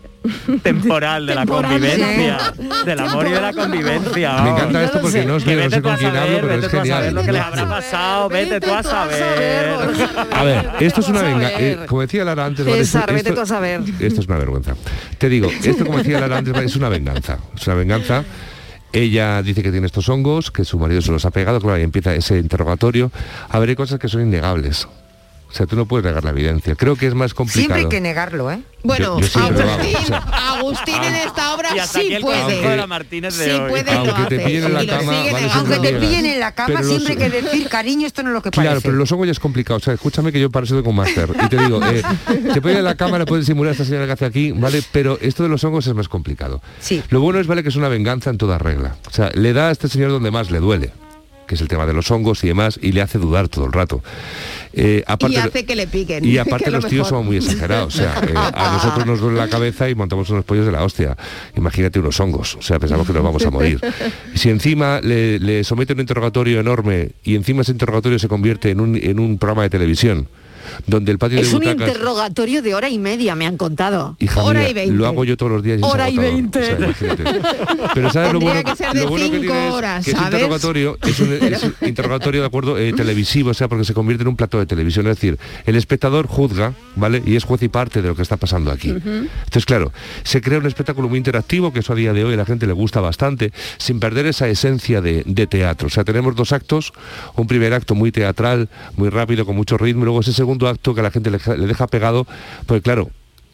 temporal 0.64 1.26
de 1.28 1.36
la 1.36 1.46
convivencia, 1.46 2.38
del 2.86 3.00
amor 3.00 3.28
y 3.28 3.32
de 3.32 3.42
la 3.42 3.54
convivencia. 3.54 4.42
Me 4.42 4.50
encanta 4.52 4.84
esto 4.84 5.02
porque 5.02 5.26
no, 5.26 5.38
veo, 5.40 5.64
no 5.64 5.70
sé 5.70 5.82
con 5.82 5.92
a 5.94 5.98
quién 5.98 6.12
saber, 6.14 6.36
hablo, 6.36 6.48
pero 6.48 6.48
vete 6.48 6.66
es 6.66 6.72
tú 6.72 6.78
a 6.78 6.86
saber 6.86 6.94
genial. 6.96 7.14
lo 7.16 7.24
que 7.24 7.32
les 7.32 7.42
habrá 7.42 7.70
pasado, 7.70 8.30
vete 8.30 8.60
tú 8.60 8.74
a 8.74 8.84
saber. 8.84 9.76
A 10.32 10.44
ver, 10.44 10.70
esto 10.80 11.02
es 11.02 11.08
una 11.10 11.22
venganza. 11.22 11.58
ver. 11.58 11.86
como 11.86 12.02
decía 12.02 12.26
Lara 12.26 12.46
antes. 12.46 12.66
César, 12.66 13.02
Esto- 13.02 13.14
vete 13.14 13.32
tú 13.34 13.42
a 13.42 13.46
saber. 13.46 13.82
Esto 14.00 14.22
es 14.22 14.28
una 14.28 14.38
vergüenza. 14.38 14.76
Te 15.18 15.30
digo, 15.30 15.50
esto 15.64 15.86
como 15.86 16.00
decía 16.00 16.20
Lara 16.20 16.38
antes, 16.38 16.56
es 16.58 16.76
una 16.76 16.90
venganza. 16.90 17.38
Es 17.56 17.68
una 17.68 17.76
venganza. 17.76 18.24
Ella 18.94 19.42
dice 19.44 19.62
que 19.62 19.72
tiene 19.72 19.88
estos 19.88 20.08
hongos, 20.08 20.52
que 20.52 20.64
su 20.64 20.80
marido 20.80 21.02
se 21.02 21.12
los 21.12 21.26
ha 21.26 21.32
pegado, 21.32 21.60
claro, 21.60 21.78
y 21.78 21.84
empieza 21.84 22.16
ese 22.16 22.38
interrogatorio. 22.38 23.12
A 23.50 23.60
ver, 23.60 23.70
hay 23.70 23.76
cosas 23.76 24.00
que 24.00 24.08
son 24.08 24.22
innegables. 24.22 24.88
O 25.56 25.58
sea, 25.58 25.68
tú 25.68 25.78
no 25.78 25.86
puedes 25.86 26.06
negar 26.06 26.22
la 26.22 26.32
evidencia. 26.32 26.76
Creo 26.76 26.98
que 26.98 27.08
es 27.08 27.14
más 27.16 27.34
complicado. 27.34 27.62
Siempre 27.62 27.84
hay 27.84 27.88
que 27.88 28.02
negarlo, 28.02 28.52
¿eh? 28.52 28.60
Bueno, 28.84 29.22
Yo- 29.22 29.26
yo 29.26 29.40
Agustín, 29.40 30.04
o 30.04 30.06
sea. 30.06 30.18
Agustín 30.58 30.96
en 31.02 31.16
esta 31.16 31.56
obra 31.56 31.70
sí 31.88 32.18
puede. 32.22 32.42
consejo 32.42 32.70
de 32.72 32.76
la 32.76 32.88
Martínez 32.88 33.38
de 33.38 33.46
Sí 33.46 33.52
hoy. 33.52 33.70
puede, 33.70 33.94
lo 33.94 34.00
Aunque 34.16 34.36
te 34.36 34.44
pillen 34.46 34.64
en 34.66 34.74
la 34.74 34.86
cama, 34.86 35.12
vale. 35.32 35.50
Aunque 35.54 35.80
te 35.80 35.94
pillen 35.94 36.26
en 36.26 36.40
la 36.42 36.52
cama, 36.54 36.80
los- 36.82 36.88
siempre 36.90 37.14
hay 37.14 37.20
que 37.32 37.42
decir, 37.42 37.70
cariño, 37.70 38.06
esto 38.06 38.22
no 38.24 38.32
es 38.32 38.34
lo 38.34 38.42
que 38.42 38.52
parece. 38.52 38.68
Claro, 38.70 38.82
pero 38.82 38.96
los 38.96 39.10
hongos 39.14 39.28
ya 39.28 39.32
es 39.32 39.40
complicado. 39.40 39.78
O 39.78 39.80
sea, 39.80 39.94
escúchame 39.94 40.34
que 40.34 40.42
yo 40.42 40.52
para 40.52 40.66
eso 40.66 40.76
tengo 40.76 40.90
un 40.90 40.98
máster. 40.98 41.30
Y 41.42 41.48
te 41.48 41.58
digo, 41.58 41.80
eh, 41.86 42.04
te 42.54 42.72
en 42.72 42.84
la 42.84 42.96
cámara, 42.96 43.24
puedes 43.26 43.46
simular 43.46 43.70
a 43.70 43.72
esta 43.72 43.86
señora 43.86 44.08
que 44.08 44.12
hace 44.12 44.26
aquí, 44.26 44.52
¿vale? 44.52 44.84
Pero 44.92 45.18
esto 45.22 45.42
de 45.44 45.48
los 45.48 45.64
hongos 45.64 45.88
es 45.88 45.94
más 45.94 46.10
complicado. 46.10 46.62
Sí. 46.82 47.02
Lo 47.12 47.22
bueno 47.22 47.40
es, 47.40 47.48
vale, 47.48 47.64
que 47.64 47.70
es 47.70 47.78
una 47.78 47.88
venganza 47.88 48.30
en 48.30 48.38
toda 48.38 48.58
regla. 48.58 48.98
O 49.08 49.12
sea, 49.14 49.32
le 49.34 49.54
da 49.54 49.70
a 49.70 49.72
este 49.72 49.88
señor 49.88 50.12
donde 50.12 50.32
más 50.32 50.52
le 50.52 50.60
duele, 50.60 50.92
que 51.48 51.56
es 51.56 51.62
el 51.62 51.68
tema 51.68 51.86
de 51.86 51.94
los 51.94 52.10
hongos 52.12 52.44
y 52.44 52.48
demás, 52.48 52.80
y 52.82 52.92
le 52.92 53.02
hace 53.02 53.18
dudar 53.18 53.50
todo 53.50 53.66
el 53.66 53.74
rato. 53.74 54.02
Eh, 54.74 55.04
aparte, 55.08 55.36
Y 55.36 55.40
hace 55.40 55.66
que 55.66 55.76
le 55.76 55.88
piquen. 55.88 56.26
y 56.26 56.38
aparte 56.40 56.70
lo 56.72 56.80
los 56.80 56.90
tíos 56.90 57.08
somos 57.08 57.26
muy 57.26 57.38
exagerados. 57.38 57.96
O 57.96 57.98
sea, 57.98 58.22
eh, 58.28 58.34
a 58.36 58.74
nosotros 58.74 59.06
nos 59.06 59.20
duele 59.20 59.38
la 59.38 59.48
cabeza 59.48 59.90
y 59.90 59.96
montamos 59.96 60.30
unos 60.30 60.44
pollos 60.46 60.66
de 60.66 60.72
la 60.72 60.84
hostia. 60.84 61.16
Imagínate 61.56 62.00
unos 62.00 62.20
hongos. 62.20 62.56
O 62.56 62.62
sea, 62.62 62.80
pensamos 62.80 63.08
que 63.08 63.14
nos 63.14 63.24
vamos 63.24 63.46
a 63.46 63.52
morir. 63.52 63.80
Si 64.36 64.50
encima 64.50 65.00
le, 65.02 65.40
le 65.40 65.64
somete 65.64 65.94
un 65.94 66.02
interrogatorio 66.02 66.60
enorme 66.60 67.12
y 67.24 67.36
encima 67.36 67.62
ese 67.62 67.72
interrogatorio 67.72 68.20
se 68.20 68.28
convierte 68.28 68.70
en 68.70 68.80
un, 68.82 68.96
en 68.96 69.20
un 69.20 69.38
programa 69.38 69.64
de 69.64 69.70
televisión, 69.70 70.28
donde 70.88 71.12
el 71.12 71.18
patio 71.18 71.40
Es 71.40 71.52
de 71.52 71.56
un 71.58 71.64
interrogatorio 71.64 72.62
de 72.62 72.76
hora 72.76 72.90
y 72.90 73.00
media, 73.00 73.36
me 73.36 73.46
han 73.46 73.58
contado. 73.58 74.16
Hija 74.20 74.44
hora 74.44 74.62
mía, 74.62 74.70
y 74.70 74.74
veinte. 74.74 74.96
lo 74.96 75.08
hago 75.08 75.24
yo 75.24 75.38
todos 75.38 75.52
los 75.52 75.64
días. 75.64 75.78
es 75.78 75.84
Hora 75.84 76.10
y 76.10 76.18
veinte. 76.18 76.74
O 76.74 76.94
sea. 76.94 77.16
Pero 77.94 78.12
¿sabes 78.12 78.34
lo 78.34 78.40
bueno 78.40 78.64
que 78.64 78.76
ser 78.76 78.94
de 78.94 79.04
lo 79.04 79.10
bueno 79.10 79.26
que 79.26 79.40
cinco 79.40 79.54
tiene 79.54 79.98
es 80.00 80.06
que 80.06 80.12
interrogatorio 80.12 80.98
es 81.02 81.20
un, 81.20 81.34
es 81.34 81.64
un 81.64 81.76
interrogatorio 81.82 82.42
de 82.42 82.48
acuerdo 82.48 82.78
eh, 82.78 82.94
televisivo, 82.94 83.50
o 83.50 83.54
sea, 83.54 83.68
porque 83.68 83.86
se 83.86 83.94
convierte 83.94 84.24
en 84.24 84.30
un 84.30 84.36
plato 84.36 84.60
de 84.60 84.66
televisión. 84.66 85.08
Es 85.08 85.18
decir, 85.18 85.38
el 85.66 85.76
espectador 85.76 86.28
juzga, 86.28 86.74
¿vale? 86.96 87.22
Y 87.26 87.36
es 87.36 87.44
juez 87.44 87.62
y 87.64 87.68
parte 87.68 88.02
de 88.02 88.08
lo 88.08 88.16
que 88.16 88.22
está 88.22 88.38
pasando 88.38 88.72
aquí. 88.72 88.90
Entonces, 88.90 89.66
claro, 89.66 89.92
se 90.24 90.42
crea 90.42 90.60
un 90.60 90.66
espectáculo 90.66 91.10
muy 91.10 91.18
interactivo, 91.18 91.74
que 91.74 91.80
eso 91.80 91.94
a 91.94 91.96
día 91.96 92.14
de 92.14 92.24
hoy 92.24 92.36
a 92.36 92.38
la 92.38 92.46
gente 92.46 92.68
le 92.68 92.74
gusta 92.74 93.02
bastante, 93.02 93.52
sin 93.78 94.00
perder 94.00 94.28
esa 94.28 94.48
esencia 94.48 95.02
de, 95.02 95.24
de 95.26 95.48
teatro. 95.48 95.88
O 95.88 95.90
sea, 95.90 96.04
tenemos 96.04 96.36
dos 96.36 96.54
actos, 96.54 96.94
un 97.36 97.48
primer 97.48 97.74
acto 97.74 97.96
muy 97.96 98.12
teatral, 98.12 98.70
muy 98.96 99.10
rápido, 99.10 99.46
con 99.46 99.56
mucho 99.56 99.78
ritmo, 99.78 100.04
y 100.04 100.06
luego 100.06 100.22
ese 100.22 100.32
segundo 100.32 100.55
acto 100.64 100.94
que 100.94 101.02
a 101.02 101.04
la 101.04 101.12
gente 101.12 101.32
le, 101.32 101.40
le 101.58 101.68
deja 101.68 101.88
pegado, 101.88 102.26
pues 102.66 102.82
claro, 102.82 103.10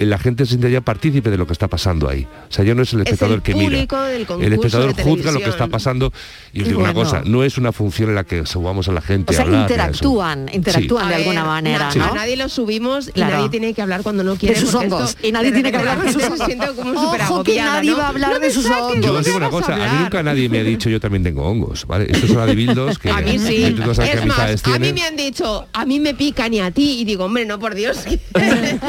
la 0.05 0.17
gente 0.17 0.45
se 0.45 0.49
siente 0.51 0.71
ya 0.71 0.81
partícipe 0.81 1.29
de 1.29 1.37
lo 1.37 1.45
que 1.47 1.53
está 1.53 1.67
pasando 1.67 2.09
ahí. 2.09 2.27
O 2.49 2.51
sea, 2.53 2.63
ya 2.65 2.73
no 2.75 2.81
es 2.83 2.93
el 2.93 3.01
Es 3.01 3.05
espectador 3.07 3.35
el 3.37 3.41
que 3.41 3.53
mira. 3.53 3.65
público 3.65 4.01
del 4.01 4.27
El 4.43 4.53
espectador 4.53 4.95
de 4.95 5.03
juzga 5.03 5.31
lo 5.31 5.39
que 5.39 5.49
está 5.49 5.67
pasando. 5.67 6.11
Y 6.53 6.61
os 6.61 6.67
digo 6.67 6.79
una 6.81 6.93
cosa, 6.93 7.21
no 7.25 7.43
es 7.43 7.57
una 7.57 7.71
función 7.71 8.09
en 8.09 8.15
la 8.15 8.23
que 8.23 8.45
subamos 8.45 8.87
a 8.89 8.91
la 8.91 9.01
gente 9.01 9.31
O 9.31 9.33
sea, 9.33 9.43
a 9.43 9.47
hablar. 9.47 9.61
interactúan, 9.69 10.49
interactúan 10.53 11.03
A 11.05 11.07
de 11.09 11.11
ver, 11.15 11.21
alguna 11.21 11.45
manera, 11.45 11.89
na- 11.89 11.95
¿no? 11.95 12.11
A 12.11 12.15
nadie 12.15 12.35
lo 12.37 12.49
subimos 12.49 13.09
y 13.09 13.11
Claro. 13.11 13.37
nadie 13.37 13.49
tiene 13.49 13.73
que 13.73 13.81
hablar 13.81 14.01
cuando 14.03 14.23
no 14.23 14.35
quiere. 14.35 14.55
sus 14.59 14.71
porque 14.71 14.87
hongos. 14.87 15.09
esto- 15.11 15.27
Y 15.27 15.31
nadie 15.31 15.51
de 15.51 15.53
tiene 15.55 15.71
que 15.71 15.77
hablar 15.77 16.01
de 16.03 16.13
sus 16.13 16.23
hongos. 16.29 16.95
Ojo, 16.95 17.43
que 17.43 17.55
nadie 17.57 17.91
¿no? 17.91 17.97
va 17.97 18.05
a 18.05 18.09
hablar 18.09 18.33
No 18.33 18.39
de 18.39 18.51
sus 18.51 18.65
hongos. 18.65 18.99
Yo 19.05 19.13
os 19.13 19.25
digo 19.25 19.37
una 19.37 19.49
cosa, 19.49 19.75
a 19.75 19.93
mí 19.93 19.99
nunca 20.03 20.23
nadie 20.23 20.49
me 20.49 20.59
ha 20.59 20.63
dicho 20.63 20.89
yo 20.89 20.99
también 20.99 21.23
tengo 21.23 21.43
hongos, 21.47 21.85
¿vale? 21.87 22.05
Esto 22.09 22.25
es 22.25 22.31
una 22.31 22.45
de 22.45 22.55
bildos 22.55 22.97
que 22.99 23.09
A 23.09 23.21
mí 23.21 23.37
sí. 23.39 23.75
tú 23.75 23.93
sabes 23.95 24.15
Es 24.15 24.25
más, 24.25 24.63
a 24.67 24.79
mí 24.79 24.93
me 24.93 25.03
han 25.03 25.15
dicho, 25.15 25.67
a 25.73 25.85
mí 25.85 25.99
me 25.99 26.13
pican 26.13 26.53
y 26.53 26.59
a 26.59 26.71
ti. 26.71 26.99
Y 27.01 27.05
digo, 27.05 27.25
hombre, 27.25 27.45
no, 27.45 27.59
por 27.59 27.75
Dios. 27.75 27.99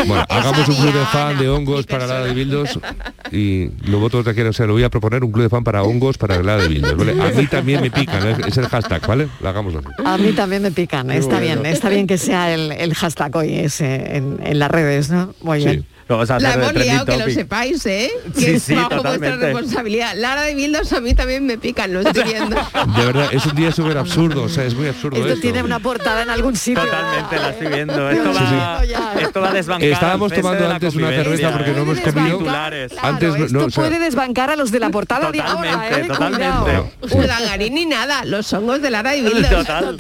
Bueno, 0.07 0.25
hagamos 0.29 0.69
un 0.69 0.75
club 0.77 0.93
de 0.93 1.02
fan 1.07 1.29
Diana, 1.29 1.43
de 1.43 1.49
hongos 1.49 1.87
para 1.87 2.07
la 2.07 2.21
de 2.25 2.35
bildos 2.35 2.79
y 3.33 3.71
lo 3.91 3.99
voto 3.99 4.23
de 4.23 4.35
quiero, 4.35 4.51
o 4.51 4.53
sea, 4.53 4.67
lo 4.67 4.73
voy 4.75 4.83
a 4.85 4.91
proponer 4.91 5.25
un 5.25 5.33
club 5.33 5.45
de 5.45 5.49
fan 5.51 5.65
para 5.65 5.83
hongos 5.83 6.19
para 6.19 6.43
la 6.43 6.57
de 6.57 6.69
bildos, 6.69 6.97
¿vale? 6.97 7.13
A 7.23 7.31
mí 7.31 7.47
también 7.47 7.81
me 7.81 7.91
pican, 7.91 8.27
es, 8.27 8.39
es 8.47 8.57
el 8.59 8.67
hashtag, 8.69 9.07
¿vale? 9.07 9.29
Lo 9.41 9.49
hagamos 9.49 9.75
así. 9.75 9.87
A 10.05 10.19
mí 10.19 10.33
también 10.33 10.63
me 10.63 10.71
pican, 10.71 11.11
está 11.11 11.39
bueno. 11.39 11.63
bien, 11.63 11.67
está 11.67 11.89
bien 11.89 12.07
que 12.07 12.19
sea 12.19 12.53
el, 12.55 12.73
el 12.73 12.95
hashtag 12.95 13.35
hoy 13.37 13.55
ese 13.55 14.17
en, 14.17 14.39
en 14.43 14.59
las 14.59 14.71
redes, 14.71 15.11
¿no? 15.11 15.35
Muy 15.43 15.61
Sí. 15.61 15.65
bien. 15.67 15.79
Lo 15.79 15.92
a 16.21 16.39
La 16.39 16.57
de 16.57 16.63
hemos 16.63 16.75
liado, 16.75 17.05
que 17.07 17.17
lo 17.17 17.31
sepáis, 17.31 17.85
¿eh? 17.87 18.11
Que 18.35 18.41
Sí, 18.41 18.51
es 18.53 18.63
sí, 18.63 18.75
bajo 18.75 18.89
vuestra 18.91 19.13
totalmente. 19.13 19.47
responsabilidad. 19.47 20.13
Lara 20.17 20.43
de 20.43 20.55
Bildos 20.55 20.93
a 20.93 21.01
mí 21.01 21.15
también 21.15 21.47
me 21.47 21.59
pican, 21.59 21.93
lo 21.93 22.01
estoy 22.01 22.25
viendo. 22.25 22.57
De 22.97 23.07
verdad, 23.07 23.29
es 23.33 23.45
un 23.47 23.55
día 23.55 23.73
súper 23.73 23.97
absurdo, 23.99 24.43
o 24.45 24.49
sea, 24.49 24.65
es 24.65 24.75
muy 24.75 24.89
absurdo 24.89 25.17
Esto 25.19 25.29
esto. 25.31 25.41
tiene 25.41 25.63
una 25.63 25.79
portada 25.79 26.23
en 26.23 26.31
algún 26.31 26.57
sitio. 26.57 26.83
Totalmente, 26.85 27.37
la 27.39 27.51
estoy 27.51 27.67
viendo. 27.69 28.11
Esto 28.11 28.33
Sí, 28.33 28.39
sí. 28.49 28.55
va, 28.55 28.83
esto 29.21 29.41
va 29.41 29.49
a 29.51 29.53
desbancar 29.53 29.89
Estábamos 29.89 30.33
tomando 30.33 30.65
de 30.69 30.73
antes 30.73 30.95
una 30.95 31.09
cerveza 31.11 31.51
porque 31.53 31.71
¿eh? 31.71 31.75
no 31.75 31.83
hemos 31.83 32.01
comido. 32.01 32.39
titulares. 32.39 32.93
Antes 33.03 33.35
Esto 33.35 33.59
no, 33.59 33.65
o 33.67 33.71
sea, 33.71 33.85
puede 33.85 33.99
desbancar 33.99 34.51
a 34.51 34.57
los 34.57 34.71
de 34.71 34.81
la 34.81 34.91
portada 34.91 35.31
de 35.31 35.41
ahora, 35.41 35.89
¿eh? 35.91 36.09
Cuidado. 36.09 36.91
Urdangarín 37.01 37.75
ni 37.75 37.87
nada, 37.87 38.25
los 38.25 38.53
hongos 38.53 38.83
de 38.83 38.91
Lara 38.91 39.15
y 39.17 39.23
Bildos. 39.23 39.67
Total. 39.67 39.97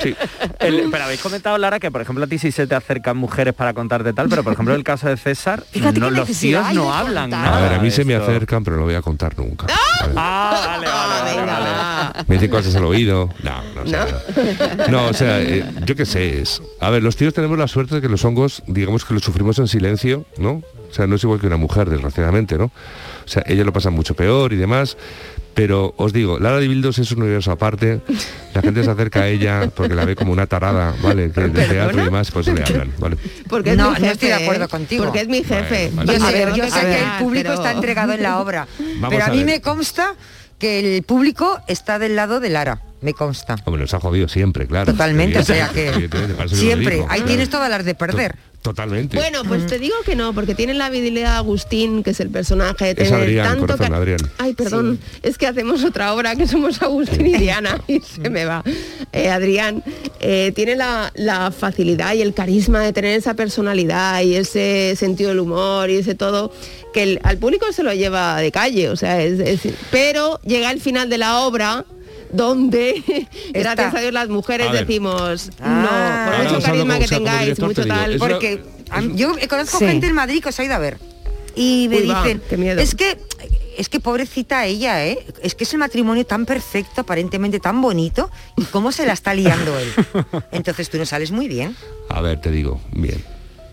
sí. 0.00 0.14
El- 0.60 0.88
pero 0.90 1.04
habéis 1.04 1.20
comentado, 1.20 1.58
Lara, 1.58 1.78
que 1.80 1.90
por 1.90 2.00
ejemplo 2.00 2.24
a 2.24 2.26
ti 2.26 2.38
sí 2.38 2.52
se 2.52 2.66
te 2.66 2.74
acercan 2.74 3.16
mujeres 3.16 3.54
para 3.54 3.74
contarte 3.74 4.12
tal, 4.14 4.28
pero 4.28 4.42
por 4.42 4.52
ejemplo 4.52 4.74
el 4.74 4.84
caso 4.84 5.08
de 5.08 5.16
César, 5.16 5.64
Fíjate 5.70 6.00
no, 6.00 6.10
los 6.10 6.28
tíos 6.28 6.72
no 6.72 6.92
hablan 6.92 7.30
contar. 7.30 7.44
nada. 7.44 7.58
a 7.58 7.60
ver, 7.68 7.78
a 7.78 7.82
mí 7.82 7.90
se 7.90 8.04
me 8.04 8.14
acercan, 8.14 8.64
pero 8.64 8.76
no 8.76 8.80
lo 8.80 8.86
voy 8.86 8.94
a 8.94 9.02
contar 9.02 9.36
nunca. 9.38 9.66
Ah, 9.70 10.06
vale, 10.14 10.86
vale, 10.86 11.36
vale, 11.36 11.46
vale. 11.46 12.24
Me 12.28 12.34
dicen 12.36 12.50
cosas 12.50 12.74
al 12.76 12.84
oído. 12.84 13.28
No, 13.42 13.62
no, 13.74 13.86
sé. 13.86 14.90
no. 14.90 15.06
o 15.06 15.12
sea, 15.12 15.40
eh, 15.40 15.64
yo 15.84 15.96
qué 15.96 16.06
sé. 16.06 16.40
Es, 16.40 16.62
a 16.80 16.90
ver, 16.90 17.02
los 17.02 17.16
tíos 17.16 17.34
tenemos 17.34 17.58
la 17.58 17.68
suerte 17.68 17.96
de 17.96 18.00
que 18.00 18.08
los 18.08 18.24
hongos, 18.24 18.62
digamos 18.66 19.04
que 19.04 19.14
los 19.14 19.22
sufrimos 19.22 19.58
en 19.58 19.68
silencio, 19.68 20.24
¿no? 20.38 20.62
O 20.90 20.94
sea, 20.94 21.06
no 21.06 21.16
es 21.16 21.24
igual 21.24 21.40
que 21.40 21.46
una 21.46 21.56
mujer, 21.56 21.90
desgraciadamente, 21.90 22.56
¿no? 22.56 22.66
O 22.66 23.28
sea, 23.28 23.42
ellos 23.46 23.66
lo 23.66 23.72
pasan 23.72 23.94
mucho 23.94 24.14
peor 24.14 24.52
y 24.52 24.56
demás. 24.56 24.96
Pero 25.54 25.94
os 25.96 26.12
digo, 26.12 26.38
Lara 26.40 26.58
de 26.58 26.66
Bildos 26.68 26.98
es 26.98 27.10
un 27.12 27.22
universo 27.22 27.52
aparte. 27.52 28.00
La 28.54 28.60
gente 28.60 28.82
se 28.82 28.90
acerca 28.90 29.22
a 29.22 29.28
ella 29.28 29.70
porque 29.74 29.94
la 29.94 30.04
ve 30.04 30.16
como 30.16 30.32
una 30.32 30.46
tarada, 30.46 30.94
¿vale? 31.02 31.30
Que 31.30 31.42
de 31.42 31.66
teatro 31.66 32.00
y 32.00 32.04
demás, 32.04 32.30
pues 32.32 32.46
le 32.48 32.62
hablan, 32.62 32.92
¿vale? 32.98 33.16
Porque 33.48 33.70
es 33.70 33.76
No, 33.76 33.90
mi 33.90 33.90
no 33.90 34.00
jefe, 34.00 34.12
estoy 34.12 34.28
de 34.28 34.34
acuerdo 34.34 34.64
¿eh? 34.64 34.68
contigo. 34.68 35.04
Porque 35.04 35.20
es 35.20 35.28
mi 35.28 35.44
jefe. 35.44 35.92
Yo 35.94 36.02
Yo 36.04 36.12
sé, 36.26 36.46
yo 36.56 36.64
que 36.64 36.70
sé 36.70 36.80
que 36.80 36.98
el 36.98 37.10
público 37.20 37.42
pero- 37.50 37.54
está 37.54 37.70
entregado 37.72 38.12
en 38.12 38.22
la 38.22 38.40
obra. 38.40 38.66
Vamos 38.78 39.08
pero 39.10 39.24
a, 39.24 39.26
a 39.28 39.30
mí 39.30 39.44
me 39.44 39.60
consta 39.60 40.14
que 40.58 40.96
el 40.96 41.02
público 41.04 41.60
está 41.68 41.98
del 41.98 42.16
lado 42.16 42.40
de 42.40 42.48
Lara. 42.50 42.80
Me 43.00 43.12
consta. 43.12 43.56
Hombre, 43.64 43.82
nos 43.82 43.92
ha 43.94 44.00
jodido 44.00 44.28
siempre, 44.28 44.66
claro. 44.66 44.90
Totalmente, 44.90 45.38
o 45.38 45.44
sea 45.44 45.68
que 45.68 46.08
siempre. 46.48 47.00
Ahí 47.02 47.06
claro. 47.06 47.24
tienes 47.26 47.50
todas 47.50 47.68
las 47.70 47.84
de 47.84 47.94
perder. 47.94 48.34
Totalmente. 48.64 49.18
Bueno, 49.18 49.42
pues 49.44 49.66
te 49.66 49.78
digo 49.78 49.94
que 50.06 50.16
no, 50.16 50.32
porque 50.32 50.54
tiene 50.54 50.72
la 50.72 50.86
habilidad 50.86 51.32
de 51.32 51.36
Agustín, 51.36 52.02
que 52.02 52.10
es 52.12 52.20
el 52.20 52.30
personaje, 52.30 52.86
de 52.86 52.90
Es 52.92 52.96
tener 53.10 53.14
Adrián, 53.24 53.46
tanto 53.46 53.66
corazón, 53.66 53.92
Adrián. 53.94 54.18
Ay, 54.38 54.54
perdón, 54.54 54.98
es 55.22 55.36
que 55.36 55.46
hacemos 55.46 55.84
otra 55.84 56.14
obra 56.14 56.34
que 56.34 56.46
somos 56.48 56.80
Agustín 56.80 57.26
y 57.26 57.34
Diana 57.36 57.78
y 57.88 58.00
se 58.00 58.30
me 58.30 58.46
va. 58.46 58.64
Eh, 59.12 59.28
Adrián 59.28 59.84
eh, 60.18 60.50
tiene 60.56 60.76
la, 60.76 61.12
la 61.14 61.50
facilidad 61.50 62.14
y 62.14 62.22
el 62.22 62.32
carisma 62.32 62.80
de 62.80 62.94
tener 62.94 63.18
esa 63.18 63.34
personalidad 63.34 64.22
y 64.22 64.34
ese 64.36 64.94
sentido 64.96 65.28
del 65.28 65.40
humor 65.40 65.90
y 65.90 65.96
ese 65.96 66.14
todo 66.14 66.50
que 66.94 67.02
el- 67.02 67.20
al 67.22 67.36
público 67.36 67.70
se 67.70 67.82
lo 67.82 67.92
lleva 67.92 68.40
de 68.40 68.50
calle, 68.50 68.88
o 68.88 68.96
sea, 68.96 69.20
es, 69.22 69.40
es- 69.40 69.74
pero 69.90 70.40
llega 70.40 70.70
el 70.70 70.80
final 70.80 71.10
de 71.10 71.18
la 71.18 71.40
obra 71.40 71.84
donde 72.34 73.26
gracias 73.52 73.94
a 73.94 74.00
Dios 74.00 74.12
las 74.12 74.28
mujeres 74.28 74.68
A 74.68 74.72
decimos 74.72 75.50
Ah. 75.60 76.26
no, 76.28 76.36
por 76.44 76.52
mucho 76.52 76.66
carisma 76.66 76.98
que 76.98 77.06
tengáis, 77.08 77.60
mucho 77.60 77.82
te 77.82 77.88
tal. 77.88 78.10
una- 78.16 78.18
Porque 78.18 78.62
yo 79.14 79.32
conozco 79.48 79.78
Sí. 79.78 79.86
gente 79.86 80.06
en 80.06 80.14
Madrid 80.14 80.42
que 80.42 80.48
os 80.50 80.58
ha 80.60 80.64
ido 80.64 80.74
a 80.74 80.78
ver. 80.78 80.98
Y 81.56 81.86
me 81.88 81.96
Uy, 81.98 82.02
dicen, 82.02 82.42
miedo. 82.58 82.80
es 82.80 82.94
que 82.94 83.16
es 83.76 83.88
que 83.88 83.98
pobrecita 83.98 84.66
ella, 84.66 85.04
¿eh? 85.04 85.18
Es 85.42 85.54
que 85.56 85.64
es 85.64 85.72
el 85.72 85.78
matrimonio 85.80 86.24
tan 86.24 86.46
perfecto, 86.46 87.00
aparentemente 87.00 87.58
tan 87.58 87.80
bonito, 87.82 88.30
y 88.56 88.62
cómo 88.64 88.92
se 88.92 89.04
la 89.04 89.12
está 89.14 89.34
liando 89.34 89.76
él. 89.78 89.92
Entonces 90.52 90.88
tú 90.90 90.98
no 90.98 91.06
sales 91.06 91.32
muy 91.32 91.48
bien. 91.48 91.76
A 92.08 92.20
ver, 92.20 92.40
te 92.40 92.50
digo, 92.52 92.80
bien. 92.92 93.24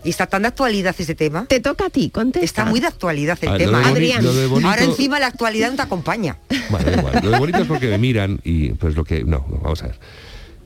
Y 0.04 0.10
está 0.10 0.26
tan 0.26 0.42
de 0.42 0.48
actualidad 0.48 0.94
ese 0.98 1.14
tema. 1.14 1.46
Te 1.46 1.60
toca 1.60 1.86
a 1.86 1.90
ti, 1.90 2.10
contesta. 2.10 2.44
Está 2.44 2.64
muy 2.64 2.80
de 2.80 2.88
actualidad 2.88 3.38
el 3.42 3.48
A 3.48 3.52
ver, 3.52 3.68
lo 3.68 3.78
tema. 3.78 3.88
Adrián. 3.88 4.24
bonito- 4.50 4.68
Ahora 4.68 4.82
encima 4.84 5.20
la 5.20 5.28
actualidad 5.28 5.70
no 5.70 5.76
te 5.76 5.82
acompaña. 5.82 6.38
Bueno, 6.70 6.90
da 6.90 6.98
igual. 6.98 7.20
Lo 7.22 7.30
de 7.30 7.38
bonito 7.38 7.58
es 7.58 7.66
porque 7.68 7.86
me 7.88 7.98
miran 7.98 8.40
y 8.42 8.70
pues 8.70 8.96
lo 8.96 9.04
que... 9.04 9.22
No, 9.24 9.46
no, 9.48 9.58
vamos 9.58 9.82
a 9.82 9.86
ver. 9.88 9.98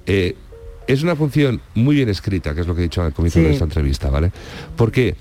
Eh, 0.06 0.36
es 0.86 1.02
una 1.02 1.16
función 1.16 1.60
muy 1.74 1.96
bien 1.96 2.08
escrita, 2.08 2.54
que 2.54 2.62
es 2.62 2.66
lo 2.66 2.74
que 2.74 2.80
he 2.80 2.84
dicho 2.84 3.02
al 3.02 3.12
comienzo 3.12 3.40
Sí. 3.40 3.44
de 3.44 3.52
esta 3.52 3.64
entrevista, 3.64 4.08
¿vale? 4.08 4.30
¿Por 4.76 4.90
qué? 4.92 5.16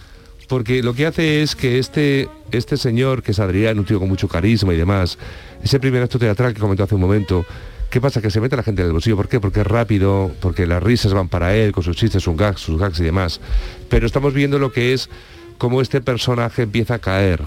Porque 0.48 0.84
lo 0.84 0.94
que 0.94 1.08
hace 1.08 1.42
es 1.42 1.56
que 1.56 1.80
este, 1.80 2.30
este 2.52 2.78
señor, 2.78 3.24
que 3.24 3.32
es 3.32 3.40
Adrián, 3.40 3.80
un 3.80 3.86
tío 3.86 4.00
con 4.00 4.08
mucho 4.08 4.28
carisma 4.28 4.74
y 4.74 4.78
demás, 4.78 5.18
ese 5.64 5.80
primer 5.80 6.04
acto 6.04 6.20
teatral 6.20 6.54
que 6.54 6.60
comentó 6.62 6.84
hace 6.84 6.94
un 6.96 7.02
momento, 7.02 7.46
¿qué 7.96 8.02
pasa? 8.02 8.22
Que 8.22 8.30
se 8.30 8.42
mete 8.42 8.56
a 8.56 8.58
la 8.58 8.64
gente 8.64 8.82
en 8.82 8.88
el 8.88 8.92
bolsillo. 8.92 9.16
¿Por 9.16 9.30
qué? 9.30 9.40
Porque 9.40 9.62
es 9.62 9.68
rápido, 9.68 10.30
porque 10.42 10.68
las 10.68 10.84
risas 10.84 11.14
van 11.14 11.30
para 11.30 11.56
él, 11.56 11.72
con 11.72 11.82
sus 11.82 11.96
chistes, 11.96 12.22
sus 12.22 12.36
gags, 12.36 12.60
sus 12.60 12.78
gags 12.78 13.00
y 13.00 13.04
demás. 13.04 13.40
Pero 13.88 14.06
estamos 14.06 14.34
viendo 14.34 14.60
lo 14.60 14.74
que 14.74 14.92
es 14.92 15.10
cómo 15.58 15.80
este 15.80 16.02
personaje 16.02 16.64
empieza 16.64 16.96
a 16.96 17.00
caer. 17.00 17.42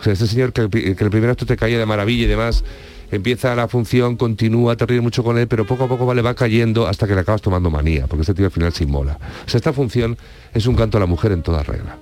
O 0.00 0.02
sea, 0.02 0.12
este 0.14 0.26
señor 0.26 0.52
que, 0.52 0.62
el 0.62 0.68
pri- 0.68 0.96
que 0.96 1.04
el 1.04 1.10
primer 1.10 1.30
acto 1.30 1.46
te 1.46 1.56
caía 1.56 1.78
de 1.78 1.86
maravilla 1.86 2.24
y 2.24 2.26
demás, 2.26 2.64
empieza 3.12 3.54
la 3.54 3.68
función, 3.68 4.16
continúa, 4.16 4.74
te 4.76 4.84
ríes 4.84 5.00
mucho 5.00 5.22
con 5.22 5.38
él, 5.38 5.46
pero 5.46 5.64
poco 5.64 5.84
a 5.84 5.88
poco 5.88 6.04
vale, 6.06 6.22
va 6.22 6.34
cayendo 6.34 6.88
hasta 6.88 7.06
que 7.06 7.14
le 7.14 7.20
acabas 7.20 7.40
tomando 7.40 7.70
manía, 7.70 8.08
porque 8.08 8.22
este 8.22 8.34
tío 8.34 8.46
al 8.46 8.50
final 8.50 8.72
se 8.72 8.82
inmola. 8.82 9.16
O 9.46 9.48
sea, 9.48 9.58
esta 9.58 9.72
función 9.72 10.18
es 10.54 10.66
un 10.66 10.74
canto 10.74 10.96
a 10.98 11.00
la 11.00 11.06
mujer 11.06 11.30
en 11.30 11.42
toda 11.44 11.62
regla. 11.62 11.98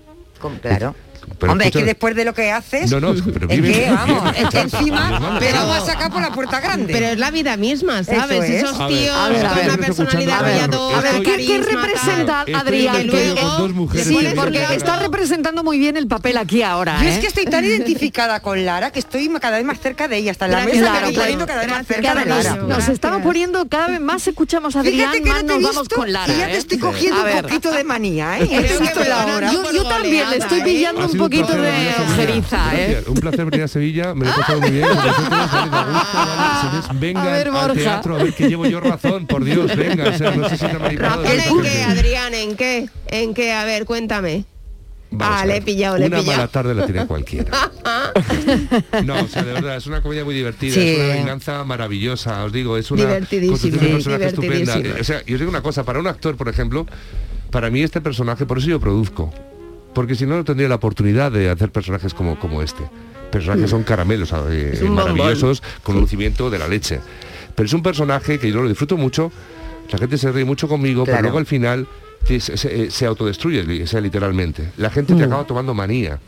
Claro. 0.78 0.94
Pero 1.38 1.52
Hombre, 1.52 1.66
es 1.68 1.72
que 1.72 1.84
después 1.84 2.14
de 2.14 2.24
lo 2.24 2.32
que 2.32 2.50
haces, 2.50 2.90
No, 2.90 2.98
no, 3.00 3.12
pero 3.32 3.48
es 3.50 3.60
vive- 3.60 3.72
que, 3.84 3.90
vamos, 3.90 4.36
es 4.36 4.48
que 4.48 4.60
encima 4.60 5.10
Vamos. 5.10 5.38
te 5.40 5.52
lo 5.52 5.66
vas 5.66 5.82
a 5.82 5.86
sacar 5.86 6.10
por 6.10 6.22
la 6.22 6.30
puerta 6.30 6.60
grande. 6.60 6.92
Pero 6.92 7.06
es 7.08 7.18
la 7.18 7.30
vida 7.30 7.56
misma, 7.56 8.02
¿sabes? 8.04 8.42
Eso 8.42 8.42
es. 8.42 8.62
Esos 8.62 8.80
A 8.80 8.86
ver, 8.86 8.96
tíos 8.98 9.14
a 9.16 9.28
ver, 9.28 9.46
con 9.46 9.64
una 9.66 9.76
personalidad 9.86 10.38
a 10.38 10.42
ver, 10.42 10.54
arrolladora, 10.62 10.98
A 10.98 11.02
ver, 11.02 11.22
¿qué, 11.22 11.58
representa 11.58 12.40
Estoy 12.46 12.54
Adrián? 12.54 13.06
dos 13.08 13.72
mujeres 13.74 14.06
sí, 14.06 14.16
que 14.16 14.30
porque 14.34 14.64
está 14.74 14.96
representando 14.98 15.62
muy 15.62 15.78
bien 15.78 15.96
el 15.96 16.06
papel 16.06 16.36
aquí 16.38 16.62
ahora. 16.62 16.98
Yo 17.02 17.08
¿eh? 17.08 17.12
es 17.14 17.18
que 17.18 17.26
estoy 17.26 17.44
tan 17.44 17.64
identificada 17.64 18.40
con 18.40 18.64
Lara 18.64 18.90
que 18.90 18.98
estoy 18.98 19.28
cada 19.40 19.56
vez 19.58 19.66
más 19.66 19.78
cerca 19.80 20.08
de 20.08 20.16
ella, 20.18 20.30
hasta 20.30 20.46
en 20.46 20.52
la 20.52 20.60
Gracias, 20.62 20.76
mesa 20.80 20.90
claro, 20.90 21.00
me 21.00 21.06
voy 21.06 21.14
claro. 21.14 21.24
poniendo 21.26 21.46
cada 21.46 21.60
vez 21.60 21.68
más 21.68 21.78
Gracias, 21.86 21.96
cerca 21.96 22.14
de 22.20 22.24
Cada 22.28 22.42
Lara. 22.42 22.56
nos, 22.62 22.68
nos 22.78 22.88
estamos 22.88 23.22
poniendo 23.22 23.68
cada 23.68 23.88
vez 23.88 24.00
más 24.00 24.26
escuchamos 24.26 24.76
a 24.76 24.80
Adrián, 24.80 25.10
Fíjate 25.12 25.22
que 25.22 25.30
más 25.30 25.44
no 25.44 25.58
nos 25.58 25.74
vamos 25.74 25.88
con 25.88 26.12
Lara. 26.12 26.32
y 26.32 26.38
ya 26.38 26.46
te 26.46 26.52
¿eh? 26.54 26.56
estoy 26.58 26.78
cogiendo 26.78 27.22
un 27.22 27.42
poquito 27.42 27.70
de 27.72 27.84
manía, 27.84 28.38
¿eh? 28.38 28.48
Yo, 29.74 29.84
también 29.88 30.30
le 30.30 30.36
estoy 30.38 30.60
¿eh? 30.60 30.64
pillando 30.64 31.06
un 31.06 31.15
un 31.16 31.30
poquito 31.30 31.56
de 31.56 31.94
ojeriza, 32.08 32.74
¿eh? 32.74 33.04
Un 33.06 33.14
placer 33.14 33.44
venir 33.46 33.64
a 33.64 33.68
Sevilla, 33.68 34.14
me 34.14 34.24
lo 34.24 34.30
he 34.30 34.34
pasado 34.34 34.60
muy 34.60 34.70
bien. 34.70 34.86
Señores, 34.86 35.14
Vengan 37.00 37.26
A 37.26 37.30
ver, 37.30 37.48
al 37.48 37.72
teatro 37.74 38.16
a 38.16 38.22
ver 38.22 38.34
que 38.34 38.48
llevo 38.48 38.66
yo 38.66 38.80
razón, 38.80 39.26
por 39.26 39.44
Dios, 39.44 39.74
venga, 39.76 40.10
o 40.10 40.18
sea, 40.18 40.30
no 40.32 40.48
sé 40.48 40.56
si 40.56 40.66
se 40.66 40.78
manipulado. 40.78 41.22
¿Razón 41.22 41.40
en 41.40 41.62
qué, 41.62 41.82
Adrián? 41.82 42.34
¿En 42.34 42.56
qué? 42.56 42.88
¿En 43.08 43.34
qué? 43.34 43.52
A 43.52 43.64
ver, 43.64 43.84
cuéntame. 43.84 44.44
Vamos 45.10 45.38
ah, 45.40 45.46
le 45.46 45.56
he 45.58 45.62
pillado, 45.62 45.98
le 45.98 46.06
he 46.06 46.08
Una 46.08 46.22
mala 46.22 46.48
tarde 46.48 46.74
la 46.74 46.84
tiene 46.84 47.06
cualquiera. 47.06 47.50
No, 49.04 49.22
o 49.22 49.28
sea, 49.28 49.42
de 49.42 49.52
verdad, 49.52 49.76
es 49.76 49.86
una 49.86 50.02
comedia 50.02 50.24
muy 50.24 50.34
divertida, 50.34 50.74
Sí. 50.74 50.80
es 50.80 50.98
una 50.98 51.14
venganza 51.14 51.64
maravillosa, 51.64 52.44
os 52.44 52.52
digo, 52.52 52.76
es 52.76 52.90
una 52.90 53.04
construcción 53.18 53.70
de 53.70 53.88
personaje 53.88 54.26
estupenda. 54.26 54.78
O 55.00 55.04
sea, 55.04 55.24
yo 55.24 55.34
os 55.34 55.40
digo 55.40 55.50
una 55.50 55.62
cosa, 55.62 55.84
para 55.84 56.00
un 56.00 56.06
actor, 56.06 56.36
por 56.36 56.48
ejemplo, 56.48 56.86
para 57.50 57.70
mí 57.70 57.82
este 57.82 58.00
personaje, 58.00 58.46
por 58.46 58.58
eso 58.58 58.68
yo 58.68 58.80
produzco, 58.80 59.32
porque 59.96 60.14
si 60.14 60.26
no, 60.26 60.36
no 60.36 60.44
tendría 60.44 60.68
la 60.68 60.74
oportunidad 60.74 61.32
de 61.32 61.48
hacer 61.48 61.72
personajes 61.72 62.12
como, 62.12 62.38
como 62.38 62.60
este. 62.60 62.84
Personajes 63.32 63.70
son 63.70 63.82
caramelos 63.82 64.30
eh, 64.50 64.78
un 64.82 64.88
bombón. 64.94 65.16
maravillosos, 65.16 65.62
con 65.82 65.98
lucimiento 65.98 66.50
de 66.50 66.58
la 66.58 66.68
leche. 66.68 67.00
Pero 67.54 67.66
es 67.66 67.72
un 67.72 67.82
personaje 67.82 68.38
que 68.38 68.52
yo 68.52 68.60
lo 68.62 68.68
disfruto 68.68 68.98
mucho, 68.98 69.32
la 69.90 69.96
gente 69.96 70.18
se 70.18 70.30
ríe 70.30 70.44
mucho 70.44 70.68
conmigo, 70.68 71.04
Claro. 71.04 71.16
pero 71.16 71.22
luego 71.22 71.38
al 71.38 71.46
final 71.46 71.88
se, 72.26 72.40
se- 72.40 72.90
se 72.90 73.06
autodestruye, 73.06 73.62
li- 73.64 73.82
o 73.82 73.86
sea, 73.86 74.02
literalmente. 74.02 74.70
La 74.76 74.90
gente 74.90 75.14
te 75.14 75.24
acaba 75.24 75.44
tomando 75.44 75.72
manía. 75.72 76.18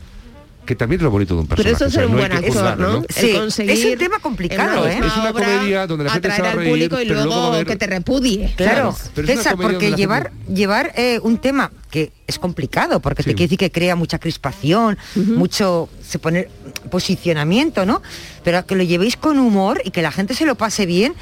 Que 0.69 0.75
también 0.75 0.99
es 0.99 1.03
lo 1.03 1.09
bonito 1.09 1.33
de 1.33 1.41
un 1.41 1.47
Pero 1.47 1.63
personaje. 1.63 1.83
eso 1.83 1.85
es 1.85 1.89
o 1.89 1.93
sea, 1.95 2.01
ser 2.01 2.05
un 2.05 2.11
no 2.11 2.19
buen 2.19 2.31
actor, 2.31 2.49
juzgarlo, 2.51 2.93
¿no? 2.99 3.03
Sí, 3.09 3.63
es 3.63 3.85
un 3.85 3.97
tema 3.97 4.19
complicado, 4.19 4.87
¿eh? 4.87 4.99
Es 5.03 5.17
una 5.17 5.31
obra 5.31 5.43
comedia 5.43 5.87
donde 5.87 6.03
la 6.03 6.11
gente 6.11 6.29
se 6.31 6.41
va 6.43 6.51
a 6.51 6.53
reír, 6.53 6.69
público 6.69 7.01
y 7.01 7.07
pero 7.07 7.25
luego 7.25 7.65
que 7.65 7.75
te 7.75 7.87
repudie. 7.87 8.53
Claro, 8.55 8.91
¿sabes? 8.91 9.11
Pero 9.15 9.27
es 9.27 9.33
una 9.33 9.41
César, 9.41 9.55
comedia 9.55 9.79
porque 9.79 9.95
llevar, 9.95 10.31
llevar 10.47 10.93
eh, 10.95 11.19
un 11.23 11.39
tema 11.39 11.71
que 11.89 12.11
es 12.27 12.37
complicado, 12.37 12.99
porque 12.99 13.23
te 13.23 13.31
quiere 13.31 13.45
decir 13.45 13.57
que 13.57 13.71
crea 13.71 13.95
mucha 13.95 14.19
crispación, 14.19 14.95
mucho 15.15 15.89
se 16.07 16.19
pone 16.19 16.49
posicionamiento, 16.91 17.87
¿no? 17.87 18.03
Pero 18.43 18.63
que 18.67 18.75
lo 18.75 18.83
llevéis 18.83 19.17
con 19.17 19.39
humor 19.39 19.81
y 19.83 19.89
que 19.89 20.03
la 20.03 20.11
gente 20.11 20.35
se 20.35 20.45
lo 20.45 20.53
pase 20.53 20.85
bien, 20.85 21.15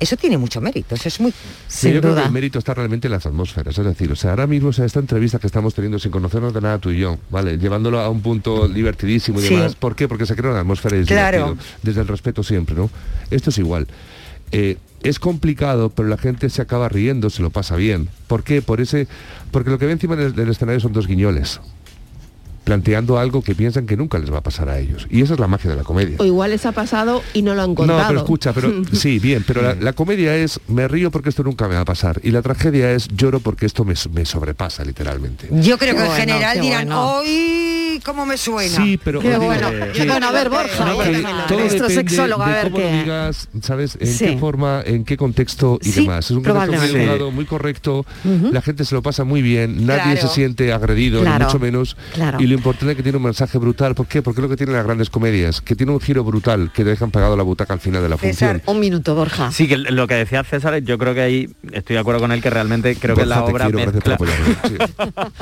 eso 0.00 0.16
tiene 0.16 0.36
mucho 0.38 0.60
mérito, 0.60 0.94
eso 0.96 1.08
es 1.08 1.20
muy... 1.20 1.32
Sí, 1.68 1.92
yo 1.92 2.00
creo 2.00 2.14
que 2.16 2.22
el 2.22 2.32
mérito 2.32 2.58
está 2.58 2.74
realmente 2.74 3.06
en 3.06 3.12
las 3.12 3.26
atmósferas, 3.26 3.78
es 3.78 3.84
decir, 3.84 4.10
o 4.10 4.16
sea, 4.16 4.30
ahora 4.30 4.46
mismo 4.46 4.70
o 4.70 4.72
sea, 4.72 4.84
esta 4.86 4.98
entrevista 4.98 5.38
que 5.38 5.46
estamos 5.46 5.74
teniendo 5.74 5.98
sin 5.98 6.10
conocernos 6.10 6.52
de 6.52 6.60
nada 6.60 6.78
tú 6.78 6.90
y 6.90 6.98
yo, 6.98 7.18
¿vale? 7.30 7.58
Llevándolo 7.58 8.00
a 8.00 8.08
un 8.08 8.20
punto 8.22 8.66
divertidísimo 8.68 9.38
y 9.40 9.44
Sí. 9.44 9.54
demás. 9.54 9.76
¿Por 9.76 9.94
qué? 9.94 10.08
Porque 10.08 10.26
se 10.26 10.34
crea 10.34 10.50
una 10.50 10.60
atmósfera 10.60 10.96
y 10.96 11.00
es 11.00 11.06
Claro. 11.06 11.38
divertido, 11.38 11.66
desde 11.82 12.00
el 12.00 12.08
respeto 12.08 12.42
siempre, 12.42 12.74
¿no? 12.74 12.90
Esto 13.30 13.50
es 13.50 13.58
igual. 13.58 13.86
Eh, 14.52 14.78
es 15.02 15.18
complicado, 15.18 15.90
pero 15.90 16.08
la 16.08 16.18
gente 16.18 16.50
se 16.50 16.60
acaba 16.60 16.88
riendo, 16.88 17.30
se 17.30 17.40
lo 17.42 17.50
pasa 17.50 17.76
bien. 17.76 18.08
¿Por 18.26 18.42
qué? 18.42 18.62
Por 18.62 18.80
ese, 18.80 19.06
porque 19.50 19.70
lo 19.70 19.78
que 19.78 19.86
ve 19.86 19.92
encima 19.92 20.16
del, 20.16 20.34
del 20.34 20.48
escenario 20.48 20.80
son 20.80 20.92
dos 20.92 21.06
guiñoles, 21.06 21.60
planteando 22.64 23.18
algo 23.18 23.42
que 23.42 23.54
piensan 23.54 23.86
que 23.86 23.96
nunca 23.96 24.18
les 24.18 24.32
va 24.32 24.38
a 24.38 24.42
pasar 24.42 24.68
a 24.68 24.78
ellos. 24.78 25.06
Y 25.10 25.22
esa 25.22 25.34
es 25.34 25.40
la 25.40 25.46
magia 25.48 25.70
de 25.70 25.76
la 25.76 25.82
comedia. 25.82 26.16
O 26.18 26.24
igual 26.24 26.50
les 26.50 26.64
ha 26.66 26.72
pasado 26.72 27.22
y 27.32 27.42
no 27.42 27.54
lo 27.54 27.62
han 27.62 27.74
contado. 27.74 27.98
No, 28.00 28.06
pero 28.08 28.20
escucha, 28.20 28.52
pero 28.52 28.72
sí, 28.92 29.18
bien, 29.18 29.44
pero 29.46 29.62
la, 29.62 29.74
la 29.74 29.92
comedia 29.92 30.36
es 30.36 30.60
me 30.68 30.86
río 30.88 31.10
porque 31.10 31.30
esto 31.30 31.42
nunca 31.42 31.68
me 31.68 31.74
va 31.74 31.80
a 31.80 31.84
pasar 31.84 32.20
y 32.22 32.30
la 32.30 32.42
tragedia 32.42 32.92
es 32.92 33.08
lloro 33.08 33.40
porque 33.40 33.66
esto 33.66 33.84
me, 33.84 33.94
me 34.12 34.24
sobrepasa 34.24 34.84
literalmente. 34.84 35.48
Yo 35.50 35.78
creo 35.78 35.94
Qué 35.94 36.00
que 36.02 36.06
en 36.06 36.12
general 36.12 36.60
dirán, 36.60 36.86
bueno. 36.86 37.16
hoy 37.16 37.89
Ay, 37.90 38.00
cómo 38.00 38.24
me 38.26 38.36
suena. 38.36 38.76
Sí, 38.76 38.98
pero 39.02 39.20
Qué 39.20 39.28
os 39.34 39.40
digo 39.40 39.46
bueno. 39.46 39.70
que- 39.92 40.06
Bueno, 40.06 40.28
a 40.28 40.32
ver, 40.32 40.48
Borja, 40.48 40.84
No, 40.84 40.98
que 40.98 41.08
déjamelo. 41.10 41.44
todo 41.48 41.58
nuestro 41.58 41.88
depende 41.88 42.10
sexólogo, 42.10 42.42
a 42.42 42.46
de 42.48 42.52
ver 42.54 42.70
cómo 42.70 42.84
lo 42.84 42.92
digas, 42.92 43.48
¿sabes? 43.62 43.98
En 44.00 44.06
Sí. 44.06 44.24
qué 44.26 44.38
forma, 44.38 44.82
en 44.84 45.04
qué 45.04 45.16
contexto 45.16 45.78
y 45.82 45.90
Sí, 45.90 46.00
demás. 46.02 46.26
Es 46.26 46.30
un 46.36 46.42
contexto 46.44 46.72
muy 46.92 47.00
educado, 47.02 47.30
muy 47.30 47.44
correcto, 47.46 48.06
la 48.52 48.62
gente 48.62 48.84
se 48.84 48.94
lo 48.94 49.02
pasa 49.02 49.24
muy 49.24 49.42
bien, 49.42 49.86
nadie 49.86 50.14
Claro. 50.14 50.28
se 50.28 50.34
siente 50.34 50.72
agredido, 50.72 51.20
Claro. 51.22 51.38
ni 51.38 51.44
mucho 51.46 51.58
menos. 51.58 51.96
Claro. 52.14 52.40
Y 52.40 52.46
lo 52.46 52.54
importante 52.54 52.92
es 52.92 52.96
que 52.96 53.02
tiene 53.02 53.18
un 53.18 53.24
mensaje 53.24 53.58
brutal. 53.58 53.94
¿Por 53.94 54.06
qué? 54.06 54.22
Porque 54.22 54.40
es 54.40 54.42
lo 54.42 54.48
que 54.48 54.56
tienen 54.56 54.74
las 54.76 54.84
grandes 54.84 55.10
comedias, 55.10 55.60
que 55.60 55.74
tiene 55.74 55.92
un 55.92 56.00
giro 56.00 56.22
brutal, 56.24 56.70
que 56.74 56.84
te 56.84 56.90
dejan 56.90 57.10
pagado 57.10 57.36
la 57.36 57.42
butaca 57.42 57.74
al 57.74 57.80
final 57.80 58.02
de 58.02 58.08
la 58.08 58.16
función. 58.16 58.62
Un 58.66 58.80
minuto, 58.80 59.14
Borja. 59.14 59.50
Sí, 59.52 59.66
que 59.66 59.76
lo 59.76 60.06
que 60.06 60.14
decía 60.14 60.44
César, 60.44 60.78
yo 60.82 60.98
creo 60.98 61.14
que 61.14 61.20
ahí 61.22 61.48
estoy 61.72 61.94
de 61.94 62.00
acuerdo 62.00 62.20
con 62.20 62.32
él 62.32 62.40
que 62.42 62.50
realmente 62.50 62.94
creo 62.96 63.14
que 63.16 63.22
Borja, 63.24 63.40
la 63.40 63.44
te 63.46 63.52
obra 63.52 63.64
quiero, 63.66 63.90
gracias 63.92 64.16
por 64.18 64.28
mezcla... 64.28 64.90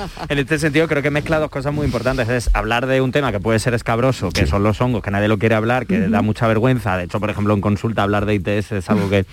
en 0.29 0.39
este 0.39 0.59
sentido 0.59 0.89
creo 0.89 1.03
que 1.03 1.11
mezcla 1.11 1.39
dos 1.39 1.51
cosas 1.51 1.73
muy 1.73 1.85
importantes. 1.87 2.29
Es 2.29 2.35
hablar 2.53 2.87
de 2.87 3.01
un 3.01 3.13
tema 3.13 3.33
que 3.33 3.41
puede 3.41 3.59
ser 3.59 3.75
escabroso, 3.75 4.31
que 4.31 4.47
son 4.47 4.63
los 4.63 4.81
hongos, 4.81 5.03
que 5.03 5.11
nadie 5.11 5.29
lo 5.29 5.39
quiere 5.39 5.55
hablar, 5.55 5.87
que 5.87 6.09
da 6.09 6.23
mucha 6.23 6.47
vergüenza. 6.47 6.97
De 6.97 7.05
hecho, 7.05 7.21
por 7.21 7.31
ejemplo, 7.31 7.55
en 7.55 7.61
consulta 7.61 8.03
hablar 8.03 8.27
de 8.27 8.35
ITS 8.35 8.73
es 8.73 8.91
algo 8.91 9.09
que 9.11 9.25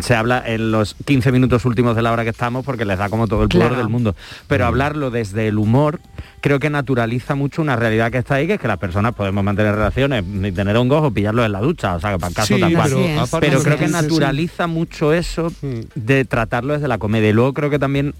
se 0.00 0.14
habla 0.14 0.42
en 0.46 0.70
los 0.72 0.94
15 1.04 1.32
minutos 1.32 1.64
últimos 1.64 1.96
de 1.96 2.02
la 2.02 2.12
hora 2.12 2.24
que 2.24 2.30
estamos 2.30 2.64
porque 2.64 2.84
les 2.84 2.98
da 2.98 3.08
como 3.08 3.26
todo 3.28 3.42
el 3.42 3.48
pudor 3.48 3.68
Claro. 3.68 3.76
del 3.82 3.88
mundo. 3.88 4.14
Pero 4.48 4.66
hablarlo 4.66 5.10
desde 5.10 5.48
el 5.48 5.58
humor 5.58 6.00
creo 6.40 6.58
que 6.58 6.70
naturaliza 6.70 7.34
mucho 7.36 7.62
una 7.62 7.76
realidad 7.76 8.10
que 8.10 8.18
está 8.18 8.34
ahí, 8.34 8.46
que 8.48 8.54
es 8.54 8.60
que 8.60 8.66
las 8.68 8.78
personas 8.78 9.14
podemos 9.14 9.44
mantener 9.44 9.74
relaciones 9.76 10.24
y 10.42 10.50
tener 10.52 10.76
hongos 10.76 11.02
o 11.04 11.10
pillarlos 11.12 11.46
en 11.46 11.52
la 11.52 11.60
ducha, 11.60 11.94
o 11.94 12.00
sea, 12.00 12.10
que 12.12 12.18
para 12.18 12.28
el 12.30 12.34
caso 12.34 12.54
Sí, 12.54 12.60
tal 12.60 12.72
cual. 12.74 12.90
pero 12.90 13.40
Pero 13.40 13.62
creo 13.62 13.78
que 13.78 13.88
naturaliza 13.88 14.66
mucho 14.66 15.12
eso 15.12 15.52
de 15.94 16.24
tratarlo 16.24 16.72
desde 16.74 16.88
la 16.88 16.98
comedia. 16.98 17.28
Y 17.30 17.32
luego 17.32 17.54
creo 17.54 17.70
que 17.70 17.78
también 17.78 18.14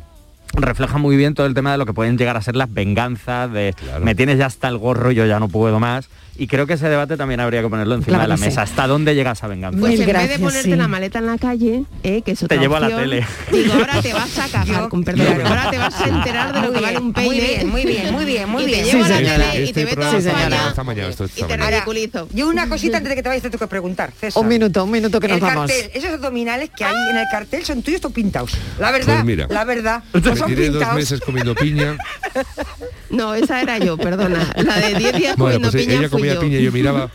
refleja 0.54 0.98
muy 0.98 1.16
bien 1.16 1.34
todo 1.34 1.46
el 1.46 1.54
tema 1.54 1.72
de 1.72 1.78
lo 1.78 1.86
que 1.86 1.92
pueden 1.92 2.18
llegar 2.18 2.36
a 2.36 2.42
ser 2.42 2.56
las 2.56 2.72
venganzas, 2.72 3.52
de 3.52 3.74
me 4.02 4.14
tienes 4.14 4.38
ya 4.38 4.46
hasta 4.46 4.68
el 4.68 4.78
gorro, 4.78 5.10
yo 5.12 5.26
ya 5.26 5.38
no 5.40 5.48
puedo 5.48 5.78
más. 5.80 6.08
Y 6.34 6.46
creo 6.46 6.66
que 6.66 6.72
ese 6.72 6.88
debate 6.88 7.18
también 7.18 7.40
habría 7.40 7.60
que 7.60 7.68
ponerlo 7.68 7.94
encima 7.94 8.16
Claro 8.16 8.22
de 8.22 8.28
la 8.28 8.36
sí. 8.38 8.44
mesa. 8.44 8.62
¿Hasta 8.62 8.86
dónde 8.86 9.14
llega 9.14 9.32
esa 9.32 9.48
venganza? 9.48 9.78
Pues 9.78 10.00
en 10.00 10.06
vez 10.06 10.28
de 10.30 10.38
ponerte 10.38 10.76
la 10.76 10.88
maleta 10.88 11.18
en 11.18 11.26
la 11.26 11.36
calle, 11.36 11.84
eh, 12.02 12.22
que 12.22 12.30
es 12.32 12.42
otra 12.42 12.56
Te 12.56 12.60
llevo 12.62 12.76
a 12.76 12.80
la 12.80 12.88
tele. 12.88 13.26
Digo, 13.52 13.74
ahora 13.74 14.00
te 14.00 14.14
vas 14.14 14.38
a 14.38 14.48
cagar, 14.48 14.88
con 14.88 15.04
perdón, 15.04 15.26
ahora 15.46 15.70
te 15.70 15.76
vas 15.76 16.00
a 16.00 16.08
enterar 16.08 16.54
de 16.54 16.60
lo 16.62 16.68
Muy 16.68 16.72
que 16.72 16.78
bien, 16.80 16.82
vale 16.82 16.98
un 16.98 17.04
muy 17.04 17.12
peine. 17.12 17.46
bien, 17.46 17.68
muy 17.68 17.84
bien, 17.84 18.12
muy 18.14 18.24
bien, 18.24 18.48
muy 18.48 18.62
y 18.62 18.66
bien. 18.66 18.80
Te 18.84 18.92
llevo 18.92 19.04
Sí, 19.04 19.12
a 19.12 19.20
la 19.20 19.32
tele 19.36 19.44
y 19.46 19.52
te 19.52 19.62
Este 19.64 19.84
ve 19.84 19.90
programa 19.92 20.08
toda 20.10 20.18
está 20.18 20.30
España 20.30 20.84
mañana, 20.84 21.08
esto 21.10 21.24
y 21.24 21.42
te 21.42 21.56
ridiculizo. 21.58 22.28
Yo 22.32 22.48
una 22.48 22.66
cosita 22.68 22.96
antes 22.96 23.10
de 23.10 23.14
que 23.16 23.22
te 23.22 23.28
vayas 23.28 23.42
te 23.42 23.50
tengo 23.50 23.58
que 23.60 23.66
preguntar, 23.68 24.12
César. 24.18 24.42
Un 24.42 24.48
minuto, 24.48 24.84
un 24.84 24.90
minuto 24.90 25.20
que 25.20 25.28
nos 25.28 25.36
el 25.36 25.42
vamos. 25.42 25.70
cartel, 25.70 25.90
esos 25.92 26.10
abdominales 26.12 26.70
que 26.74 26.84
hay 26.86 26.94
en 27.10 27.16
el 27.18 27.26
cartel 27.30 27.62
son 27.62 27.82
tuyos 27.82 28.02
o 28.06 28.10
pintados. 28.10 28.52
La 28.80 28.90
verdad, 28.90 29.16
Pues 29.16 29.24
mira. 29.26 29.46
la 29.50 29.64
verdad. 29.64 30.02
Tiré 30.46 30.70
dos 30.70 30.94
meses 30.94 31.20
comiendo 31.20 31.54
piña. 31.54 31.96
No, 33.12 33.34
esa 33.34 33.60
era 33.62 33.78
yo, 33.78 33.96
perdona. 33.96 34.52
La 34.56 34.76
de 34.78 34.94
10 34.94 35.12
días 35.16 35.36
Bueno, 35.36 35.56
comiendo 35.56 35.70
pues 35.70 35.84
piña 35.84 35.92
ella 35.98 36.08
fui 36.08 36.18
comía 36.18 36.34
yo. 36.34 36.40
piña 36.40 36.58
y 36.58 36.64
yo 36.64 36.72
miraba. 36.72 37.10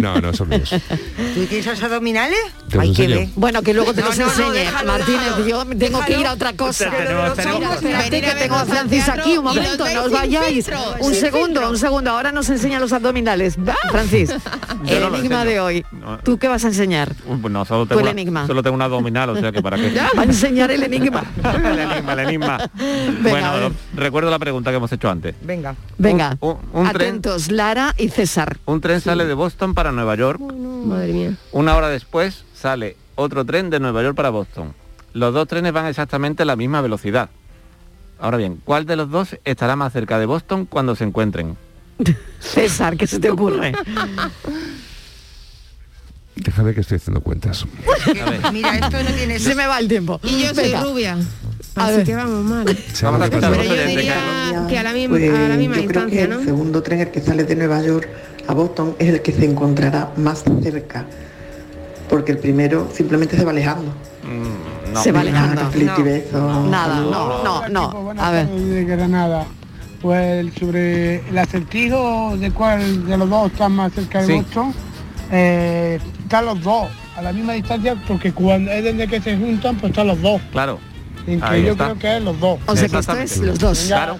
No, 0.00 0.20
no, 0.20 0.32
son 0.34 0.48
míos. 0.50 0.70
¿Tú 0.70 1.44
tienes 1.46 1.66
esos 1.66 1.82
abdominales? 1.82 2.38
Los 2.70 2.82
Hay 2.82 2.92
que 2.92 3.06
ver. 3.08 3.28
Bueno, 3.34 3.62
que 3.62 3.74
luego 3.74 3.92
te 3.94 4.02
No, 4.02 4.08
los 4.08 4.18
no, 4.18 4.26
no, 4.26 4.30
enseñe. 4.32 4.52
déjalo, 4.52 4.92
Martínez, 4.92 5.20
déjalo. 5.22 5.46
yo 5.48 5.66
tengo 5.78 6.04
que 6.04 6.20
ir 6.20 6.26
a 6.26 6.32
otra 6.34 6.52
cosa. 6.52 6.90
Que 6.90 7.06
tengo 8.38 8.56
a 8.56 8.64
Francis 8.64 9.08
aquí, 9.08 9.38
un 9.38 9.44
momento, 9.44 9.84
no 9.92 10.04
os 10.04 10.12
vayáis. 10.12 10.70
Un 11.00 11.14
segundo, 11.14 11.68
un 11.70 11.78
segundo, 11.78 12.10
ahora 12.10 12.32
nos 12.32 12.48
enseña 12.50 12.78
los 12.80 12.92
abdominales. 12.92 13.56
Francis, 13.90 14.30
el 14.86 15.00
no 15.00 15.16
enigma 15.16 15.44
de 15.44 15.60
hoy. 15.60 15.84
No. 15.92 16.18
¿Tú 16.18 16.38
qué 16.38 16.48
vas 16.48 16.64
a 16.64 16.68
enseñar? 16.68 17.12
No, 17.26 17.64
solo 17.64 17.84
Tú 17.84 17.88
tengo, 17.90 18.00
el 18.00 18.04
una- 18.04 18.10
enigma. 18.12 18.46
solo 18.46 18.62
tengo 18.62 18.74
un 18.76 18.82
abdominal, 18.82 19.30
o 19.30 19.36
sea 19.40 19.52
que 19.52 19.62
para 19.62 19.76
qué. 19.76 19.90
Va 20.16 20.22
a 20.22 20.24
enseñar 20.24 20.70
el 20.70 20.82
enigma. 20.82 21.24
el 21.64 21.78
enigma, 21.78 22.12
el 22.12 22.18
enigma. 22.20 22.70
Bueno, 23.22 23.72
recuerdo 23.94 24.30
la 24.30 24.38
pregunta 24.38 24.70
que 24.70 24.76
hemos 24.76 24.89
hecho 24.92 25.08
antes. 25.10 25.34
Venga. 25.42 25.74
Venga, 25.98 26.36
Un, 26.40 26.86
atentos, 26.86 27.50
Lara 27.50 27.94
y 27.98 28.08
César. 28.08 28.58
un 28.66 28.80
tren 28.80 29.00
sale 29.00 29.24
de 29.26 29.34
Boston 29.34 29.74
para 29.74 29.92
Nueva 29.92 30.14
York. 30.16 30.40
Madre 30.40 31.12
mía. 31.12 31.36
Una 31.52 31.76
hora 31.76 31.88
después 31.88 32.44
sale 32.54 32.96
otro 33.14 33.44
tren 33.44 33.70
de 33.70 33.80
Nueva 33.80 34.02
York 34.02 34.16
para 34.16 34.30
Boston. 34.30 34.74
Los 35.12 35.34
dos 35.34 35.48
trenes 35.48 35.72
van 35.72 35.86
exactamente 35.86 36.42
a 36.44 36.46
la 36.46 36.56
misma 36.56 36.80
velocidad. 36.80 37.30
Ahora 38.20 38.36
bien, 38.36 38.60
¿cuál 38.64 38.86
de 38.86 38.96
los 38.96 39.10
dos 39.10 39.36
estará 39.44 39.76
más 39.76 39.92
cerca 39.92 40.18
de 40.18 40.26
Boston 40.26 40.66
cuando 40.66 40.94
se 40.94 41.04
encuentren? 41.04 41.56
César, 42.40 42.96
¿qué 42.96 43.06
se 43.06 43.18
te 43.18 43.30
ocurre? 43.30 43.72
Déjame 46.36 46.72
que 46.74 46.80
estoy 46.80 46.96
haciendo 46.96 47.20
cuentas. 47.20 47.66
Mira, 48.52 48.74
esto 48.78 49.02
no 49.02 49.10
tiene... 49.10 49.38
Se 49.38 49.54
me 49.54 49.66
va 49.66 49.78
el 49.78 49.88
tiempo. 49.88 50.20
Y 50.22 50.42
yo 50.42 50.54
soy 50.54 50.74
rubia. 50.74 51.18
A 51.76 51.86
Así 51.86 51.96
ver. 51.98 52.06
que 52.06 52.14
vamos 52.16 52.44
mal. 52.44 52.64
Vamos 53.02 53.20
a 53.22 53.30
Pero 53.30 53.62
yo 53.62 53.86
diría 53.86 54.14
que- 54.68 54.78
a 54.78 54.82
la, 54.82 54.92
misma, 54.92 55.16
Pues 55.16 55.30
a 55.32 55.48
la 55.48 55.56
misma 55.56 55.76
yo 55.76 55.86
creo 55.86 56.06
que 56.06 56.10
distancia, 56.10 56.24
el 56.24 56.30
¿no? 56.30 56.44
segundo 56.44 56.82
tren, 56.82 57.00
el 57.00 57.10
que 57.10 57.20
sale 57.20 57.44
de 57.44 57.54
Nueva 57.56 57.80
York 57.82 58.08
a 58.48 58.54
Boston, 58.54 58.96
es 58.98 59.08
el 59.08 59.22
que 59.22 59.32
se 59.32 59.44
encontrará 59.44 60.10
más 60.16 60.42
cerca. 60.62 61.04
Porque 62.08 62.32
el 62.32 62.38
primero 62.38 62.88
simplemente 62.92 63.36
se 63.36 63.44
va 63.44 63.52
alejando. 63.52 63.92
no. 64.92 65.02
Se 65.02 65.12
va 65.12 65.20
alejando. 65.20 65.70
besos. 66.02 66.68
Nada, 66.68 67.00
no, 67.00 67.44
no, 67.44 67.68
no. 67.68 68.14
A 68.20 68.30
ver. 68.32 68.48
de 68.48 68.84
Granada. 68.84 69.46
Pues 70.02 70.52
sobre 70.58 71.16
el 71.28 71.38
acertijo 71.38 72.34
de 72.38 72.50
cuál 72.50 73.06
de 73.06 73.16
los 73.18 73.28
dos 73.30 73.52
está 73.52 73.68
más 73.68 73.92
cerca 73.92 74.20
de 74.22 74.26
Sí. 74.26 74.32
Boston, 74.32 74.74
eh, 75.30 76.00
están 76.22 76.46
los 76.46 76.60
dos 76.62 76.88
a 77.16 77.22
la 77.22 77.32
misma 77.34 77.52
distancia 77.52 77.94
porque 78.08 78.32
cuando 78.32 78.70
es 78.72 78.82
desde 78.82 79.06
que 79.06 79.20
se 79.20 79.36
juntan 79.36 79.76
pues 79.76 79.90
están 79.90 80.06
los 80.06 80.20
dos. 80.22 80.40
Claro. 80.52 80.78
En 81.34 81.40
que 81.40 81.62
yo 81.62 81.72
está. 81.72 81.84
creo 81.84 81.98
que 81.98 82.16
es 82.16 82.22
los 82.22 82.40
dos. 82.40 82.58
O 82.66 82.76
sea 82.76 82.88
que 82.88 82.98
esto 82.98 83.18
es 83.18 83.36
los 83.38 83.58
dos. 83.58 83.84
Claro. 83.86 84.18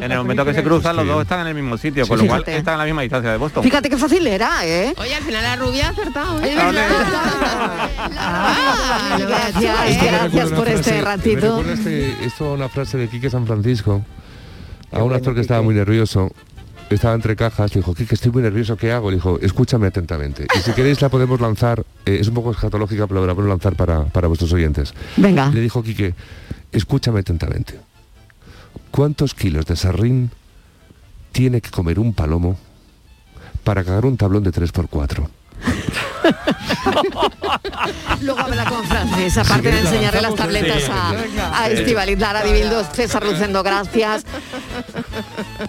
En 0.00 0.10
el 0.12 0.18
momento 0.18 0.44
que 0.44 0.54
se 0.54 0.62
cruzan, 0.62 0.96
los 0.96 1.06
dos 1.06 1.22
están 1.22 1.40
en 1.40 1.46
el 1.48 1.54
mismo 1.54 1.76
sitio, 1.78 2.06
con 2.06 2.18
lo 2.18 2.26
cual 2.26 2.44
están 2.46 2.74
a 2.74 2.78
la 2.78 2.84
misma 2.84 3.02
distancia 3.02 3.30
de 3.30 3.36
Boston. 3.38 3.62
Fíjate 3.62 3.88
qué 3.90 3.96
fácil 3.96 4.26
era, 4.26 4.64
¿eh? 4.66 4.94
Oye, 4.98 5.14
al 5.14 5.22
final 5.22 5.42
la 5.42 5.56
rubia 5.56 5.88
ha 5.88 5.90
acertado, 5.90 6.38
gracias, 9.18 10.02
gracias 10.02 10.50
por 10.50 10.68
este 10.68 11.00
ratito. 11.02 11.64
este- 11.72 12.24
esto 12.24 12.46
a 12.50 12.52
una 12.54 12.68
frase 12.68 12.98
de 12.98 13.08
Quique 13.08 13.30
San 13.30 13.46
Francisco, 13.46 14.02
a 14.90 15.02
un 15.02 15.12
actor 15.12 15.34
que 15.34 15.40
estaba 15.40 15.62
muy 15.62 15.74
nervioso. 15.74 16.30
Estaba 16.94 17.14
entre 17.14 17.36
cajas, 17.36 17.74
le 17.74 17.80
dijo, 17.80 17.94
Quique, 17.94 18.14
estoy 18.14 18.30
muy 18.30 18.42
nervioso, 18.42 18.76
¿qué 18.76 18.92
hago? 18.92 19.10
Le 19.10 19.16
dijo, 19.16 19.38
escúchame 19.40 19.86
atentamente. 19.86 20.46
Y 20.54 20.58
si 20.58 20.72
queréis 20.74 21.00
la 21.00 21.08
podemos 21.08 21.40
lanzar, 21.40 21.84
eh, 22.04 22.18
es 22.20 22.28
un 22.28 22.34
poco 22.34 22.50
escatológica, 22.50 23.06
pero 23.06 23.26
la 23.26 23.34
podemos 23.34 23.50
lanzar 23.50 23.74
para, 23.76 24.04
para 24.04 24.28
vuestros 24.28 24.52
oyentes. 24.52 24.94
Venga. 25.16 25.50
Le 25.50 25.60
dijo 25.60 25.82
Quique, 25.82 26.14
escúchame 26.70 27.20
atentamente. 27.20 27.78
¿Cuántos 28.90 29.34
kilos 29.34 29.66
de 29.66 29.76
sarrín 29.76 30.30
tiene 31.32 31.60
que 31.60 31.70
comer 31.70 31.98
un 31.98 32.12
palomo 32.12 32.58
para 33.64 33.84
cagar 33.84 34.06
un 34.06 34.16
tablón 34.16 34.42
de 34.42 34.52
3x4? 34.52 35.28
Luego 38.20 38.40
habla 38.40 38.64
con 38.64 38.84
Francis, 38.84 39.38
aparte 39.38 39.70
de 39.70 39.80
enseñarle 39.80 40.22
las 40.22 40.34
tabletas 40.34 40.82
sí. 40.82 40.90
a, 40.90 41.62
a 41.62 41.70
Estivaliz 41.70 42.18
Lara 42.18 42.42
Dibildo, 42.42 42.84
César 42.84 43.24
Lucendo, 43.24 43.62
gracias. 43.62 44.24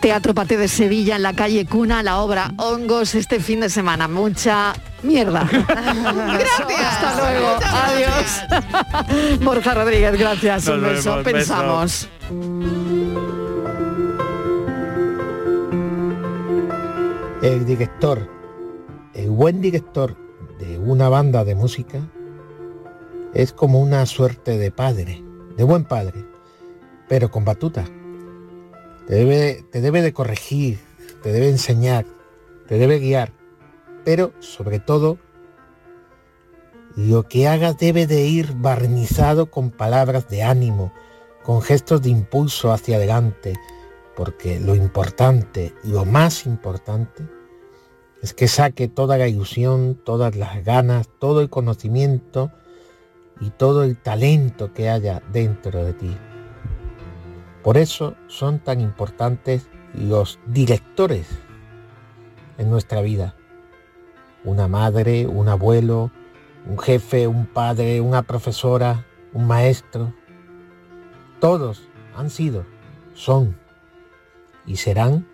Teatro 0.01 0.33
Pate 0.33 0.57
de 0.57 0.67
Sevilla, 0.67 1.15
en 1.15 1.23
la 1.23 1.33
calle 1.33 1.65
Cuna, 1.65 2.03
la 2.03 2.17
obra 2.19 2.51
Hongos 2.57 3.15
este 3.15 3.39
fin 3.39 3.59
de 3.59 3.69
semana. 3.69 4.07
Mucha 4.07 4.73
mierda. 5.01 5.47
gracias. 5.51 6.81
Hasta 6.81 7.31
luego. 7.31 7.59
Adiós. 7.63 9.39
Borja 9.41 9.73
Rodríguez, 9.73 10.17
gracias. 10.17 10.65
Nos 10.65 10.77
Un 10.77 10.83
beso. 10.83 11.09
vemos, 11.11 11.23
beso. 11.25 11.37
Pensamos. 11.37 12.09
El 17.41 17.65
director, 17.65 18.29
el 19.13 19.29
buen 19.29 19.61
director 19.61 20.15
de 20.59 20.77
una 20.77 21.09
banda 21.09 21.43
de 21.43 21.55
música 21.55 21.99
es 23.33 23.53
como 23.53 23.81
una 23.81 24.05
suerte 24.05 24.57
de 24.57 24.71
padre, 24.71 25.23
de 25.57 25.63
buen 25.63 25.85
padre, 25.85 26.25
pero 27.07 27.31
con 27.31 27.45
batuta. 27.45 27.85
Te 29.07 29.15
debe, 29.15 29.65
te 29.71 29.81
debe 29.81 30.01
de 30.01 30.13
corregir, 30.13 30.79
te 31.21 31.31
debe 31.31 31.49
enseñar, 31.49 32.05
te 32.67 32.77
debe 32.77 32.99
guiar, 32.99 33.33
pero 34.05 34.33
sobre 34.39 34.79
todo 34.79 35.17
lo 36.95 37.23
que 37.27 37.47
haga 37.47 37.73
debe 37.73 38.05
de 38.05 38.25
ir 38.25 38.53
barnizado 38.53 39.49
con 39.49 39.71
palabras 39.71 40.29
de 40.29 40.43
ánimo, 40.43 40.93
con 41.43 41.61
gestos 41.61 42.01
de 42.01 42.09
impulso 42.09 42.71
hacia 42.71 42.97
adelante, 42.97 43.55
porque 44.15 44.59
lo 44.59 44.75
importante, 44.75 45.73
lo 45.83 46.05
más 46.05 46.45
importante, 46.45 47.23
es 48.23 48.33
que 48.33 48.47
saque 48.47 48.87
toda 48.87 49.17
la 49.17 49.27
ilusión, 49.27 49.99
todas 50.01 50.37
las 50.37 50.63
ganas, 50.63 51.09
todo 51.19 51.41
el 51.41 51.49
conocimiento 51.49 52.53
y 53.41 53.49
todo 53.49 53.83
el 53.83 53.97
talento 53.97 54.73
que 54.73 54.89
haya 54.89 55.21
dentro 55.33 55.83
de 55.83 55.91
ti. 55.91 56.17
Por 57.63 57.77
eso 57.77 58.15
son 58.27 58.59
tan 58.59 58.79
importantes 58.79 59.67
los 59.93 60.39
directores 60.47 61.27
en 62.57 62.69
nuestra 62.69 63.01
vida. 63.01 63.35
Una 64.45 64.69
madre, 64.69 65.27
un 65.27 65.49
abuelo, 65.49 66.09
un 66.65 66.79
jefe, 66.79 67.27
un 67.27 67.45
padre, 67.45 67.99
una 67.99 68.21
profesora, 68.21 69.05
un 69.33 69.47
maestro. 69.47 70.13
Todos 71.41 71.89
han 72.15 72.29
sido, 72.29 72.65
son 73.13 73.57
y 74.65 74.77
serán 74.77 75.27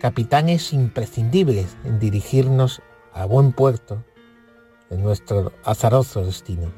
capitanes 0.00 0.72
imprescindibles 0.72 1.76
en 1.84 1.98
dirigirnos 1.98 2.82
a 3.12 3.24
buen 3.24 3.52
puerto 3.52 4.04
en 4.90 5.02
nuestro 5.02 5.52
azaroso 5.64 6.24
destino. 6.24 6.72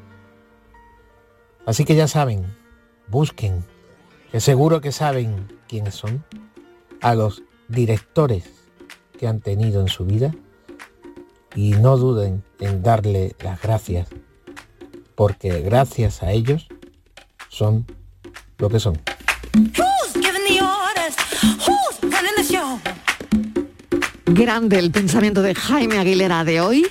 Así 1.65 1.85
que 1.85 1.95
ya 1.95 2.07
saben, 2.07 2.45
busquen, 3.07 3.63
que 4.31 4.39
seguro 4.39 4.81
que 4.81 4.91
saben 4.91 5.47
quiénes 5.67 5.95
son, 5.95 6.23
a 7.01 7.15
los 7.15 7.43
directores 7.67 8.45
que 9.17 9.27
han 9.27 9.39
tenido 9.39 9.81
en 9.81 9.87
su 9.87 10.05
vida 10.05 10.33
y 11.55 11.71
no 11.71 11.97
duden 11.97 12.43
en 12.59 12.83
darle 12.83 13.35
las 13.43 13.61
gracias, 13.61 14.07
porque 15.15 15.61
gracias 15.61 16.23
a 16.23 16.31
ellos 16.31 16.67
son 17.49 17.85
lo 18.57 18.69
que 18.69 18.79
son. 18.79 18.99
Grande 24.31 24.77
el 24.77 24.91
pensamiento 24.91 25.41
de 25.41 25.55
Jaime 25.55 25.97
Aguilera 25.97 26.43
de 26.43 26.61
hoy. 26.61 26.85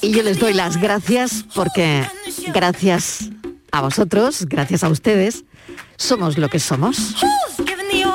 Y 0.00 0.12
yo 0.12 0.22
les 0.22 0.38
doy 0.38 0.54
las 0.54 0.80
gracias 0.80 1.44
porque 1.54 2.06
gracias 2.54 3.30
a 3.72 3.80
vosotros, 3.80 4.46
gracias 4.46 4.84
a 4.84 4.88
ustedes, 4.88 5.44
somos 5.96 6.38
lo 6.38 6.48
que 6.48 6.60
somos. 6.60 7.16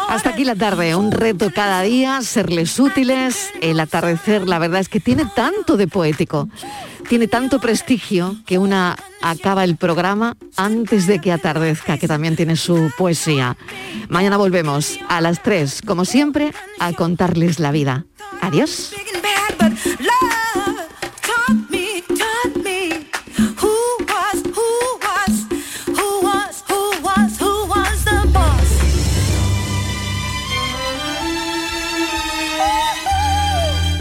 Hasta 0.09 0.29
aquí 0.29 0.45
la 0.45 0.55
tarde, 0.55 0.95
un 0.95 1.11
reto 1.11 1.51
cada 1.53 1.81
día, 1.81 2.21
serles 2.21 2.79
útiles. 2.79 3.51
El 3.61 3.79
atardecer, 3.79 4.47
la 4.47 4.57
verdad 4.57 4.79
es 4.79 4.89
que 4.89 4.99
tiene 4.99 5.25
tanto 5.35 5.75
de 5.77 5.87
poético, 5.87 6.47
tiene 7.09 7.27
tanto 7.27 7.59
prestigio 7.59 8.35
que 8.45 8.57
una 8.57 8.95
acaba 9.21 9.63
el 9.63 9.75
programa 9.75 10.37
antes 10.55 11.07
de 11.07 11.19
que 11.19 11.31
atardezca, 11.31 11.97
que 11.97 12.07
también 12.07 12.35
tiene 12.35 12.55
su 12.55 12.91
poesía. 12.97 13.57
Mañana 14.09 14.37
volvemos 14.37 14.97
a 15.09 15.21
las 15.21 15.43
3, 15.43 15.81
como 15.85 16.05
siempre, 16.05 16.53
a 16.79 16.93
contarles 16.93 17.59
la 17.59 17.71
vida. 17.71 18.05
Adiós. 18.41 18.93